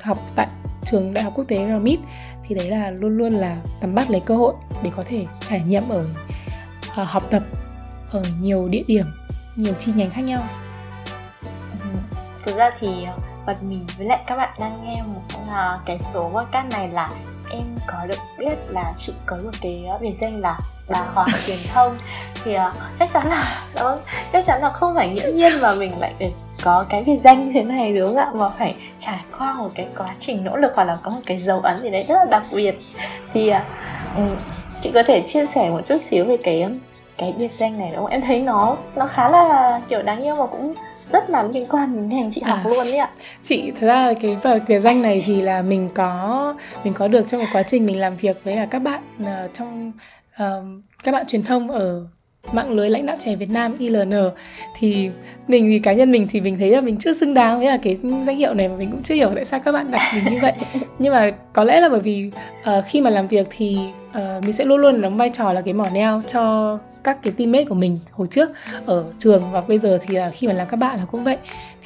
học 0.03 0.27
tại 0.37 0.47
trường 0.85 1.15
đại 1.15 1.25
học 1.25 1.33
quốc 1.37 1.45
tế 1.49 1.67
RMIT 1.69 2.01
thì 2.43 2.55
đấy 2.55 2.71
là 2.71 2.91
luôn 2.91 3.17
luôn 3.19 3.33
là 3.33 3.57
nắm 3.81 3.95
bắt 3.95 4.11
lấy 4.11 4.21
cơ 4.21 4.37
hội 4.37 4.55
để 4.83 4.91
có 4.97 5.05
thể 5.09 5.27
trải 5.49 5.63
nghiệm 5.67 5.89
ở 5.89 6.07
uh, 7.03 7.09
học 7.09 7.23
tập 7.31 7.43
ở 8.11 8.23
nhiều 8.41 8.69
địa 8.69 8.83
điểm 8.87 9.07
nhiều 9.57 9.75
chi 9.79 9.93
nhánh 9.97 10.11
khác 10.11 10.23
nhau. 10.23 10.43
Thực 12.45 12.57
ra 12.57 12.71
thì 12.79 13.05
ờ, 13.05 13.19
bật 13.47 13.63
mí 13.63 13.77
với 13.99 14.07
lại 14.07 14.21
các 14.27 14.37
bạn 14.37 14.55
đang 14.61 14.85
nghe 14.85 15.03
một 15.07 15.39
à, 15.51 15.79
cái 15.87 15.99
số 15.99 16.31
podcast 16.35 16.73
này 16.73 16.89
là 16.89 17.11
em 17.57 17.79
có 17.87 18.07
được 18.07 18.19
biết 18.39 18.55
là 18.69 18.93
chị 18.97 19.13
có 19.27 19.37
một 19.45 19.51
cái 19.63 19.85
ờ, 19.89 19.99
biệt 19.99 20.15
danh 20.21 20.41
là 20.41 20.59
bà 20.89 20.99
hoàng 20.99 21.29
truyền 21.47 21.59
thông. 21.73 21.97
Thì 22.45 22.55
uh, 22.55 22.61
chắc 22.99 23.11
chắn 23.13 23.29
là 23.29 23.63
đó 23.75 23.99
chắc 24.33 24.45
chắn 24.45 24.63
là 24.63 24.71
không 24.71 24.95
phải 24.95 25.09
nghiễm 25.09 25.35
nhiên 25.35 25.53
mà 25.61 25.75
mình 25.75 25.93
lại 26.01 26.15
được 26.19 26.31
có 26.63 26.85
cái 26.89 27.05
biệt 27.05 27.19
danh 27.19 27.45
như 27.45 27.53
thế 27.55 27.63
này 27.63 27.93
đúng 27.93 28.09
không 28.09 28.17
ạ? 28.17 28.31
Mà 28.35 28.49
phải 28.49 28.75
trải 28.99 29.19
qua 29.39 29.55
một 29.55 29.71
cái 29.75 29.87
quá 29.99 30.09
trình 30.19 30.45
nỗ 30.45 30.57
lực 30.57 30.73
hoặc 30.75 30.85
là 30.85 30.99
có 31.03 31.11
một 31.11 31.21
cái 31.27 31.39
dấu 31.39 31.61
ấn 31.61 31.83
gì 31.83 31.91
đấy 31.91 32.05
rất 32.09 32.15
là 32.15 32.25
đặc 32.25 32.43
biệt. 32.53 32.75
Thì 33.33 33.53
uh, 33.53 34.23
chị 34.81 34.91
có 34.95 35.03
thể 35.03 35.23
chia 35.27 35.47
sẻ 35.47 35.71
một 35.71 35.81
chút 35.87 35.99
xíu 36.03 36.25
về 36.25 36.37
cái 36.37 36.67
cái 37.19 37.35
biệt 37.39 37.53
danh 37.53 37.79
này 37.79 37.91
đúng 37.91 38.01
không? 38.01 38.11
Em 38.11 38.23
thấy 38.23 38.41
nó 38.41 38.77
nó 38.95 39.07
khá 39.07 39.29
là 39.29 39.81
kiểu 39.89 40.03
đáng 40.03 40.23
yêu 40.23 40.37
và 40.37 40.47
cũng 40.47 40.75
rất 41.09 41.31
là 41.31 41.43
liên 41.43 41.67
quan 41.69 41.97
đến 41.97 42.09
ngành 42.09 42.31
chị 42.31 42.41
học 42.41 42.59
à, 42.65 42.69
luôn 42.69 42.85
đấy 42.85 42.97
ạ. 42.97 43.11
Chị 43.43 43.71
thực 43.71 43.87
ra 43.87 44.07
là 44.07 44.15
cái 44.21 44.37
biệt 44.69 44.81
danh 44.81 45.03
này 45.03 45.23
thì 45.27 45.43
là 45.43 45.63
mình 45.63 45.89
có 45.95 46.55
mình 46.85 46.95
có 46.95 47.09
được 47.09 47.29
trong 47.29 47.41
một 47.41 47.47
quá 47.53 47.63
trình 47.63 47.87
mình 47.87 48.01
làm 48.01 48.17
việc 48.17 48.45
với 48.45 48.59
các 48.71 48.79
bạn 48.79 49.03
uh, 49.23 49.55
trong 49.55 49.93
uh, 50.43 50.65
các 51.05 51.13
bạn 51.13 51.27
truyền 51.27 51.43
thông 51.43 51.71
ở 51.71 52.07
mạng 52.53 52.71
lưới 52.71 52.91
lãnh 52.91 53.07
đạo 53.07 53.17
trẻ 53.21 53.37
Việt 53.37 53.51
Nam 53.51 53.77
ILN 53.79 54.13
thì 54.79 55.11
mình 55.49 55.65
thì 55.65 55.79
cá 55.79 55.93
nhân 55.93 56.13
mình 56.13 56.27
thì 56.31 56.41
mình 56.41 56.59
thấy 56.59 56.71
là 56.71 56.81
mình 56.81 56.97
chưa 56.97 57.13
xứng 57.13 57.35
đáng 57.35 57.59
với 57.59 57.69
là 57.69 57.77
cái 57.77 57.97
danh 58.27 58.37
hiệu 58.37 58.55
này 58.55 58.69
mà 58.69 58.77
mình 58.77 58.91
cũng 58.91 59.03
chưa 59.03 59.15
hiểu 59.15 59.31
tại 59.35 59.45
sao 59.45 59.61
các 59.61 59.73
bạn 59.73 59.91
đặt 59.91 60.01
mình 60.15 60.35
như 60.35 60.39
vậy. 60.43 60.53
Nhưng 60.99 61.13
mà 61.13 61.31
có 61.53 61.65
lẽ 61.65 61.81
là 61.81 61.89
bởi 61.89 62.01
vì 62.01 62.31
uh, 62.63 62.85
khi 62.87 63.01
mà 63.01 63.11
làm 63.11 63.29
việc 63.29 63.47
thì 63.51 63.79
uh, 64.09 64.45
mình 64.45 64.53
sẽ 64.53 64.65
luôn 64.65 64.81
luôn 64.81 65.01
đóng 65.01 65.15
vai 65.15 65.31
trò 65.35 65.53
là 65.53 65.61
cái 65.61 65.75
mỏ 65.75 65.87
neo 65.93 66.23
cho 66.27 66.79
các 67.05 67.23
cái 67.23 67.33
teammate 67.33 67.65
của 67.65 67.75
mình 67.75 67.97
hồi 68.13 68.27
trước 68.31 68.51
ở 68.87 69.05
trường. 69.19 69.43
Và 69.53 69.61
bây 69.61 69.79
giờ 69.79 69.99
thì 70.03 70.15
là 70.15 70.31
khi 70.31 70.47
mà 70.47 70.53
làm 70.53 70.69
các 70.69 70.81
bạn 70.81 70.99
là 70.99 71.05
cũng 71.05 71.25
vậy. 71.25 71.37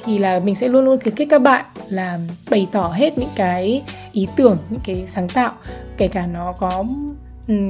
Thì 0.05 0.17
là 0.17 0.39
mình 0.43 0.55
sẽ 0.55 0.67
luôn 0.67 0.85
luôn 0.85 0.99
khuyến 0.99 1.15
khích 1.15 1.27
các 1.29 1.41
bạn 1.41 1.65
là 1.89 2.19
bày 2.49 2.67
tỏ 2.71 2.87
hết 2.87 3.17
những 3.17 3.29
cái 3.35 3.83
ý 4.11 4.27
tưởng 4.35 4.57
những 4.69 4.79
cái 4.85 5.03
sáng 5.05 5.29
tạo 5.29 5.53
kể 5.97 6.07
cả 6.07 6.27
nó 6.27 6.53
có 6.57 6.83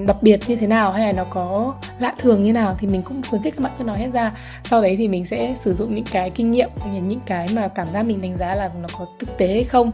đặc 0.05 0.17
biệt 0.21 0.39
như 0.47 0.55
thế 0.55 0.67
nào 0.67 0.91
hay 0.91 1.05
là 1.05 1.11
nó 1.11 1.23
có 1.29 1.73
lạ 1.99 2.13
thường 2.17 2.43
như 2.43 2.53
nào 2.53 2.75
thì 2.79 2.87
mình 2.87 3.01
cũng 3.01 3.21
khuyến 3.29 3.43
khích 3.43 3.53
các 3.57 3.63
bạn 3.63 3.71
cứ 3.77 3.83
nói 3.83 3.99
hết 3.99 4.09
ra. 4.13 4.31
Sau 4.63 4.81
đấy 4.81 4.95
thì 4.97 5.07
mình 5.07 5.25
sẽ 5.25 5.55
sử 5.59 5.73
dụng 5.73 5.95
những 5.95 6.05
cái 6.11 6.29
kinh 6.29 6.51
nghiệm 6.51 6.69
những 7.01 7.19
cái 7.25 7.47
mà 7.53 7.67
cảm 7.67 7.87
giác 7.93 8.03
mình 8.03 8.21
đánh 8.21 8.37
giá 8.37 8.55
là 8.55 8.69
nó 8.81 8.87
có 8.99 9.05
thực 9.19 9.37
tế 9.37 9.47
hay 9.47 9.63
không 9.63 9.91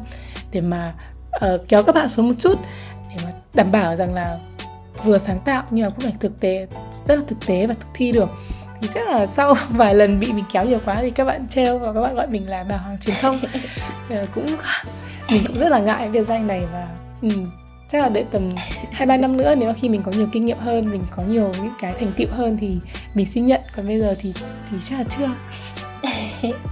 để 0.52 0.62
mà 0.62 0.94
uh, 1.36 1.62
kéo 1.68 1.84
các 1.84 1.96
bạn 1.96 2.10
xuống 2.10 2.28
một 2.28 2.36
chút 2.40 2.60
để 3.10 3.24
mà 3.26 3.32
đảm 3.54 3.72
bảo 3.72 3.96
rằng 3.96 4.14
là 4.14 4.38
vừa 5.04 5.18
sáng 5.18 5.40
tạo 5.40 5.64
nhưng 5.72 5.86
mà 5.86 5.90
cũng 5.90 6.00
phải 6.00 6.16
thực 6.20 6.40
tế 6.40 6.68
rất 7.08 7.16
là 7.16 7.22
thực 7.28 7.46
tế 7.46 7.68
và 7.68 7.74
thực 7.74 7.88
thi 7.94 8.12
được. 8.12 8.30
Thì 8.82 8.88
chắc 8.94 9.10
là 9.10 9.28
sau 9.28 9.54
vài 9.70 9.96
lần 9.96 10.20
bị 10.20 10.34
mình 10.34 10.46
kéo 10.52 10.66
nhiều 10.66 10.80
quá 10.86 10.98
thì 11.02 11.10
các 11.10 11.26
bạn 11.26 11.48
treo 11.50 11.80
và 11.80 11.94
các 11.94 12.02
bạn 12.02 12.16
gọi 12.16 12.28
mình 12.28 12.50
là 12.50 12.66
bà 12.70 12.78
hoàng 12.78 12.98
truyền 13.02 13.16
thông. 13.22 13.40
Ờ, 14.10 14.26
cũng 14.36 14.46
mình 15.30 15.44
cũng 15.48 15.60
rất 15.60 15.70
là 15.70 15.80
ngại 15.80 15.98
cái 15.98 16.10
biệt 16.10 16.24
danh 16.24 16.48
này 16.48 16.64
và 16.72 16.88
ừ, 17.22 17.30
chắc 17.88 18.02
là 18.02 18.10
đợi 18.10 18.26
tầm 18.32 18.42
hai 18.92 19.08
ba 19.08 19.18
năm 19.18 19.38
nữa 19.38 19.56
nếu 19.56 19.68
mà 19.68 19.74
khi 19.74 19.90
mình 19.90 20.02
có 20.06 20.12
nhiều 20.12 20.28
kinh 20.32 20.46
nghiệm 20.46 20.58
hơn 20.58 20.92
mình 20.92 21.04
có 21.12 21.24
nhiều 21.24 21.52
những 21.64 21.74
cái 21.80 21.94
thành 22.00 22.14
tựu 22.18 22.28
hơn 22.32 22.58
thì 22.62 22.78
mình 23.14 23.26
xin 23.26 23.46
nhận. 23.46 23.62
Còn 23.76 23.88
bây 23.88 24.00
giờ 24.00 24.16
thì 24.20 24.34
thì 24.72 24.78
chắc 24.84 25.00
là 25.00 25.06
chưa. 25.10 25.30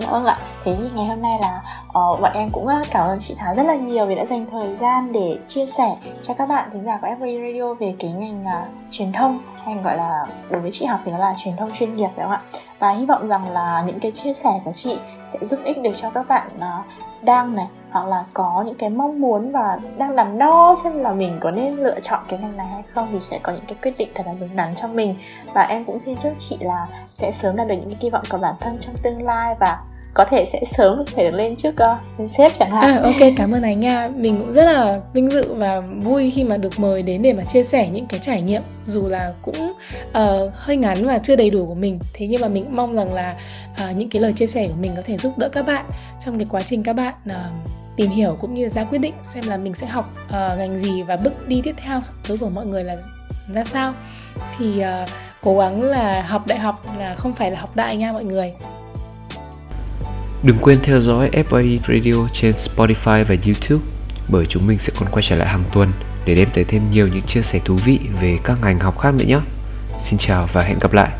Dạ 0.00 0.10
vâng 0.10 0.24
ạ, 0.24 0.38
thế 0.64 0.76
thì 0.78 0.88
ngày 0.94 1.06
hôm 1.06 1.22
nay 1.22 1.32
là 1.40 1.62
uh, 1.86 2.20
bọn 2.20 2.32
em 2.34 2.50
cũng 2.52 2.66
ờ, 2.66 2.82
cảm 2.90 3.06
ơn 3.06 3.18
chị 3.18 3.34
Thảo 3.38 3.54
rất 3.54 3.62
là 3.62 3.74
nhiều 3.74 4.06
vì 4.06 4.14
đã 4.14 4.24
dành 4.24 4.46
thời 4.50 4.74
gian 4.74 5.12
để 5.12 5.38
chia 5.46 5.66
sẻ 5.66 5.96
cho 6.22 6.34
các 6.34 6.46
bạn 6.48 6.70
thính 6.72 6.84
giả 6.84 6.98
của 7.02 7.08
FV 7.08 7.52
Radio 7.52 7.74
về 7.74 7.94
cái 7.98 8.12
ngành 8.12 8.42
uh, 8.42 8.68
truyền 8.90 9.12
thông 9.12 9.40
hay 9.64 9.74
gọi 9.84 9.96
là 9.96 10.26
đối 10.50 10.62
với 10.62 10.70
chị 10.70 10.86
học 10.86 11.00
thì 11.04 11.12
nó 11.12 11.18
là 11.18 11.34
truyền 11.36 11.56
thông 11.56 11.70
chuyên 11.72 11.96
nghiệp 11.96 12.08
phải 12.16 12.24
không 12.24 12.32
ạ? 12.32 12.42
Và 12.78 12.90
hy 12.90 13.06
vọng 13.06 13.28
rằng 13.28 13.50
là 13.50 13.84
những 13.86 14.00
cái 14.00 14.12
chia 14.12 14.34
sẻ 14.34 14.50
của 14.64 14.72
chị 14.72 14.98
sẽ 15.28 15.38
giúp 15.46 15.60
ích 15.64 15.82
được 15.82 15.92
cho 15.94 16.10
các 16.10 16.28
bạn 16.28 16.50
uh, 16.56 17.07
đang 17.22 17.56
này, 17.56 17.66
hoặc 17.90 18.06
là 18.06 18.24
có 18.32 18.62
những 18.66 18.74
cái 18.74 18.90
mong 18.90 19.20
muốn 19.20 19.52
và 19.52 19.78
đang 19.98 20.16
đắn 20.16 20.38
đo 20.38 20.74
xem 20.82 21.02
là 21.02 21.12
mình 21.12 21.38
có 21.40 21.50
nên 21.50 21.74
lựa 21.74 22.00
chọn 22.00 22.20
cái 22.28 22.38
ngành 22.38 22.56
này 22.56 22.66
hay 22.66 22.82
không 22.94 23.08
thì 23.12 23.20
sẽ 23.20 23.38
có 23.42 23.52
những 23.52 23.64
cái 23.68 23.78
quyết 23.82 23.94
định 23.98 24.08
thật 24.14 24.26
là 24.26 24.34
đúng 24.40 24.56
đắn 24.56 24.74
cho 24.74 24.88
mình. 24.88 25.16
Và 25.54 25.62
em 25.62 25.84
cũng 25.84 25.98
xin 25.98 26.16
chúc 26.16 26.32
chị 26.38 26.58
là 26.60 26.86
sẽ 27.10 27.30
sớm 27.30 27.56
đạt 27.56 27.68
được 27.68 27.74
những 27.74 27.88
cái 27.88 27.98
kỳ 28.00 28.10
vọng 28.10 28.24
của 28.30 28.38
bản 28.38 28.54
thân 28.60 28.78
trong 28.80 28.94
tương 29.02 29.22
lai 29.22 29.54
và 29.60 29.78
có 30.18 30.24
thể 30.24 30.44
sẽ 30.44 30.60
sớm 30.64 31.02
thể 31.14 31.24
được 31.24 31.36
lên 31.36 31.56
trước 31.56 31.68
uh, 31.68 32.18
lên 32.18 32.28
sếp 32.28 32.52
chẳng 32.58 32.70
hạn. 32.70 32.82
À, 32.82 33.00
ok 33.02 33.32
cảm 33.36 33.52
ơn 33.52 33.62
anh 33.62 33.80
nha. 33.80 34.10
Mình 34.16 34.38
cũng 34.38 34.52
rất 34.52 34.64
là 34.64 35.00
vinh 35.12 35.30
dự 35.30 35.54
và 35.54 35.80
vui 35.80 36.30
khi 36.30 36.44
mà 36.44 36.56
được 36.56 36.78
mời 36.78 37.02
đến 37.02 37.22
để 37.22 37.32
mà 37.32 37.42
chia 37.44 37.62
sẻ 37.62 37.88
những 37.88 38.06
cái 38.06 38.20
trải 38.20 38.42
nghiệm 38.42 38.62
dù 38.86 39.08
là 39.08 39.32
cũng 39.42 39.72
uh, 40.08 40.52
hơi 40.54 40.76
ngắn 40.76 41.06
và 41.06 41.18
chưa 41.18 41.36
đầy 41.36 41.50
đủ 41.50 41.66
của 41.66 41.74
mình. 41.74 41.98
Thế 42.14 42.26
nhưng 42.26 42.40
mà 42.40 42.48
mình 42.48 42.64
cũng 42.64 42.76
mong 42.76 42.94
rằng 42.94 43.14
là 43.14 43.36
uh, 43.72 43.96
những 43.96 44.08
cái 44.08 44.22
lời 44.22 44.32
chia 44.32 44.46
sẻ 44.46 44.68
của 44.68 44.74
mình 44.80 44.92
có 44.96 45.02
thể 45.04 45.16
giúp 45.16 45.38
đỡ 45.38 45.48
các 45.48 45.66
bạn 45.66 45.84
trong 46.24 46.38
cái 46.38 46.46
quá 46.50 46.60
trình 46.62 46.82
các 46.82 46.92
bạn 46.92 47.14
uh, 47.30 47.36
tìm 47.96 48.10
hiểu 48.10 48.36
cũng 48.40 48.54
như 48.54 48.68
ra 48.68 48.84
quyết 48.84 48.98
định 48.98 49.14
xem 49.22 49.44
là 49.46 49.56
mình 49.56 49.74
sẽ 49.74 49.86
học 49.86 50.14
uh, 50.26 50.58
ngành 50.58 50.78
gì 50.78 51.02
và 51.02 51.16
bước 51.16 51.48
đi 51.48 51.60
tiếp 51.64 51.74
theo 51.76 52.00
tới 52.28 52.38
của 52.38 52.48
mọi 52.48 52.66
người 52.66 52.84
là 52.84 52.96
ra 53.54 53.64
sao. 53.64 53.92
Thì 54.58 54.82
uh, 54.82 55.08
cố 55.42 55.58
gắng 55.58 55.82
là 55.82 56.22
học 56.22 56.46
đại 56.46 56.58
học 56.58 56.84
là 56.98 57.14
không 57.14 57.34
phải 57.34 57.50
là 57.50 57.60
học 57.60 57.76
đại 57.76 57.96
nha 57.96 58.12
mọi 58.12 58.24
người 58.24 58.52
Đừng 60.42 60.58
quên 60.58 60.78
theo 60.82 61.00
dõi 61.00 61.30
FA 61.50 61.78
Radio 61.88 62.28
trên 62.32 62.54
Spotify 62.54 63.24
và 63.24 63.36
YouTube, 63.44 63.84
bởi 64.28 64.46
chúng 64.46 64.66
mình 64.66 64.78
sẽ 64.78 64.92
còn 65.00 65.08
quay 65.10 65.24
trở 65.28 65.36
lại 65.36 65.48
hàng 65.48 65.64
tuần 65.72 65.88
để 66.24 66.34
đem 66.34 66.48
tới 66.54 66.64
thêm 66.64 66.82
nhiều 66.90 67.08
những 67.08 67.22
chia 67.22 67.42
sẻ 67.42 67.60
thú 67.64 67.76
vị 67.84 67.98
về 68.20 68.38
các 68.44 68.58
ngành 68.62 68.78
học 68.78 68.98
khác 68.98 69.14
nữa 69.14 69.24
nhé. 69.28 69.40
Xin 70.08 70.18
chào 70.18 70.48
và 70.52 70.62
hẹn 70.62 70.78
gặp 70.78 70.92
lại. 70.92 71.10